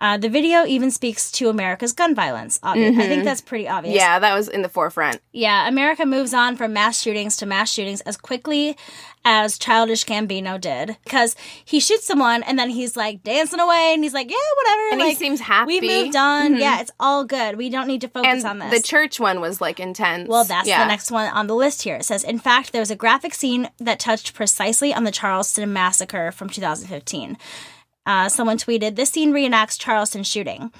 Uh, 0.03 0.17
the 0.17 0.29
video 0.29 0.65
even 0.65 0.91
speaks 0.91 1.31
to 1.31 1.47
America's 1.49 1.93
gun 1.93 2.13
violence. 2.13 2.59
Obvi- 2.59 2.99
I 2.99 3.07
think 3.07 3.23
that's 3.23 3.41
pretty 3.41 3.67
obvious. 3.69 3.95
yeah 3.95 4.19
that 4.19 4.35
was 4.35 4.47
in 4.49 4.61
the 4.61 4.69
forefront 4.69 5.21
Yeah, 5.31 5.67
America 5.67 6.05
moves 6.05 6.33
on 6.33 6.57
from 6.57 6.73
mass 6.73 7.01
shootings 7.01 7.37
to 7.37 7.45
mass 7.45 7.71
shootings 7.71 8.01
as 8.01 8.17
quickly 8.17 8.75
as 9.25 9.57
Childish 9.57 10.03
Gambino 10.03 10.59
did. 10.59 10.97
Because 11.05 11.37
he 11.63 11.79
shoots 11.79 12.05
someone 12.05 12.43
and 12.43 12.59
then 12.59 12.69
he's 12.69 12.97
like 12.97 13.23
dancing 13.23 13.61
away 13.61 13.91
and 13.93 14.03
he's 14.03 14.13
like, 14.13 14.29
yeah, 14.29 14.35
whatever. 14.57 14.89
And 14.91 15.01
he 15.03 15.15
seems 15.15 15.39
happy. 15.39 15.77
Mm-hmm. 15.77 15.87
We've 15.87 16.03
moved 16.05 16.15
on. 16.17 16.57
Yeah, 16.57 16.81
it's 16.81 16.91
all 16.99 17.23
good. 17.23 17.55
We 17.57 17.69
don't 17.69 17.87
need 17.87 18.01
to 18.01 18.09
focus 18.09 18.43
on 18.43 18.61
and 18.61 18.73
this. 18.73 18.81
the 18.81 18.85
church 18.85 19.21
one 19.21 19.39
was 19.39 19.61
like 19.61 19.79
intense 19.79 20.27
Well, 20.27 20.43
that's 20.43 20.67
yeah. 20.67 20.83
the 20.83 20.89
next 20.89 21.09
one 21.11 21.27
on 21.31 21.47
the 21.47 21.55
list 21.55 21.83
here. 21.83 21.95
It 21.95 22.03
says, 22.03 22.25
in 22.25 22.37
fact, 22.39 22.73
there 22.73 22.81
was 22.81 22.91
a 22.91 22.97
graphic 22.97 23.33
scene 23.33 23.69
that 23.79 23.97
touched 23.99 24.33
precisely 24.33 24.93
on 24.93 25.05
the 25.05 25.11
Charleston 25.11 25.71
massacre 25.71 26.31
from 26.33 26.49
2015. 26.49 27.37
Uh, 28.05 28.29
someone 28.29 28.57
tweeted, 28.57 28.95
This 28.95 29.11
scene 29.11 29.33
reenacts 29.33 29.79
Charleston 29.79 30.23
shooting. 30.23 30.71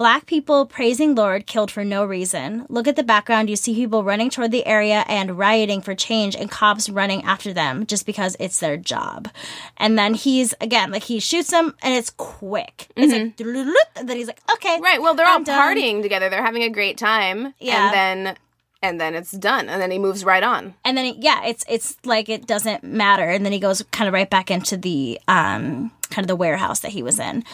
Black 0.00 0.24
people 0.24 0.64
praising 0.64 1.14
Lord 1.14 1.46
killed 1.46 1.70
for 1.70 1.84
no 1.84 2.06
reason. 2.06 2.64
Look 2.70 2.88
at 2.88 2.96
the 2.96 3.02
background. 3.02 3.50
You 3.50 3.56
see 3.56 3.74
people 3.74 4.02
running 4.02 4.30
toward 4.30 4.50
the 4.50 4.64
area 4.64 5.04
and 5.06 5.36
rioting 5.36 5.82
for 5.82 5.94
change, 5.94 6.34
and 6.34 6.50
cops 6.50 6.88
running 6.88 7.22
after 7.24 7.52
them 7.52 7.84
just 7.84 8.06
because 8.06 8.34
it's 8.40 8.60
their 8.60 8.78
job. 8.78 9.28
And 9.76 9.98
then 9.98 10.14
he's, 10.14 10.54
again, 10.58 10.90
like 10.90 11.02
he 11.02 11.20
shoots 11.20 11.50
them 11.50 11.74
and 11.82 11.92
it's 11.94 12.08
quick. 12.08 12.88
It's 12.96 13.12
like, 13.12 13.38
and 13.96 14.08
then 14.08 14.16
he's 14.16 14.28
like, 14.28 14.40
okay. 14.54 14.76
Mm-hmm. 14.76 14.82
Right. 14.82 15.02
Well, 15.02 15.14
they're 15.14 15.28
all 15.28 15.44
done. 15.44 15.76
partying 15.76 16.00
together. 16.00 16.30
They're 16.30 16.42
having 16.42 16.62
a 16.62 16.70
great 16.70 16.96
time. 16.96 17.52
Yeah. 17.58 17.92
And 17.92 17.94
then 18.26 18.36
and 18.82 19.00
then 19.00 19.14
it's 19.14 19.30
done. 19.32 19.68
And 19.68 19.80
then 19.80 19.90
he 19.90 19.98
moves 19.98 20.24
right 20.24 20.42
on. 20.42 20.74
and 20.84 20.96
then 20.96 21.14
yeah 21.18 21.44
it's 21.44 21.64
it's 21.68 21.96
like 22.04 22.28
it 22.28 22.46
doesn't 22.46 22.82
matter 22.84 23.28
and 23.28 23.44
then 23.44 23.52
he 23.52 23.60
goes 23.60 23.82
kind 23.92 24.08
of 24.08 24.14
right 24.14 24.30
back 24.30 24.50
into 24.50 24.76
the 24.76 25.20
um 25.28 25.90
kind 26.10 26.24
of 26.24 26.28
the 26.28 26.36
warehouse 26.36 26.80
that 26.80 26.90
he 26.92 27.02
was 27.02 27.18
in 27.20 27.44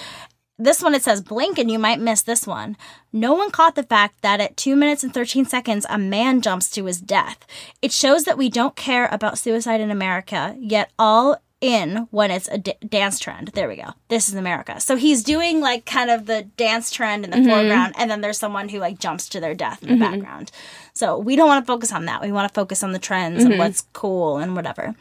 this 0.59 0.83
one 0.83 0.95
it 0.95 1.03
says 1.03 1.21
blink 1.21 1.59
and 1.59 1.71
you 1.71 1.79
might 1.79 2.01
miss 2.01 2.23
this 2.23 2.47
one 2.47 2.77
no 3.13 3.35
one 3.35 3.51
caught 3.51 3.75
the 3.75 3.83
fact 3.83 4.23
that 4.23 4.41
at 4.41 4.57
2 4.57 4.75
minutes 4.77 5.03
and 5.05 5.13
13 5.13 5.45
seconds 5.45 5.85
a 5.91 5.99
man 5.99 6.41
jumps 6.41 6.71
to 6.71 6.85
his 6.87 7.01
death 7.01 7.39
it 7.83 7.93
shows 7.93 8.25
that 8.25 8.39
we 8.39 8.49
don't 8.49 8.77
care 8.77 9.07
about 9.13 9.37
suicide 9.39 9.81
in 9.83 9.91
america 9.91 10.57
yet 10.59 10.91
all 10.99 11.37
in 11.61 12.07
when 12.11 12.31
it's 12.31 12.49
a 12.49 12.59
d- 12.59 12.75
dance 12.87 13.19
trend. 13.19 13.49
There 13.49 13.69
we 13.69 13.77
go. 13.77 13.91
This 14.09 14.29
is 14.29 14.35
america. 14.35 14.81
So 14.81 14.97
he's 14.97 15.23
doing 15.23 15.61
like 15.61 15.87
kind 15.87 16.11
of 16.11 16.27
the 16.27 16.43
dance 16.57 16.91
trend 16.91 17.25
in 17.25 17.31
the 17.31 17.39
mm-hmm. 17.39 17.49
foreground 17.49 17.95
and 17.97 18.11
then 18.11 18.21
there's 18.21 18.39
someone 18.39 18.69
who 18.69 18.79
like 18.79 18.99
jumps 18.99 19.29
to 19.31 19.41
their 19.41 19.55
death 19.55 19.83
in 19.83 19.89
the 19.89 20.05
mm-hmm. 20.05 20.21
background. 20.21 20.53
So 20.93 21.19
we 21.19 21.37
don't 21.37 21.49
want 21.49 21.65
to 21.65 21.67
focus 21.67 21.93
on 21.93 22.05
that. 22.07 22.23
We 22.23 22.33
want 22.33 22.49
to 22.49 22.55
focus 22.55 22.83
on 22.83 22.93
the 22.93 22.99
trends 22.99 23.43
and 23.43 23.53
mm-hmm. 23.53 23.61
what's 23.61 23.83
cool 23.93 24.39
and 24.39 24.55
whatever. 24.55 24.95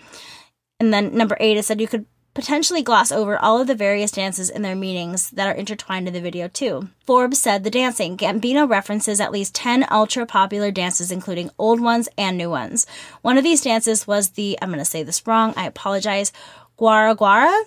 And 0.80 0.94
then 0.94 1.16
number 1.16 1.38
eight, 1.40 1.58
is 1.58 1.68
said 1.68 1.80
you 1.80 1.88
could 1.88 2.06
potentially 2.36 2.84
gloss 2.84 3.12
over 3.12 3.40
all 3.40 3.60
of 3.60 3.66
the 3.66 3.74
various 3.74 4.12
dances 4.12 4.52
and 4.52 4.64
their 4.64 4.76
meanings 4.76 5.32
that 5.32 5.48
are 5.48 5.58
intertwined 5.58 6.08
in 6.08 6.14
the 6.14 6.22
video, 6.22 6.48
too. 6.48 6.90
Forbes 7.08 7.40
said 7.42 7.64
the 7.64 7.72
dancing, 7.72 8.16
Gambino 8.18 8.70
references 8.70 9.20
at 9.20 9.32
least 9.32 9.56
10 9.56 9.88
ultra 9.90 10.26
popular 10.28 10.70
dances, 10.70 11.12
including 11.12 11.50
old 11.58 11.80
ones 11.80 12.08
and 12.18 12.38
new 12.38 12.50
ones. 12.50 12.86
One 13.24 13.38
of 13.40 13.44
these 13.44 13.62
dances 13.62 14.06
was 14.06 14.32
the, 14.32 14.60
I'm 14.62 14.70
going 14.70 14.80
to 14.80 14.86
say 14.86 15.02
this 15.02 15.26
wrong, 15.26 15.54
I 15.56 15.66
apologize, 15.66 16.32
Gwara 16.78 17.16
Gwara, 17.16 17.64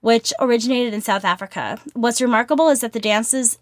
which 0.00 0.32
originated 0.40 0.92
in 0.92 1.00
South 1.00 1.24
Africa. 1.24 1.78
What's 1.94 2.20
remarkable 2.20 2.68
is 2.68 2.80
that 2.80 2.92
the 2.92 3.00
dances 3.00 3.58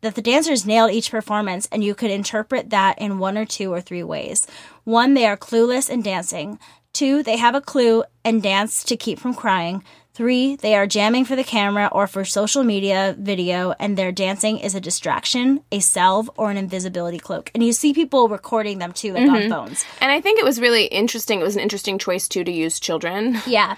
that 0.00 0.16
the 0.16 0.22
dancers 0.22 0.66
nailed 0.66 0.90
each 0.90 1.12
performance 1.12 1.68
and 1.70 1.84
you 1.84 1.94
could 1.94 2.10
interpret 2.10 2.70
that 2.70 2.98
in 2.98 3.18
one 3.20 3.38
or 3.38 3.44
two 3.44 3.72
or 3.72 3.80
three 3.80 4.02
ways. 4.02 4.48
One, 4.82 5.14
they 5.14 5.26
are 5.26 5.36
clueless 5.36 5.88
in 5.88 6.02
dancing. 6.02 6.58
Two, 6.92 7.22
they 7.22 7.36
have 7.36 7.54
a 7.54 7.60
clue 7.60 8.04
and 8.24 8.42
dance 8.42 8.84
to 8.84 8.96
keep 8.96 9.18
from 9.18 9.34
crying. 9.34 9.82
Three, 10.14 10.56
they 10.56 10.74
are 10.74 10.86
jamming 10.86 11.24
for 11.24 11.36
the 11.36 11.44
camera 11.44 11.88
or 11.90 12.06
for 12.06 12.22
social 12.22 12.62
media 12.62 13.16
video, 13.18 13.74
and 13.78 13.96
their 13.96 14.12
dancing 14.12 14.58
is 14.58 14.74
a 14.74 14.80
distraction, 14.80 15.64
a 15.72 15.80
salve, 15.80 16.30
or 16.36 16.50
an 16.50 16.58
invisibility 16.58 17.18
cloak. 17.18 17.50
And 17.54 17.64
you 17.64 17.72
see 17.72 17.94
people 17.94 18.28
recording 18.28 18.78
them 18.78 18.92
too, 18.92 19.14
like 19.14 19.22
mm-hmm. 19.22 19.50
on 19.50 19.68
phones. 19.68 19.86
And 20.02 20.12
I 20.12 20.20
think 20.20 20.38
it 20.38 20.44
was 20.44 20.60
really 20.60 20.84
interesting. 20.84 21.40
It 21.40 21.44
was 21.44 21.56
an 21.56 21.62
interesting 21.62 21.98
choice 21.98 22.28
too 22.28 22.44
to 22.44 22.52
use 22.52 22.78
children. 22.78 23.38
Yeah. 23.46 23.76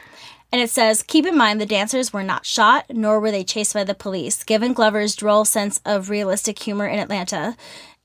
And 0.53 0.63
it 0.63 0.71
says, 0.71 1.03
keep 1.03 1.27
in 1.27 1.37
mind 1.37 1.61
the 1.61 1.67
dancers 1.67 2.13
were 2.13 2.23
not 2.23 2.47
shot, 2.47 2.85
nor 2.89 3.19
were 3.19 3.33
they 3.33 3.43
chased 3.43 3.75
by 3.75 3.83
the 3.83 3.95
police. 3.95 4.45
Given 4.45 4.73
Glover's 4.73 5.17
droll 5.17 5.45
sense 5.45 5.81
of 5.85 6.11
realistic 6.11 6.61
humor 6.61 6.87
in 6.87 7.01
Atlanta, 7.01 7.57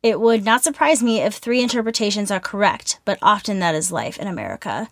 it 0.02 0.20
would 0.20 0.46
not 0.46 0.64
surprise 0.64 1.04
me 1.04 1.20
if 1.20 1.36
three 1.36 1.62
interpretations 1.62 2.32
are 2.32 2.40
correct, 2.40 3.00
but 3.06 3.20
often 3.22 3.60
that 3.60 3.76
is 3.76 3.92
life 3.92 4.18
in 4.18 4.28
America. 4.28 4.90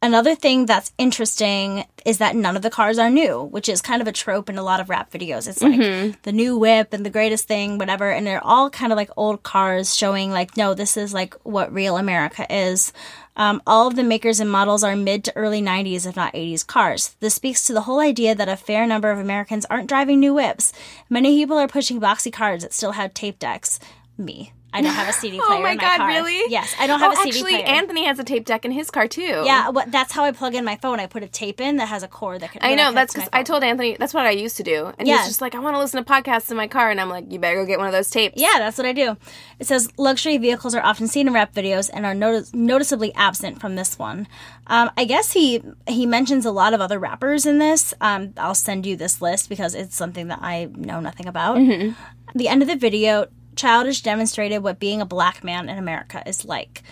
Another 0.00 0.36
thing 0.36 0.66
that's 0.66 0.92
interesting 0.96 1.84
is 2.04 2.18
that 2.18 2.36
none 2.36 2.54
of 2.54 2.62
the 2.62 2.70
cars 2.70 3.00
are 3.00 3.10
new, 3.10 3.42
which 3.42 3.68
is 3.68 3.82
kind 3.82 4.00
of 4.00 4.06
a 4.06 4.12
trope 4.12 4.48
in 4.48 4.56
a 4.56 4.62
lot 4.62 4.78
of 4.78 4.88
rap 4.88 5.10
videos. 5.10 5.48
It's 5.48 5.60
like 5.60 6.22
the 6.22 6.30
new 6.30 6.56
whip 6.56 6.92
and 6.92 7.04
the 7.04 7.10
greatest 7.10 7.48
thing, 7.48 7.78
whatever. 7.78 8.08
And 8.08 8.24
they're 8.24 8.44
all 8.44 8.70
kind 8.70 8.92
of 8.92 8.96
like 8.96 9.10
old 9.16 9.42
cars 9.42 9.96
showing, 9.96 10.30
like, 10.30 10.56
no, 10.56 10.72
this 10.72 10.96
is 10.96 11.12
like 11.12 11.34
what 11.42 11.72
real 11.72 11.96
America 11.96 12.46
is. 12.48 12.92
Um, 13.34 13.60
all 13.66 13.88
of 13.88 13.96
the 13.96 14.04
makers 14.04 14.38
and 14.38 14.48
models 14.48 14.84
are 14.84 14.94
mid 14.94 15.24
to 15.24 15.36
early 15.36 15.60
90s, 15.60 16.06
if 16.06 16.14
not 16.14 16.32
80s 16.32 16.64
cars. 16.64 17.16
This 17.18 17.34
speaks 17.34 17.66
to 17.66 17.72
the 17.72 17.82
whole 17.82 17.98
idea 17.98 18.36
that 18.36 18.48
a 18.48 18.56
fair 18.56 18.86
number 18.86 19.10
of 19.10 19.18
Americans 19.18 19.66
aren't 19.68 19.88
driving 19.88 20.20
new 20.20 20.34
whips. 20.34 20.72
Many 21.10 21.36
people 21.36 21.58
are 21.58 21.66
pushing 21.66 22.00
boxy 22.00 22.32
cars 22.32 22.62
that 22.62 22.72
still 22.72 22.92
have 22.92 23.14
tape 23.14 23.40
decks. 23.40 23.80
Me. 24.16 24.52
I 24.72 24.82
don't 24.82 24.92
have 24.92 25.08
a 25.08 25.12
CD 25.12 25.38
player 25.46 25.58
Oh 25.58 25.62
my 25.62 25.70
in 25.72 25.76
my 25.78 25.82
god, 25.82 25.96
car. 25.98 26.08
really? 26.08 26.42
Yes, 26.52 26.74
I 26.78 26.86
don't 26.86 27.00
have 27.00 27.10
oh, 27.10 27.14
a 27.14 27.16
CD 27.24 27.38
actually, 27.38 27.52
player. 27.62 27.66
Anthony 27.66 28.04
has 28.04 28.18
a 28.18 28.24
tape 28.24 28.44
deck 28.44 28.64
in 28.64 28.70
his 28.70 28.90
car 28.90 29.08
too. 29.08 29.22
yeah, 29.22 29.70
what, 29.70 29.90
that's 29.90 30.12
how 30.12 30.24
I 30.24 30.32
plug 30.32 30.54
in 30.54 30.64
my 30.64 30.76
phone. 30.76 31.00
I 31.00 31.06
put 31.06 31.22
a 31.22 31.26
tape 31.28 31.60
in 31.60 31.76
that 31.76 31.88
has 31.88 32.02
a 32.02 32.08
cord 32.08 32.40
that 32.42 32.52
can. 32.52 32.62
I 32.62 32.74
know. 32.74 32.92
That's 32.92 33.14
because 33.14 33.28
I 33.32 33.42
told 33.42 33.64
Anthony 33.64 33.96
that's 33.98 34.12
what 34.12 34.26
I 34.26 34.30
used 34.30 34.56
to 34.58 34.62
do, 34.62 34.92
and 34.98 35.08
Yeah. 35.08 35.18
he's 35.18 35.28
just 35.28 35.40
like, 35.40 35.54
I 35.54 35.58
want 35.58 35.74
to 35.74 35.78
listen 35.80 36.04
to 36.04 36.10
podcasts 36.10 36.50
in 36.50 36.56
my 36.56 36.68
car, 36.68 36.90
and 36.90 37.00
I'm 37.00 37.08
like, 37.08 37.32
you 37.32 37.38
better 37.38 37.56
go 37.56 37.66
get 37.66 37.78
one 37.78 37.86
of 37.86 37.92
those 37.94 38.10
tapes. 38.10 38.34
Yeah, 38.40 38.54
that's 38.58 38.76
what 38.76 38.86
I 38.86 38.92
do. 38.92 39.16
It 39.58 39.66
says 39.66 39.88
luxury 39.96 40.36
vehicles 40.38 40.74
are 40.74 40.82
often 40.82 41.08
seen 41.08 41.26
in 41.28 41.32
rap 41.34 41.54
videos 41.54 41.88
and 41.92 42.04
are 42.04 42.14
notice- 42.14 42.52
noticeably 42.54 43.12
absent 43.14 43.60
from 43.60 43.74
this 43.76 43.98
one. 43.98 44.28
Um, 44.66 44.90
I 44.98 45.04
guess 45.06 45.32
he 45.32 45.62
he 45.86 46.04
mentions 46.04 46.44
a 46.44 46.50
lot 46.52 46.74
of 46.74 46.80
other 46.82 46.98
rappers 46.98 47.46
in 47.46 47.58
this. 47.58 47.94
Um, 48.02 48.34
I'll 48.36 48.54
send 48.54 48.84
you 48.84 48.96
this 48.96 49.22
list 49.22 49.48
because 49.48 49.74
it's 49.74 49.96
something 49.96 50.28
that 50.28 50.40
I 50.42 50.68
know 50.74 51.00
nothing 51.00 51.26
about. 51.26 51.56
Mm-hmm. 51.56 51.92
The 52.34 52.48
end 52.48 52.60
of 52.60 52.68
the 52.68 52.76
video, 52.76 53.26
Childish 53.58 54.00
demonstrated 54.02 54.62
what 54.62 54.78
being 54.78 55.00
a 55.02 55.06
black 55.06 55.42
man 55.42 55.68
in 55.68 55.76
America 55.78 56.22
is 56.24 56.44
like. 56.44 56.82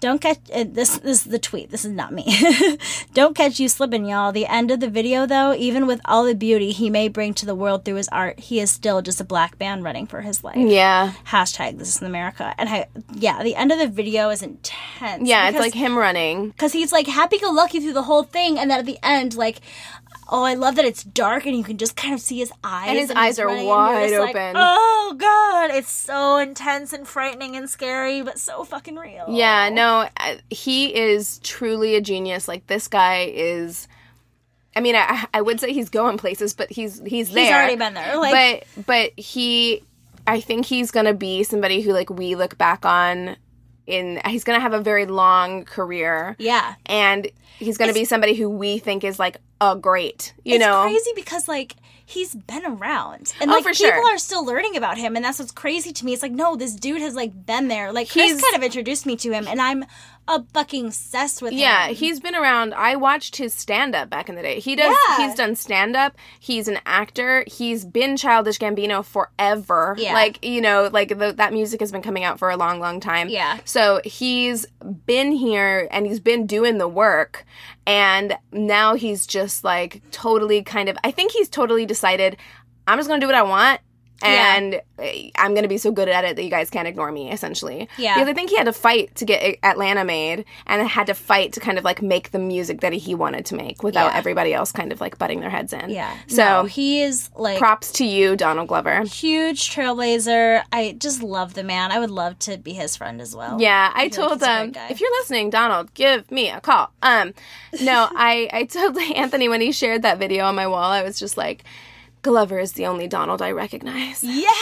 Don't 0.00 0.18
catch 0.18 0.38
uh, 0.54 0.64
this. 0.66 0.96
This 0.96 1.24
is 1.26 1.30
the 1.30 1.38
tweet. 1.38 1.70
This 1.70 1.84
is 1.84 1.90
not 1.92 2.10
me. 2.10 2.24
Don't 3.12 3.36
catch 3.36 3.60
you 3.60 3.68
slipping, 3.68 4.06
y'all. 4.06 4.32
The 4.32 4.46
end 4.46 4.70
of 4.70 4.80
the 4.80 4.88
video, 4.88 5.26
though, 5.26 5.52
even 5.52 5.86
with 5.86 6.00
all 6.06 6.24
the 6.24 6.34
beauty 6.34 6.72
he 6.72 6.88
may 6.88 7.08
bring 7.08 7.34
to 7.34 7.44
the 7.44 7.54
world 7.54 7.84
through 7.84 7.96
his 7.96 8.08
art, 8.08 8.40
he 8.40 8.60
is 8.60 8.70
still 8.70 9.02
just 9.02 9.20
a 9.20 9.24
black 9.24 9.60
man 9.60 9.82
running 9.82 10.06
for 10.06 10.22
his 10.22 10.42
life 10.42 10.56
Yeah. 10.56 11.12
hashtag 11.26 11.76
this 11.76 11.96
is 11.96 12.00
America. 12.02 12.54
And 12.56 12.70
I, 12.70 12.86
yeah, 13.12 13.42
the 13.42 13.54
end 13.54 13.72
of 13.72 13.78
the 13.78 13.88
video 13.88 14.30
is 14.30 14.42
intense. 14.42 15.28
Yeah, 15.28 15.50
it's 15.50 15.58
like 15.58 15.74
him 15.74 15.98
running. 15.98 16.48
because 16.48 16.72
he's 16.72 16.92
like 16.92 17.06
happy 17.06 17.38
go 17.38 17.50
lucky 17.50 17.80
through 17.80 17.92
the 17.92 18.04
whole 18.04 18.22
thing, 18.22 18.58
and 18.58 18.70
then 18.70 18.78
at 18.78 18.86
the 18.86 18.98
end, 19.02 19.34
like, 19.34 19.60
oh, 20.32 20.44
I 20.44 20.54
love 20.54 20.76
that 20.76 20.84
it's 20.84 21.02
dark 21.04 21.44
and 21.44 21.56
you 21.56 21.64
can 21.64 21.76
just 21.76 21.96
kind 21.96 22.14
of 22.14 22.20
see 22.20 22.38
his 22.38 22.52
eyes, 22.62 22.88
And 22.88 22.98
his 22.98 23.08
he's 23.08 23.16
eyes 23.16 23.38
are 23.40 23.48
and 23.48 23.66
wide 23.66 24.08
just 24.10 24.20
like, 24.20 24.36
open. 24.36 24.54
oh 24.56 25.16
god, 25.18 25.70
it's 25.76 25.90
so 25.90 26.36
intense 26.38 26.92
and 26.92 27.06
frightening 27.06 27.56
and 27.56 27.68
scary, 27.68 28.22
but 28.22 28.38
so 28.38 28.64
fucking 28.64 28.96
real. 28.96 29.26
Yeah, 29.28 29.68
no, 29.70 30.08
he 30.50 30.94
is 30.96 31.38
truly 31.42 31.96
a 31.96 32.00
genius. 32.00 32.46
Like 32.48 32.66
this 32.68 32.88
guy 32.88 33.30
is. 33.34 33.88
I 34.76 34.80
mean, 34.80 34.94
I, 34.94 35.26
I 35.34 35.40
would 35.40 35.58
say 35.58 35.72
he's 35.72 35.88
going 35.88 36.16
places, 36.16 36.54
but 36.54 36.70
he's 36.70 37.02
he's 37.04 37.30
there. 37.32 37.44
He's 37.44 37.52
already 37.52 37.76
been 37.76 37.94
there, 37.94 38.16
like- 38.16 38.64
but 38.76 38.86
but 38.86 39.12
he, 39.18 39.82
I 40.28 40.40
think 40.40 40.64
he's 40.66 40.90
gonna 40.92 41.12
be 41.14 41.42
somebody 41.42 41.80
who 41.82 41.92
like 41.92 42.08
we 42.08 42.36
look 42.36 42.56
back 42.56 42.86
on. 42.86 43.36
In 43.86 44.20
he's 44.26 44.44
gonna 44.44 44.60
have 44.60 44.72
a 44.74 44.78
very 44.80 45.06
long 45.06 45.64
career. 45.64 46.36
yeah. 46.38 46.74
and 46.86 47.26
he's 47.58 47.76
going 47.76 47.88
to 47.88 47.94
be 47.94 48.04
somebody 48.04 48.34
who 48.34 48.48
we 48.48 48.78
think 48.78 49.02
is 49.02 49.18
like 49.18 49.38
a 49.60 49.76
great, 49.76 50.32
you 50.44 50.58
know 50.58 50.64
it's 50.64 50.64
know. 50.66 50.82
crazy 51.04 51.10
because 51.14 51.46
like 51.48 51.76
he's 52.06 52.34
been 52.34 52.64
around 52.64 53.32
and 53.40 53.50
Oh, 53.50 53.54
like 53.54 53.64
people 53.64 53.74
sure. 53.74 54.14
are 54.14 54.18
still 54.18 54.44
learning 54.44 54.76
about 54.76 54.96
him 54.98 55.14
and 55.16 55.24
that's 55.24 55.38
what's 55.38 55.52
crazy 55.52 55.92
to 55.92 56.04
me 56.04 56.12
it's 56.12 56.22
like 56.22 56.32
no 56.32 56.56
this 56.56 56.74
dude 56.74 57.00
has 57.02 57.14
like 57.14 57.46
been 57.46 57.68
there 57.68 57.92
like 57.92 58.08
chris 58.10 58.30
He's- 58.32 58.40
kind 58.40 58.56
of 58.56 58.62
introduced 58.64 59.06
me 59.06 59.16
to 59.16 59.30
him 59.32 59.46
and 59.46 59.60
i'm 59.60 59.84
fucking 60.52 60.86
obsessed 60.86 61.42
with 61.42 61.52
Yeah, 61.52 61.84
him 61.86 61.90
Yeah, 61.90 61.94
he's 61.94 62.20
been 62.20 62.34
around. 62.34 62.74
I 62.74 62.96
watched 62.96 63.36
his 63.36 63.52
stand 63.52 63.94
up 63.94 64.08
back 64.10 64.28
in 64.28 64.34
the 64.34 64.42
day. 64.42 64.60
He 64.60 64.76
does 64.76 64.96
Yeah. 65.08 65.26
he's 65.26 65.34
done 65.34 65.56
stand 65.56 65.96
up. 65.96 66.16
He's 66.38 66.68
an 66.68 66.78
actor. 66.86 67.44
He's 67.46 67.84
been 67.84 68.16
Childish 68.16 68.58
Gambino 68.58 69.04
forever. 69.04 69.94
Yeah. 69.98 70.12
Like, 70.14 70.44
you 70.44 70.60
know, 70.60 70.88
like 70.92 71.08
the, 71.18 71.32
that 71.32 71.52
music 71.52 71.80
has 71.80 71.90
been 71.92 72.02
coming 72.02 72.24
out 72.24 72.38
for 72.38 72.50
a 72.50 72.56
long 72.56 72.80
long 72.80 73.00
time. 73.00 73.28
Yeah. 73.28 73.58
So, 73.64 74.00
he's 74.04 74.66
been 75.06 75.32
here 75.32 75.88
and 75.90 76.06
he's 76.06 76.20
been 76.20 76.46
doing 76.46 76.78
the 76.78 76.88
work 76.88 77.44
and 77.86 78.36
now 78.52 78.94
he's 78.94 79.26
just 79.26 79.64
like 79.64 80.02
totally 80.10 80.62
kind 80.62 80.88
of 80.88 80.96
I 81.04 81.10
think 81.10 81.32
he's 81.32 81.48
totally 81.48 81.86
decided 81.86 82.36
I'm 82.86 82.98
just 82.98 83.08
going 83.08 83.20
to 83.20 83.24
do 83.24 83.28
what 83.28 83.36
I 83.36 83.42
want. 83.42 83.80
Yeah. 84.22 84.56
And 84.56 84.80
eh, 84.98 85.30
I'm 85.36 85.54
gonna 85.54 85.68
be 85.68 85.78
so 85.78 85.90
good 85.92 86.08
at 86.08 86.24
it 86.24 86.36
that 86.36 86.42
you 86.44 86.50
guys 86.50 86.70
can't 86.70 86.86
ignore 86.88 87.10
me, 87.12 87.30
essentially. 87.32 87.88
Yeah. 87.98 88.14
Because 88.14 88.28
I 88.28 88.32
think 88.34 88.50
he 88.50 88.56
had 88.56 88.64
to 88.66 88.72
fight 88.72 89.14
to 89.16 89.24
get 89.24 89.58
Atlanta 89.62 90.04
made, 90.04 90.44
and 90.66 90.86
had 90.86 91.06
to 91.06 91.14
fight 91.14 91.52
to 91.54 91.60
kind 91.60 91.78
of 91.78 91.84
like 91.84 92.02
make 92.02 92.30
the 92.32 92.38
music 92.38 92.80
that 92.80 92.92
he 92.92 93.14
wanted 93.14 93.46
to 93.46 93.54
make 93.54 93.82
without 93.82 94.12
Yeah. 94.12 94.18
everybody 94.18 94.52
else 94.54 94.72
kind 94.72 94.92
of 94.92 95.00
like 95.00 95.18
butting 95.18 95.40
their 95.40 95.50
heads 95.50 95.72
in. 95.72 95.90
yeah 95.90 96.14
So 96.26 96.42
no, 96.62 96.64
he 96.64 97.02
is 97.02 97.30
like 97.36 97.58
props 97.58 97.92
to 97.92 98.04
you, 98.04 98.36
Donald 98.36 98.68
Glover. 98.68 99.02
huge 99.04 99.70
trailblazer 99.74 100.62
i 100.72 100.96
just 100.98 101.22
love 101.22 101.54
the 101.54 101.62
man 101.62 101.92
i 101.92 101.98
would 101.98 102.10
love 102.10 102.38
to 102.40 102.56
be 102.58 102.72
his 102.72 102.96
friend 102.96 103.20
as 103.20 103.34
well 103.34 103.60
Yeah, 103.60 103.90
I 103.94 104.04
like 104.04 104.12
told 104.12 104.38
great 104.40 104.72
them 104.72 104.72
if 104.90 105.00
you're 105.00 105.10
listening, 105.20 105.50
Donald, 105.50 105.92
give 105.94 106.30
me 106.30 106.48
a 106.50 106.60
call. 106.60 106.90
Um, 107.02 107.32
no, 107.80 108.08
I 108.14 108.48
I 108.52 108.64
told 108.64 108.96
Anthony 109.16 109.48
when 109.48 109.60
he 109.60 109.72
shared 109.72 110.02
that 110.02 110.18
video 110.18 110.44
on 110.44 110.54
my 110.54 110.66
wall, 110.66 110.90
I 110.90 111.02
was 111.02 111.18
just 111.18 111.36
like, 111.36 111.64
Glover 112.22 112.58
is 112.58 112.72
the 112.72 112.86
only 112.86 113.08
Donald 113.08 113.40
I 113.42 113.50
recognize. 113.52 114.22
yes 114.22 114.60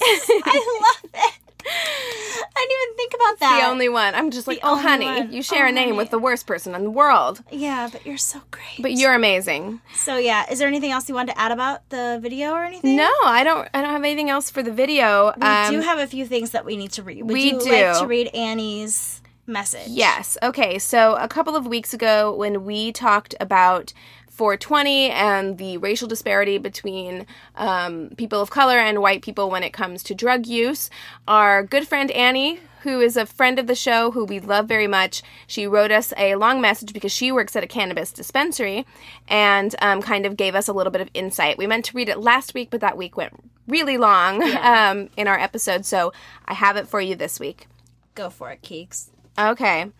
i 0.44 1.00
love 1.02 1.10
it 1.14 1.34
i 1.62 2.66
didn't 2.68 2.82
even 2.82 2.96
think 2.96 3.14
about 3.14 3.38
that 3.40 3.60
The 3.60 3.68
only 3.68 3.88
one. 3.88 4.14
I'm 4.14 4.30
just 4.30 4.46
like, 4.46 4.60
The 4.60 4.66
oh, 4.68 4.76
honey, 4.76 5.04
one. 5.06 5.32
you 5.32 5.42
share 5.42 5.66
Oh, 5.66 5.68
a 5.68 5.72
name 5.72 5.88
honey. 5.88 5.96
with 5.98 6.10
the 6.10 6.18
worst 6.18 6.46
person 6.46 6.74
in 6.74 6.84
the 6.84 6.90
world. 6.90 7.42
yeah 7.50 7.88
but 7.92 8.04
you're 8.06 8.16
so 8.16 8.40
great 8.50 8.80
But 8.80 8.92
you're 8.92 9.14
amazing. 9.14 9.80
so 9.94 10.16
yeah 10.16 10.50
is 10.50 10.58
there 10.58 10.68
anything 10.68 10.90
else 10.90 11.08
you 11.08 11.14
wanted 11.14 11.32
to 11.34 11.38
add 11.40 11.52
about 11.52 11.88
the 11.90 12.18
video 12.22 12.52
or 12.52 12.64
anything 12.64 12.96
No, 12.96 13.10
I 13.24 13.44
don't. 13.44 13.68
I 13.74 13.82
don't 13.82 13.90
have 13.90 14.02
anything 14.04 14.30
else 14.30 14.50
for 14.50 14.62
the 14.62 14.72
video. 14.72 15.32
We 15.36 15.42
Um, 15.46 15.72
do 15.74 15.80
have 15.80 15.98
a 15.98 16.06
few 16.06 16.24
things 16.26 16.50
that 16.52 16.64
we 16.64 16.76
need 16.76 16.92
to 16.92 17.02
read. 17.02 17.22
Would 17.24 17.32
we 17.32 17.50
you 17.52 17.60
do. 17.60 17.70
like 17.70 17.98
to 17.98 18.06
read 18.06 18.28
Annie's 18.34 19.20
message? 19.46 19.88
Yes. 19.88 20.38
Okay. 20.42 20.78
So 20.78 21.16
a 21.16 21.28
couple 21.28 21.56
of 21.56 21.66
weeks 21.66 21.92
ago, 21.92 22.34
when 22.34 22.64
we 22.64 22.90
talked 22.92 23.34
about 23.40 23.92
420 24.40 25.10
and 25.10 25.58
the 25.58 25.76
racial 25.76 26.08
disparity 26.08 26.56
between 26.56 27.26
um, 27.56 28.08
people 28.16 28.40
of 28.40 28.48
color 28.48 28.78
and 28.78 29.02
white 29.02 29.20
people 29.20 29.50
when 29.50 29.62
it 29.62 29.74
comes 29.74 30.02
to 30.04 30.14
drug 30.14 30.46
use, 30.46 30.88
our 31.28 31.62
good 31.62 31.86
friend 31.86 32.10
Annie, 32.12 32.58
who 32.80 33.02
is 33.02 33.18
a 33.18 33.26
friend 33.26 33.58
of 33.58 33.66
the 33.66 33.74
show, 33.74 34.12
who 34.12 34.24
we 34.24 34.40
love 34.40 34.66
very 34.66 34.86
much, 34.86 35.22
she 35.46 35.66
wrote 35.66 35.90
us 35.90 36.14
a 36.16 36.36
long 36.36 36.58
message 36.58 36.94
because 36.94 37.12
she 37.12 37.30
works 37.30 37.54
at 37.54 37.62
a 37.62 37.66
cannabis 37.66 38.12
dispensary 38.12 38.86
and 39.28 39.76
um, 39.82 40.00
kind 40.00 40.24
of 40.24 40.38
gave 40.38 40.54
us 40.54 40.68
a 40.68 40.72
little 40.72 40.90
bit 40.90 41.02
of 41.02 41.10
insight. 41.12 41.58
We 41.58 41.66
meant 41.66 41.84
to 41.84 41.96
read 41.98 42.08
it 42.08 42.18
last 42.18 42.54
week, 42.54 42.70
but 42.70 42.80
that 42.80 42.96
week 42.96 43.18
went 43.18 43.34
really 43.68 43.98
long 43.98 44.42
um, 44.62 45.10
in 45.18 45.28
our 45.28 45.38
episode, 45.38 45.84
so 45.84 46.14
I 46.46 46.54
have 46.54 46.78
it 46.78 46.88
for 46.88 47.02
you 47.02 47.14
this 47.14 47.38
week. 47.38 47.66
Go 48.14 48.30
for 48.30 48.50
it, 48.52 48.62
Keeks. 48.62 49.10
Okay. 49.38 49.90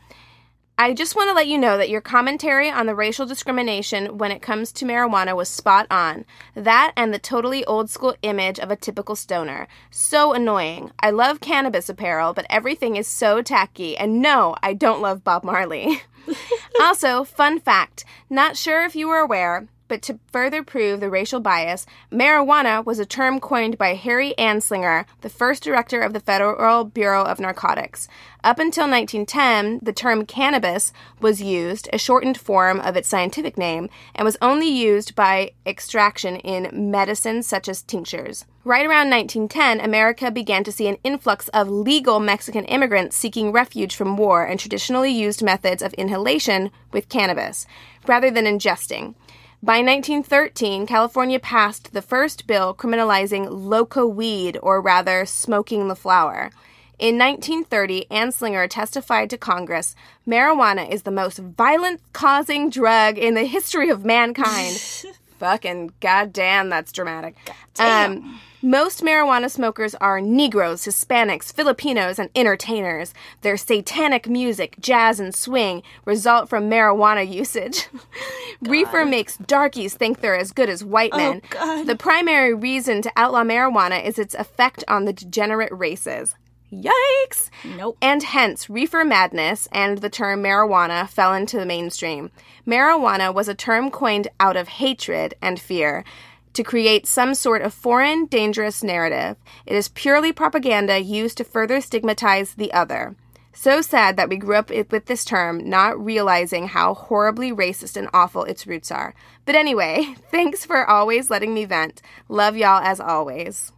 I 0.80 0.94
just 0.94 1.14
want 1.14 1.28
to 1.28 1.34
let 1.34 1.46
you 1.46 1.58
know 1.58 1.76
that 1.76 1.90
your 1.90 2.00
commentary 2.00 2.70
on 2.70 2.86
the 2.86 2.94
racial 2.94 3.26
discrimination 3.26 4.16
when 4.16 4.32
it 4.32 4.40
comes 4.40 4.72
to 4.72 4.86
marijuana 4.86 5.36
was 5.36 5.50
spot 5.50 5.86
on. 5.90 6.24
That 6.54 6.94
and 6.96 7.12
the 7.12 7.18
totally 7.18 7.66
old 7.66 7.90
school 7.90 8.16
image 8.22 8.58
of 8.58 8.70
a 8.70 8.76
typical 8.76 9.14
stoner. 9.14 9.68
So 9.90 10.32
annoying. 10.32 10.90
I 10.98 11.10
love 11.10 11.42
cannabis 11.42 11.90
apparel, 11.90 12.32
but 12.32 12.46
everything 12.48 12.96
is 12.96 13.06
so 13.06 13.42
tacky. 13.42 13.94
And 13.94 14.22
no, 14.22 14.56
I 14.62 14.72
don't 14.72 15.02
love 15.02 15.22
Bob 15.22 15.44
Marley. 15.44 16.00
also, 16.80 17.24
fun 17.24 17.60
fact 17.60 18.06
not 18.30 18.56
sure 18.56 18.82
if 18.82 18.96
you 18.96 19.06
were 19.06 19.18
aware, 19.18 19.68
but 19.90 20.02
to 20.02 20.20
further 20.32 20.62
prove 20.62 21.00
the 21.00 21.10
racial 21.10 21.40
bias, 21.40 21.84
marijuana 22.12 22.82
was 22.86 23.00
a 23.00 23.04
term 23.04 23.40
coined 23.40 23.76
by 23.76 23.94
Harry 23.94 24.32
Anslinger, 24.38 25.04
the 25.22 25.28
first 25.28 25.64
director 25.64 26.00
of 26.00 26.12
the 26.12 26.20
Federal 26.20 26.84
Bureau 26.84 27.24
of 27.24 27.40
Narcotics. 27.40 28.06
Up 28.44 28.60
until 28.60 28.88
1910, 28.88 29.80
the 29.82 29.92
term 29.92 30.24
cannabis 30.24 30.92
was 31.20 31.42
used, 31.42 31.88
a 31.92 31.98
shortened 31.98 32.38
form 32.38 32.80
of 32.80 32.96
its 32.96 33.08
scientific 33.08 33.58
name, 33.58 33.90
and 34.14 34.24
was 34.24 34.38
only 34.40 34.68
used 34.68 35.16
by 35.16 35.50
extraction 35.66 36.36
in 36.36 36.90
medicines 36.90 37.46
such 37.48 37.68
as 37.68 37.82
tinctures. 37.82 38.46
Right 38.62 38.86
around 38.86 39.10
1910, 39.10 39.80
America 39.80 40.30
began 40.30 40.64
to 40.64 40.72
see 40.72 40.86
an 40.86 40.98
influx 41.02 41.48
of 41.48 41.68
legal 41.68 42.20
Mexican 42.20 42.64
immigrants 42.66 43.16
seeking 43.16 43.52
refuge 43.52 43.96
from 43.96 44.16
war 44.16 44.44
and 44.44 44.60
traditionally 44.60 45.10
used 45.10 45.42
methods 45.42 45.82
of 45.82 45.94
inhalation 45.94 46.70
with 46.92 47.08
cannabis, 47.08 47.66
rather 48.06 48.30
than 48.30 48.44
ingesting. 48.44 49.14
By 49.62 49.82
1913, 49.82 50.86
California 50.86 51.38
passed 51.38 51.92
the 51.92 52.00
first 52.00 52.46
bill 52.46 52.74
criminalizing 52.74 53.46
loco 53.50 54.06
weed, 54.06 54.58
or 54.62 54.80
rather, 54.80 55.26
smoking 55.26 55.88
the 55.88 55.94
flower. 55.94 56.50
In 56.98 57.18
1930, 57.18 58.06
Anslinger 58.10 58.66
testified 58.70 59.28
to 59.28 59.36
Congress 59.36 59.94
marijuana 60.26 60.90
is 60.90 61.02
the 61.02 61.10
most 61.10 61.38
violent 61.38 62.00
causing 62.14 62.70
drug 62.70 63.18
in 63.18 63.34
the 63.34 63.44
history 63.44 63.90
of 63.90 64.02
mankind. 64.02 64.82
Fucking 65.40 65.94
goddamn, 66.00 66.68
that's 66.68 66.92
dramatic. 66.92 67.34
Um, 67.78 68.38
most 68.60 69.02
marijuana 69.02 69.50
smokers 69.50 69.94
are 69.94 70.20
Negroes, 70.20 70.84
Hispanics, 70.84 71.50
Filipinos, 71.50 72.18
and 72.18 72.28
entertainers. 72.34 73.14
Their 73.40 73.56
satanic 73.56 74.28
music, 74.28 74.76
jazz, 74.80 75.18
and 75.18 75.34
swing 75.34 75.82
result 76.04 76.50
from 76.50 76.68
marijuana 76.68 77.26
usage. 77.26 77.88
Reefer 78.60 79.06
makes 79.06 79.38
darkies 79.38 79.94
think 79.94 80.20
they're 80.20 80.36
as 80.36 80.52
good 80.52 80.68
as 80.68 80.84
white 80.84 81.16
men. 81.16 81.40
God. 81.48 81.86
The 81.86 81.96
primary 81.96 82.52
reason 82.52 83.00
to 83.00 83.12
outlaw 83.16 83.42
marijuana 83.42 84.04
is 84.04 84.18
its 84.18 84.34
effect 84.34 84.84
on 84.88 85.06
the 85.06 85.14
degenerate 85.14 85.72
races. 85.72 86.34
Yikes! 86.72 87.50
Nope. 87.76 87.96
And 88.00 88.22
hence, 88.22 88.70
reefer 88.70 89.04
madness 89.04 89.68
and 89.72 89.98
the 89.98 90.10
term 90.10 90.42
marijuana 90.42 91.08
fell 91.08 91.34
into 91.34 91.58
the 91.58 91.66
mainstream. 91.66 92.30
Marijuana 92.66 93.34
was 93.34 93.48
a 93.48 93.54
term 93.54 93.90
coined 93.90 94.28
out 94.38 94.56
of 94.56 94.68
hatred 94.68 95.34
and 95.42 95.58
fear. 95.60 96.04
to 96.52 96.64
create 96.64 97.06
some 97.06 97.34
sort 97.34 97.62
of 97.62 97.72
foreign, 97.72 98.26
dangerous 98.26 98.82
narrative. 98.82 99.36
It 99.66 99.76
is 99.76 99.88
purely 99.88 100.32
propaganda 100.32 100.98
used 100.98 101.36
to 101.38 101.44
further 101.44 101.80
stigmatize 101.80 102.54
the 102.54 102.72
other. 102.72 103.14
So 103.52 103.82
sad 103.82 104.16
that 104.16 104.28
we 104.28 104.36
grew 104.36 104.56
up 104.56 104.70
with 104.70 105.06
this 105.06 105.24
term, 105.24 105.68
not 105.68 106.02
realizing 106.02 106.68
how 106.68 106.94
horribly 106.94 107.52
racist 107.52 107.96
and 107.96 108.08
awful 108.14 108.44
its 108.44 108.66
roots 108.66 108.90
are. 108.90 109.14
But 109.44 109.54
anyway, 109.54 110.14
thanks 110.30 110.64
for 110.64 110.88
always 110.88 111.30
letting 111.30 111.52
me 111.52 111.64
vent. 111.64 112.00
Love 112.28 112.56
y'all 112.56 112.82
as 112.82 113.00
always. 113.00 113.72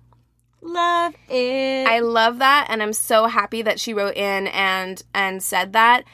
Love 0.63 1.15
it. 1.29 1.87
I 1.89 1.99
love 2.01 2.39
that 2.39 2.67
and 2.71 2.83
I'm 2.83 2.93
so 2.93 3.27
happy 3.27 3.63
that 3.63 3.81
she 3.81 3.95
wrote 3.95 4.17
in 4.17 4.47
and 4.49 5.03
and 5.13 5.43
said 5.43 5.73
that 5.73 6.05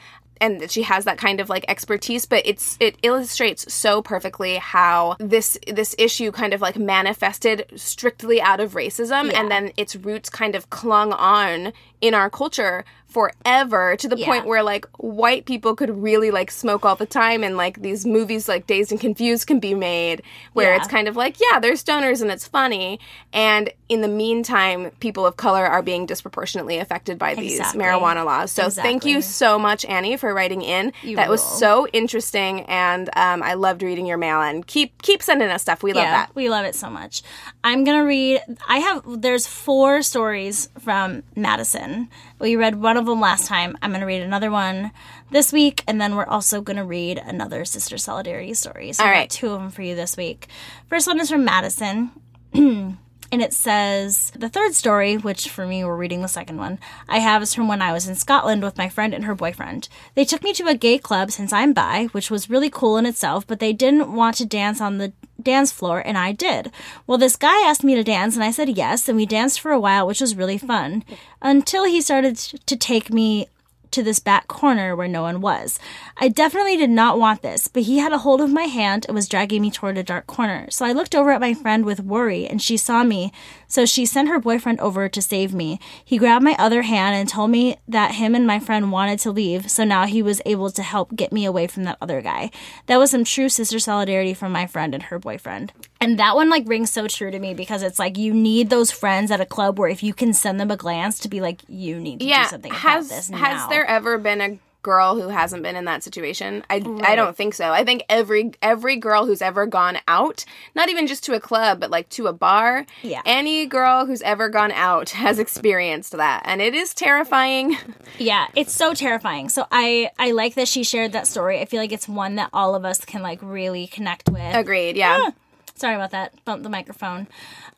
and 0.41 0.59
that 0.61 0.71
she 0.71 0.83
has 0.83 1.05
that 1.05 1.17
kind 1.17 1.39
of 1.39 1.49
like 1.49 1.65
expertise 1.67 2.25
but 2.25 2.41
it's 2.45 2.77
it 2.79 2.95
illustrates 3.03 3.71
so 3.71 4.01
perfectly 4.01 4.55
how 4.55 5.15
this 5.19 5.57
this 5.67 5.93
issue 5.99 6.31
kind 6.31 6.53
of 6.53 6.61
like 6.61 6.77
manifested 6.77 7.65
strictly 7.75 8.41
out 8.41 8.59
of 8.59 8.73
racism 8.73 9.31
Yeah. 9.31 9.39
and 9.39 9.51
then 9.51 9.71
its 9.77 9.95
roots 9.95 10.29
kind 10.29 10.55
of 10.55 10.69
clung 10.69 11.13
on 11.13 11.71
in 12.01 12.13
our 12.13 12.29
culture 12.29 12.85
forever 13.09 13.95
to 13.97 14.07
the 14.07 14.17
Yeah. 14.17 14.25
point 14.27 14.45
where 14.45 14.63
like 14.63 14.85
white 14.97 15.45
people 15.45 15.75
could 15.75 15.89
really 16.01 16.31
like 16.31 16.51
smoke 16.51 16.85
all 16.85 16.95
the 16.95 17.05
time 17.07 17.43
and 17.43 17.57
like 17.57 17.81
these 17.81 18.05
movies 18.05 18.47
like 18.47 18.67
Dazed 18.67 18.91
and 18.91 19.01
Confused 19.01 19.47
can 19.47 19.59
be 19.59 19.73
made 19.73 20.21
where 20.53 20.71
Yeah. 20.71 20.77
it's 20.77 20.87
kind 20.87 21.07
of 21.07 21.15
like 21.15 21.37
yeah 21.39 21.59
they're 21.59 21.73
stoners 21.73 22.21
and 22.21 22.29
it's 22.29 22.47
funny 22.47 22.99
and 23.33 23.71
in 23.89 24.01
the 24.01 24.07
meantime 24.07 24.91
people 24.99 25.25
of 25.25 25.37
color 25.37 25.65
are 25.65 25.81
being 25.81 26.05
disproportionately 26.05 26.77
affected 26.77 27.17
by 27.17 27.33
these 27.33 27.59
marijuana 27.73 28.23
laws 28.23 28.51
so 28.51 28.69
thank 28.69 29.03
you 29.05 29.21
so 29.21 29.57
much 29.57 29.83
Annie 29.85 30.15
for 30.15 30.31
writing 30.33 30.61
in 30.61 30.93
You 31.01 31.15
that 31.15 31.29
was 31.29 31.43
so 31.43 31.87
interesting 31.93 32.61
and 32.61 33.09
um, 33.17 33.41
I 33.41 33.55
loved 33.55 33.81
reading 33.81 34.05
your 34.05 34.17
mail 34.17 34.41
and 34.41 34.65
keep 34.67 35.01
keep 35.01 35.23
sending 35.23 35.49
us 35.49 35.63
stuff 35.63 35.81
we 35.81 35.93
love 35.93 36.03
that 36.03 36.29
We 36.35 36.49
love 36.49 36.65
it 36.65 36.75
so 36.75 36.89
much. 36.89 37.23
I'm 37.63 37.83
gonna 37.83 38.05
read. 38.05 38.41
I 38.67 38.77
have. 38.79 39.21
There's 39.21 39.45
four 39.47 40.01
stories 40.01 40.69
from 40.79 41.23
Madison. 41.35 42.07
We 42.39 42.55
read 42.55 42.75
one 42.81 42.97
of 42.97 43.05
them 43.05 43.19
last 43.19 43.47
time. 43.47 43.77
I'm 43.81 43.91
gonna 43.91 44.05
read 44.05 44.21
another 44.21 44.49
one 44.49 44.91
this 45.29 45.51
week, 45.51 45.83
and 45.87 45.99
then 45.99 46.15
we're 46.15 46.25
also 46.25 46.61
gonna 46.61 46.85
read 46.85 47.17
another 47.17 47.65
Sister 47.65 47.97
Solidarity 47.97 48.53
story. 48.53 48.93
So 48.93 49.03
All 49.03 49.11
got 49.11 49.29
two 49.29 49.51
of 49.51 49.59
them 49.59 49.71
for 49.71 49.81
you 49.81 49.95
this 49.95 50.15
week. 50.15 50.47
First 50.87 51.07
one 51.07 51.19
is 51.19 51.29
from 51.29 51.45
Madison. 51.45 52.11
And 53.31 53.43
it 53.43 53.53
says 53.53 54.31
the 54.35 54.49
third 54.49 54.73
story, 54.73 55.15
which 55.15 55.49
for 55.49 55.67
me 55.67 55.83
we're 55.83 55.95
reading 55.95 56.21
the 56.21 56.27
second 56.27 56.57
one, 56.57 56.79
I 57.07 57.19
have 57.19 57.43
is 57.43 57.53
from 57.53 57.67
when 57.67 57.81
I 57.81 57.93
was 57.93 58.07
in 58.07 58.15
Scotland 58.15 58.63
with 58.63 58.77
my 58.77 58.89
friend 58.89 59.13
and 59.13 59.25
her 59.25 59.35
boyfriend. 59.35 59.87
They 60.15 60.25
took 60.25 60.43
me 60.43 60.51
to 60.53 60.67
a 60.67 60.73
gay 60.73 60.97
club 60.97 61.29
since 61.29 61.53
I'm 61.53 61.73
bi, 61.73 62.05
which 62.11 62.31
was 62.31 62.49
really 62.49 62.71
cool 62.71 62.97
in 62.97 63.05
itself, 63.05 63.45
but 63.45 63.59
they 63.59 63.71
didn't 63.71 64.11
want 64.11 64.37
to 64.37 64.47
dance 64.47 64.81
on 64.81 64.97
the 64.97 65.13
dance 65.41 65.71
floor 65.71 65.99
and 65.99 66.17
I 66.17 66.31
did. 66.31 66.71
Well, 67.07 67.17
this 67.17 67.35
guy 67.35 67.67
asked 67.67 67.83
me 67.83 67.95
to 67.95 68.03
dance 68.03 68.35
and 68.35 68.43
I 68.43 68.51
said 68.51 68.69
yes, 68.69 69.07
and 69.07 69.15
we 69.15 69.25
danced 69.25 69.59
for 69.59 69.71
a 69.71 69.79
while, 69.79 70.07
which 70.07 70.21
was 70.21 70.35
really 70.35 70.57
fun. 70.57 71.03
Until 71.41 71.85
he 71.85 72.01
started 72.01 72.35
to 72.37 72.75
take 72.75 73.11
me 73.11 73.47
to 73.91 74.03
this 74.03 74.19
back 74.19 74.47
corner 74.47 74.95
where 74.95 75.07
no 75.07 75.21
one 75.21 75.41
was. 75.41 75.79
I 76.17 76.29
definitely 76.29 76.77
did 76.77 76.89
not 76.89 77.19
want 77.19 77.41
this, 77.41 77.67
but 77.67 77.83
he 77.83 77.99
had 77.99 78.11
a 78.11 78.19
hold 78.19 78.41
of 78.41 78.51
my 78.51 78.63
hand 78.63 79.05
and 79.07 79.15
was 79.15 79.27
dragging 79.27 79.61
me 79.61 79.71
toward 79.71 79.97
a 79.97 80.03
dark 80.03 80.27
corner. 80.27 80.67
So 80.69 80.85
I 80.85 80.91
looked 80.91 81.15
over 81.15 81.31
at 81.31 81.41
my 81.41 81.53
friend 81.53 81.85
with 81.85 81.99
worry 81.99 82.47
and 82.47 82.61
she 82.61 82.77
saw 82.77 83.03
me. 83.03 83.31
So 83.67 83.85
she 83.85 84.05
sent 84.05 84.29
her 84.29 84.39
boyfriend 84.39 84.79
over 84.79 85.07
to 85.09 85.21
save 85.21 85.53
me. 85.53 85.79
He 86.03 86.17
grabbed 86.17 86.43
my 86.43 86.55
other 86.57 86.83
hand 86.83 87.15
and 87.15 87.29
told 87.29 87.51
me 87.51 87.77
that 87.87 88.15
him 88.15 88.35
and 88.35 88.47
my 88.47 88.59
friend 88.59 88.91
wanted 88.91 89.19
to 89.19 89.31
leave, 89.31 89.69
so 89.69 89.83
now 89.83 90.05
he 90.05 90.21
was 90.21 90.41
able 90.45 90.71
to 90.71 90.83
help 90.83 91.15
get 91.15 91.31
me 91.31 91.45
away 91.45 91.67
from 91.67 91.83
that 91.83 91.97
other 92.01 92.21
guy. 92.21 92.51
That 92.87 92.97
was 92.97 93.11
some 93.11 93.23
true 93.23 93.49
sister 93.49 93.79
solidarity 93.79 94.33
from 94.33 94.51
my 94.51 94.65
friend 94.65 94.93
and 94.93 95.03
her 95.03 95.19
boyfriend. 95.19 95.71
And 96.01 96.17
that 96.19 96.35
one 96.35 96.49
like 96.49 96.63
rings 96.67 96.89
so 96.91 97.07
true 97.07 97.29
to 97.29 97.39
me 97.39 97.53
because 97.53 97.83
it's 97.83 97.99
like 97.99 98.17
you 98.17 98.33
need 98.33 98.69
those 98.69 98.89
friends 98.91 99.31
at 99.31 99.41
a 99.41 99.45
club 99.45 99.77
where 99.77 99.89
if 99.89 100.01
you 100.01 100.13
can 100.13 100.33
send 100.33 100.59
them 100.59 100.71
a 100.71 100.77
glance 100.77 101.19
to 101.19 101.29
be 101.29 101.41
like 101.41 101.61
you 101.67 101.99
need 101.99 102.19
to 102.19 102.25
do 102.25 102.29
yeah 102.29 102.47
something 102.47 102.71
about 102.71 102.81
has 102.81 103.09
this 103.09 103.29
has 103.29 103.67
there 103.69 103.85
ever 103.85 104.17
been 104.17 104.39
a 104.41 104.57
girl 104.81 105.19
who 105.19 105.27
hasn't 105.27 105.61
been 105.61 105.75
in 105.75 105.83
that 105.83 106.01
situation 106.01 106.63
I, 106.69 106.75
I 107.03 107.15
don't 107.17 107.35
think 107.35 107.53
so 107.53 107.71
i 107.73 107.83
think 107.83 108.05
every 108.07 108.53
every 108.61 108.95
girl 108.95 109.25
who's 109.25 109.41
ever 109.41 109.65
gone 109.65 109.97
out 110.07 110.45
not 110.73 110.87
even 110.87 111.05
just 111.05 111.25
to 111.25 111.33
a 111.33 111.39
club 111.41 111.81
but 111.81 111.91
like 111.91 112.07
to 112.11 112.27
a 112.27 112.33
bar 112.33 112.85
Yeah. 113.03 113.21
any 113.25 113.65
girl 113.65 114.05
who's 114.05 114.21
ever 114.21 114.47
gone 114.47 114.71
out 114.71 115.09
has 115.25 115.37
experienced 115.37 116.13
that 116.13 116.43
and 116.45 116.61
it 116.61 116.73
is 116.73 116.93
terrifying 116.93 117.75
Yeah, 118.17 118.47
it's 118.55 118.73
so 118.73 118.93
terrifying. 118.93 119.49
So 119.49 119.65
I 119.69 120.11
I 120.17 120.31
like 120.31 120.55
that 120.55 120.67
she 120.69 120.83
shared 120.83 121.11
that 121.11 121.27
story. 121.27 121.59
I 121.59 121.65
feel 121.65 121.81
like 121.81 121.91
it's 121.91 122.07
one 122.07 122.35
that 122.35 122.49
all 122.53 122.73
of 122.73 122.85
us 122.85 123.03
can 123.03 123.21
like 123.21 123.39
really 123.41 123.85
connect 123.87 124.29
with. 124.29 124.55
agreed 124.55 124.95
yeah 124.95 125.31
Sorry 125.79 125.95
about 125.95 126.11
that. 126.11 126.33
Bumped 126.43 126.63
the 126.63 126.69
microphone. 126.69 127.27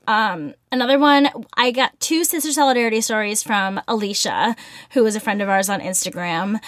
Um, 0.08 0.56
another 0.72 0.98
one, 0.98 1.30
I 1.56 1.70
got 1.70 2.00
two 2.00 2.24
sister 2.24 2.52
solidarity 2.52 3.00
stories 3.02 3.44
from 3.44 3.80
Alicia, 3.88 4.56
who 4.92 5.06
is 5.06 5.16
a 5.16 5.20
friend 5.20 5.42
of 5.42 5.50
ours 5.50 5.70
on 5.70 5.82
Instagram. 5.82 6.60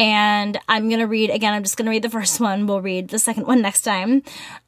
And 0.00 0.58
I'm 0.66 0.88
going 0.88 1.00
to 1.00 1.06
read 1.06 1.30
again, 1.30 1.52
I'm 1.52 1.62
just 1.62 1.76
going 1.76 1.84
to 1.84 1.90
read 1.90 2.02
the 2.02 2.10
first 2.10 2.40
one. 2.40 2.66
We'll 2.66 2.80
read 2.80 3.08
the 3.08 3.18
second 3.20 3.46
one 3.46 3.62
next 3.62 3.82
time. 3.82 4.22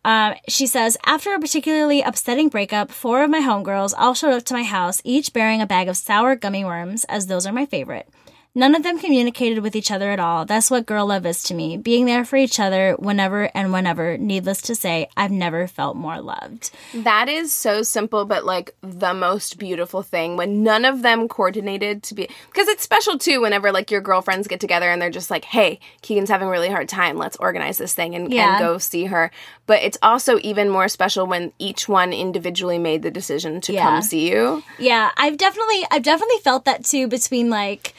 Um, 0.05 0.35
she 0.49 0.67
says, 0.67 0.97
After 1.05 1.35
a 1.35 1.41
particularly 1.41 2.03
upsetting 2.03 2.49
breakup, 2.51 2.93
four 2.93 3.25
of 3.25 3.31
my 3.31 3.41
homegirls 3.41 3.95
all 3.97 4.15
showed 4.15 4.35
up 4.35 4.45
to 4.45 4.55
my 4.55 4.63
house, 4.63 5.01
each 5.05 5.33
bearing 5.33 5.61
a 5.61 5.67
bag 5.67 5.89
of 5.89 5.97
sour 5.97 6.37
gummy 6.37 6.65
worms, 6.65 7.05
as 7.05 7.27
those 7.27 7.47
are 7.47 7.53
my 7.53 7.67
favorite. 7.67 8.09
None 8.55 8.75
of 8.75 8.83
them 8.83 8.99
communicated 8.99 9.61
with 9.61 9.75
each 9.75 9.91
other 9.91 10.11
at 10.11 10.21
all. 10.21 10.45
That's 10.45 10.71
what 10.71 10.85
girl 10.85 11.07
love 11.07 11.25
is 11.25 11.43
to 11.45 11.55
me. 11.55 11.79
Being 11.79 12.05
there 12.05 12.23
for 12.23 12.37
each 12.37 12.61
other 12.61 12.95
whenever 12.99 13.45
and 13.57 13.73
whenever. 13.73 14.19
Needless 14.19 14.61
to 14.63 14.75
say, 14.75 15.09
I've 15.17 15.31
never 15.31 15.67
felt 15.67 15.97
more 15.97 16.21
loved. 16.21 16.71
That 16.93 17.31
is 17.31 17.51
so 17.51 17.83
simple, 17.83 18.27
but 18.27 18.45
like 18.45 18.75
the 18.83 19.15
most 19.15 19.59
beautiful 19.59 20.03
thing 20.03 20.37
when 20.37 20.63
none 20.63 20.85
of 20.85 21.01
them 21.01 21.29
coordinated 21.29 22.03
to 22.03 22.15
be 22.15 22.29
because 22.49 22.69
it's 22.69 22.83
special 22.83 23.17
too. 23.17 23.41
Whenever 23.41 23.73
like 23.73 23.91
your 23.91 24.03
girlfriends 24.03 24.47
get 24.49 24.61
together 24.61 24.91
and 24.91 25.01
they're 25.01 25.09
just 25.09 25.31
like, 25.31 25.47
"Hey, 25.47 25.81
Keegan's 26.03 26.29
having 26.29 26.49
a 26.49 26.51
really 26.51 26.69
hard 26.69 26.91
time. 26.91 27.17
Let's 27.17 27.39
organize 27.39 27.79
this 27.79 27.95
thing 27.95 28.15
and, 28.15 28.31
Yeah. 28.31 28.57
and 28.57 28.59
go 28.59 28.77
see 28.77 29.07
her." 29.07 29.31
But 29.67 29.83
it's 29.83 29.97
also 30.03 30.39
even 30.43 30.69
more 30.69 30.89
special 30.89 31.27
when 31.27 31.53
each 31.59 31.89
one 31.89 32.13
individually 32.13 32.79
made 32.79 33.01
the 33.01 33.11
decision 33.11 33.63
to 33.63 33.73
Yeah. 33.73 33.83
come 33.85 34.03
see 34.03 34.29
you. 34.31 34.63
Yeah, 34.79 35.11
I've 35.17 35.39
definitely 35.39 35.87
I've 35.91 36.03
definitely 36.03 36.39
felt 36.45 36.67
that 36.67 36.85
too 36.85 37.09
between 37.09 37.49
like 37.49 37.95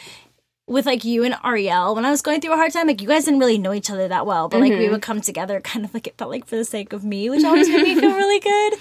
with 0.65 0.85
like 0.85 1.03
you 1.03 1.23
and 1.23 1.35
Ariel 1.43 1.93
when 1.93 2.05
I 2.05 2.09
was 2.09 2.21
going 2.21 2.39
through 2.39 2.53
a 2.53 2.57
hard 2.57 2.71
time. 2.71 2.87
Like 2.87 3.01
you 3.01 3.07
guys 3.07 3.25
didn't 3.25 3.39
really 3.39 3.57
know 3.57 3.73
each 3.73 3.89
other 3.89 4.07
that 4.07 4.25
well, 4.25 4.47
but 4.47 4.61
like 4.61 4.71
we 4.71 4.89
would 4.89 5.01
come 5.01 5.21
together 5.21 5.59
kind 5.61 5.85
of 5.85 5.93
like 5.93 6.07
it 6.07 6.17
felt 6.17 6.31
like 6.31 6.45
for 6.45 6.55
the 6.55 6.65
sake 6.65 6.93
of 6.93 7.03
me, 7.03 7.29
which 7.29 7.43
always 7.43 7.67
made 7.67 7.83
me 7.83 7.95
feel 7.99 8.15
really 8.15 8.39
good. 8.39 8.73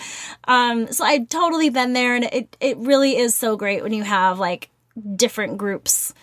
Um, 0.45 0.93
so 0.93 1.05
I've 1.05 1.29
totally 1.29 1.71
been 1.71 1.93
there, 1.93 2.15
and 2.15 2.25
it 2.25 2.57
it 2.61 2.77
really 2.79 3.17
is 3.17 3.35
so 3.35 3.57
great 3.57 3.83
when 3.83 3.93
you 3.93 4.05
have 4.05 4.39
like 4.39 4.71
different 5.17 5.59
groups 5.59 6.15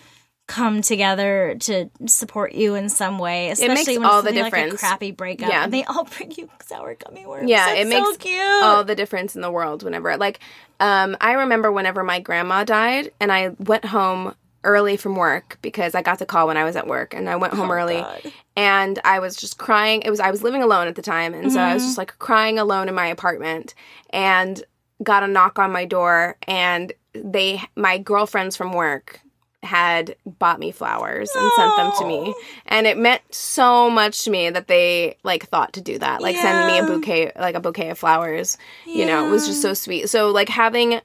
come 0.46 0.82
together 0.82 1.56
to 1.60 1.88
support 2.06 2.52
you 2.54 2.74
in 2.74 2.88
some 2.88 3.18
way, 3.20 3.50
especially 3.50 3.74
makes 3.74 3.88
when 3.88 4.04
all 4.04 4.18
it's 4.18 4.28
the 4.32 4.40
something 4.40 4.64
like 4.64 4.72
a 4.72 4.76
crappy 4.76 5.12
breakup. 5.12 5.48
Yeah. 5.48 5.62
and 5.62 5.72
they 5.72 5.84
all 5.84 6.04
bring 6.04 6.32
you 6.32 6.50
sour 6.62 6.96
gummy 6.96 7.24
worms. 7.24 7.48
Yeah, 7.48 7.74
it 7.74 7.84
so 7.84 7.88
makes 7.88 8.16
cute. 8.16 8.40
all 8.40 8.82
the 8.82 8.96
difference 8.96 9.36
in 9.36 9.42
the 9.42 9.50
world 9.50 9.84
whenever 9.84 10.16
like 10.16 10.40
um 10.80 11.16
I 11.20 11.34
remember 11.34 11.70
whenever 11.70 12.02
my 12.02 12.18
grandma 12.18 12.64
died 12.64 13.12
and 13.20 13.30
I 13.30 13.50
went 13.60 13.84
home 13.84 14.34
early 14.64 14.96
from 14.96 15.16
work 15.16 15.58
because 15.62 15.94
I 15.94 16.02
got 16.02 16.18
the 16.18 16.26
call 16.26 16.46
when 16.46 16.56
I 16.56 16.64
was 16.64 16.76
at 16.76 16.86
work 16.86 17.14
and 17.14 17.28
I 17.30 17.36
went 17.36 17.54
home 17.54 17.70
early. 17.70 17.96
Oh, 17.96 18.02
God. 18.02 18.32
and 18.56 18.98
I 19.04 19.18
was 19.18 19.36
just 19.36 19.58
crying. 19.58 20.02
It 20.02 20.10
was 20.10 20.20
I 20.20 20.30
was 20.30 20.42
living 20.42 20.62
alone 20.62 20.86
at 20.86 20.94
the 20.96 21.02
time. 21.02 21.34
And 21.34 21.50
so 21.52 21.60
I 21.60 21.64
Mm-hmm. 21.66 21.74
was 21.74 21.84
just 21.84 21.98
like 21.98 22.18
crying 22.18 22.58
alone 22.58 22.88
in 22.88 22.94
my 22.94 23.06
apartment 23.06 23.74
and 24.10 24.62
got 25.02 25.22
a 25.22 25.26
knock 25.28 25.58
on 25.58 25.72
my 25.72 25.84
door. 25.86 26.36
And 26.46 26.92
they 27.14 27.62
my 27.76 27.98
girlfriends 27.98 28.56
from 28.56 28.72
work 28.72 29.20
had 29.62 30.16
bought 30.24 30.58
me 30.58 30.70
flowers 30.72 31.28
and 31.36 31.50
sent 31.56 31.76
them 31.76 31.92
to 31.98 32.06
me. 32.06 32.34
And 32.66 32.86
it 32.86 32.96
meant 32.96 33.20
so 33.30 33.90
much 33.90 34.24
to 34.24 34.30
me 34.30 34.48
that 34.48 34.68
they 34.68 35.16
like 35.22 35.46
thought 35.48 35.74
to 35.74 35.82
do 35.82 35.98
that 35.98 36.22
like 36.22 36.34
send 36.36 36.66
me 36.66 36.78
a 36.78 36.84
bouquet 36.84 37.32
like 37.38 37.54
a 37.54 37.60
bouquet 37.60 37.90
of 37.90 37.98
flowers. 37.98 38.56
You 38.86 39.04
know 39.06 39.26
it 39.26 39.30
was 39.30 39.46
just 39.46 39.60
so 39.62 39.74
sweet. 39.74 40.08
So 40.08 40.30
like 40.30 40.48
having 40.48 41.00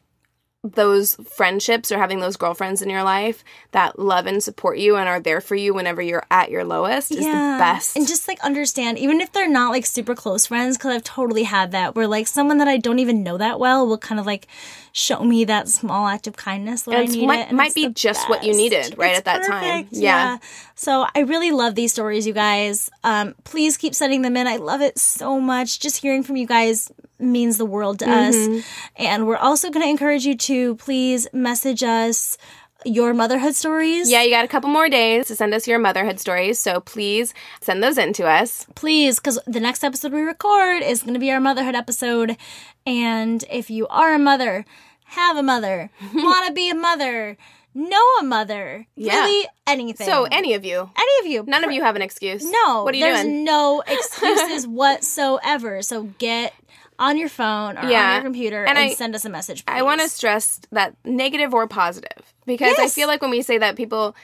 those 0.73 1.15
friendships 1.35 1.91
or 1.91 1.97
having 1.99 2.19
those 2.21 2.37
girlfriends 2.37 2.81
in 2.81 2.89
your 2.89 3.03
life 3.03 3.43
that 3.71 3.99
love 3.99 4.25
and 4.25 4.41
support 4.43 4.77
you 4.79 4.95
and 4.95 5.07
are 5.07 5.19
there 5.19 5.39
for 5.39 5.55
you 5.55 5.73
whenever 5.73 6.01
you're 6.01 6.25
at 6.31 6.49
your 6.49 6.63
lowest 6.63 7.11
is 7.11 7.19
the 7.19 7.31
best 7.59 7.95
And 7.95 8.07
just 8.07 8.27
like 8.27 8.39
understand, 8.43 8.97
even 8.97 9.21
if 9.21 9.31
they're 9.31 9.47
not 9.49 9.69
like 9.69 9.85
super 9.85 10.15
close 10.15 10.47
friends, 10.47 10.77
because 10.77 10.95
I've 10.95 11.03
totally 11.03 11.43
had 11.43 11.71
that 11.73 11.95
where 11.95 12.07
like 12.07 12.27
someone 12.27 12.57
that 12.57 12.67
I 12.67 12.77
don't 12.77 12.97
even 12.99 13.21
know 13.21 13.37
that 13.37 13.59
well 13.59 13.85
will 13.85 13.99
kind 13.99 14.19
of 14.19 14.25
like 14.25 14.47
show 14.91 15.19
me 15.23 15.43
that 15.45 15.67
small 15.69 16.07
act 16.07 16.25
of 16.25 16.35
kindness 16.35 16.87
when 16.87 16.97
And 16.97 17.09
I 17.09 17.11
need 17.13 17.27
might- 17.27 17.51
might 17.51 17.75
be 17.75 17.89
just 17.89 18.27
what 18.29 18.43
you 18.43 18.53
needed 18.55 18.95
right 18.97 19.11
It's 19.11 19.19
at 19.19 19.25
that 19.25 19.43
time. 19.45 19.83
perfect, 19.83 19.93
Yeah. 19.93 20.37
So 20.75 21.05
I 21.15 21.19
really 21.19 21.51
love 21.51 21.75
these 21.75 21.91
stories, 21.93 22.25
you 22.25 22.33
guys. 22.33 22.89
Um, 23.03 23.35
please 23.43 23.77
keep 23.77 23.93
sending 23.93 24.23
them 24.23 24.35
in. 24.35 24.47
I 24.47 24.57
love 24.57 24.81
it 24.81 24.97
so 24.99 25.39
much. 25.39 25.79
Just 25.79 25.97
hearing 26.01 26.23
from 26.23 26.35
you 26.37 26.47
guys 26.47 26.91
means 27.17 27.57
the 27.57 27.65
world 27.65 27.99
to 27.99 28.05
Mm-hmm. 28.05 28.57
us. 28.57 28.65
And 28.97 29.25
we're 29.27 29.37
also 29.37 29.69
going 29.69 29.83
to 29.85 29.89
encourage 29.89 30.25
you 30.25 30.35
to 30.35 30.54
please 30.75 31.27
message 31.33 31.83
us 31.83 32.37
your 32.85 33.13
motherhood 33.13 33.55
stories. 33.55 34.11
Yeah, 34.11 34.21
you 34.21 34.29
got 34.29 34.45
a 34.45 34.47
couple 34.47 34.69
more 34.69 34.89
days 34.89 35.27
to 35.27 35.35
send 35.35 35.53
us 35.53 35.67
your 35.67 35.79
motherhood 35.79 36.19
stories, 36.19 36.59
so 36.59 36.79
please 36.81 37.33
send 37.61 37.81
those 37.81 37.97
in 37.97 38.13
to 38.13 38.25
us. 38.27 38.67
Please, 38.75 39.15
because 39.19 39.39
the 39.47 39.59
next 39.59 39.83
episode 39.83 40.11
we 40.13 40.21
record 40.21 40.83
is 40.83 41.01
going 41.01 41.15
to 41.15 41.19
be 41.19 41.31
our 41.31 41.39
motherhood 41.39 41.73
episode. 41.75 42.37
And 42.85 43.43
if 43.49 43.69
you 43.69 43.87
are 43.87 44.13
a 44.13 44.19
mother, 44.19 44.65
have 45.05 45.35
a 45.37 45.43
mother, 45.43 45.89
want 46.13 46.45
to 46.47 46.53
be 46.53 46.69
a 46.69 46.75
mother, 46.75 47.37
know 47.73 48.05
a 48.19 48.23
mother, 48.23 48.85
Yeah. 48.95 49.15
really 49.23 49.47
anything. 49.65 50.05
So, 50.05 50.25
any 50.25 50.53
of 50.53 50.63
you, 50.63 50.89
any 50.95 51.19
of 51.21 51.31
you. 51.31 51.43
none 51.47 51.63
of 51.63 51.71
you 51.71 51.81
have 51.81 51.95
an 51.95 52.01
excuse. 52.03 52.43
No, 52.45 52.83
What 52.83 52.93
are 52.93 52.97
you 52.97 53.05
there's 53.05 53.23
doing? 53.23 53.43
no 53.45 53.81
excuses 53.87 54.67
whatsoever. 54.67 55.81
So 55.81 56.03
get 56.19 56.53
on 56.99 57.17
your 57.17 57.29
phone 57.29 57.77
or 57.77 57.89
Yeah. 57.89 58.09
on 58.09 58.13
your 58.15 58.23
computer 58.23 58.63
And 58.65 58.77
and, 58.77 58.91
I- 58.91 58.93
send 58.93 59.15
us 59.15 59.25
a 59.25 59.29
message. 59.29 59.63
I 59.67 59.81
want 59.83 60.01
to 60.01 60.09
stress 60.09 60.59
that 60.71 60.95
negative 61.03 61.53
or 61.53 61.67
positive 61.67 62.33
because 62.45 62.77
I 62.79 62.87
feel 62.87 63.07
like 63.07 63.21
when 63.21 63.31
we 63.31 63.41
say 63.41 63.57
that 63.57 63.75
people 63.75 64.15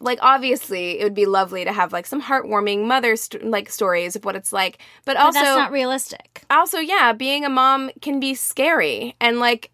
like 0.00 0.18
obviously 0.22 0.98
it 1.00 1.04
would 1.04 1.14
be 1.14 1.26
lovely 1.26 1.62
to 1.62 1.70
have 1.72 1.92
like 1.92 2.06
some 2.06 2.22
heartwarming 2.22 2.86
mother 2.86 3.14
st- 3.14 3.44
like 3.44 3.68
stories 3.68 4.16
of 4.16 4.24
what 4.24 4.34
it's 4.34 4.50
like 4.50 4.78
but 5.04 5.16
But 5.16 5.22
also 5.22 5.38
that's 5.40 5.56
not 5.58 5.70
realistic. 5.70 6.42
also 6.48 6.78
yeah 6.78 7.12
being 7.12 7.44
a 7.44 7.50
mom 7.50 7.90
can 8.00 8.18
be 8.18 8.34
scary 8.34 9.14
and 9.20 9.38
like 9.38 9.70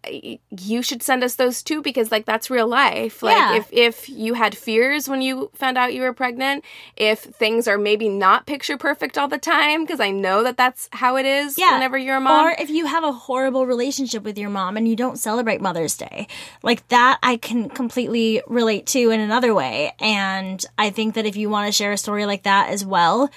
you 0.51 0.81
should 0.81 1.01
send 1.01 1.23
us 1.23 1.35
those 1.35 1.63
too 1.63 1.81
because 1.81 2.11
like 2.11 2.25
that's 2.25 2.49
real 2.49 2.67
life 2.67 3.23
like 3.23 3.37
Yeah. 3.37 3.55
if 3.55 3.71
if 3.71 4.09
you 4.09 4.33
had 4.33 4.57
fears 4.57 5.07
when 5.07 5.21
you 5.21 5.49
found 5.55 5.77
out 5.77 5.93
you 5.93 6.01
were 6.01 6.11
pregnant 6.13 6.65
if 6.97 7.21
things 7.21 7.65
are 7.69 7.77
maybe 7.77 8.09
not 8.09 8.45
picture 8.45 8.77
perfect 8.77 9.17
all 9.17 9.29
the 9.29 9.37
time 9.37 9.83
because 9.85 10.01
i 10.01 10.11
know 10.11 10.43
that 10.43 10.57
that's 10.57 10.89
how 10.91 11.15
it 11.15 11.25
is 11.25 11.57
Yeah. 11.57 11.75
whenever 11.75 11.97
you're 11.97 12.17
a 12.17 12.21
mom 12.21 12.47
Or 12.47 12.55
if 12.59 12.69
you 12.69 12.87
have 12.87 13.05
a 13.05 13.13
horrible 13.13 13.65
relationship 13.65 14.23
with 14.23 14.37
your 14.37 14.49
mom 14.49 14.75
and 14.75 14.85
you 14.85 14.97
don't 14.97 15.17
celebrate 15.17 15.61
Mother's 15.61 15.95
Day. 15.95 16.27
Like 16.61 16.85
that, 16.89 17.19
I 17.23 17.37
can 17.37 17.69
completely 17.69 17.92
relate 17.95 18.87
to 18.87 19.09
in 19.09 19.19
another 19.19 19.53
way. 19.53 19.93
And 19.99 20.63
I 20.77 20.89
think 20.89 21.15
that 21.15 21.25
if 21.25 21.35
you 21.35 21.49
want 21.49 21.67
to 21.67 21.71
share 21.71 21.91
a 21.91 21.97
story 21.97 22.25
like 22.25 22.43
that 22.43 22.69
as 22.69 22.85
well, 22.85 23.29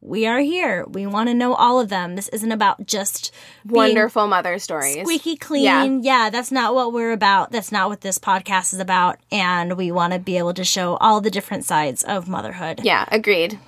we 0.00 0.26
are 0.26 0.38
here. 0.38 0.84
We 0.86 1.06
want 1.06 1.28
to 1.28 1.34
know 1.34 1.54
all 1.54 1.80
of 1.80 1.88
them. 1.88 2.14
This 2.14 2.28
isn't 2.28 2.52
about 2.52 2.86
just 2.86 3.32
wonderful 3.64 4.26
mother 4.28 4.58
stories 4.58 5.02
squeaky 5.02 5.36
clean. 5.36 5.64
Yeah. 5.64 5.84
Yeah. 5.84 6.30
that's 6.30 6.52
not 6.52 6.74
what 6.74 6.92
we're 6.92 7.12
about. 7.12 7.50
That's 7.50 7.72
not 7.72 7.88
what 7.88 8.00
this 8.00 8.18
podcast 8.18 8.72
is 8.72 8.80
about. 8.80 9.18
And 9.32 9.76
we 9.76 9.90
want 9.90 10.12
to 10.12 10.18
be 10.18 10.38
able 10.38 10.54
to 10.54 10.64
show 10.64 10.96
all 10.96 11.20
the 11.20 11.30
different 11.30 11.64
sides 11.64 12.02
of 12.04 12.28
motherhood. 12.28 12.80
Yeah, 12.84 13.04
agreed. 13.10 13.58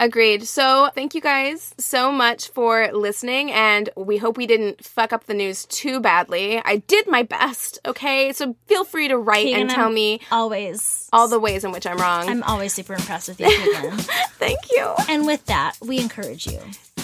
Agreed. 0.00 0.48
So, 0.48 0.88
thank 0.94 1.14
you 1.14 1.20
guys 1.20 1.74
so 1.78 2.10
much 2.10 2.48
for 2.48 2.90
listening, 2.92 3.52
and 3.52 3.90
we 3.96 4.16
hope 4.16 4.38
we 4.38 4.46
didn't 4.46 4.82
fuck 4.82 5.12
up 5.12 5.24
the 5.26 5.34
news 5.34 5.66
too 5.66 6.00
badly. 6.00 6.58
I 6.64 6.76
did 6.78 7.06
my 7.06 7.22
best, 7.22 7.78
okay? 7.84 8.32
So, 8.32 8.56
feel 8.66 8.84
free 8.84 9.08
to 9.08 9.18
write 9.18 9.44
Keegan, 9.44 9.60
and 9.60 9.70
tell 9.70 9.88
I'm 9.88 9.94
me 9.94 10.20
always 10.32 11.06
all 11.12 11.28
the 11.28 11.38
ways 11.38 11.64
in 11.64 11.72
which 11.72 11.86
I'm 11.86 11.98
wrong. 11.98 12.30
I'm 12.30 12.42
always 12.44 12.72
super 12.72 12.94
impressed 12.94 13.28
with 13.28 13.40
you, 13.40 13.46
Keegan. 13.50 13.98
thank 14.38 14.58
you. 14.72 14.94
and 15.08 15.26
with 15.26 15.44
that, 15.46 15.76
we 15.82 15.98
encourage 16.00 16.46
you 16.46 16.60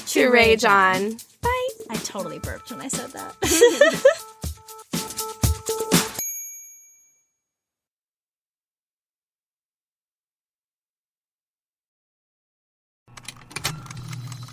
To 0.07 0.29
rage 0.31 0.65
on. 0.65 1.19
Bye. 1.43 1.69
I 1.91 1.97
totally 1.97 2.39
burped 2.39 2.71
when 2.71 2.81
I 2.81 2.89
said 2.89 3.11
that. 3.11 4.23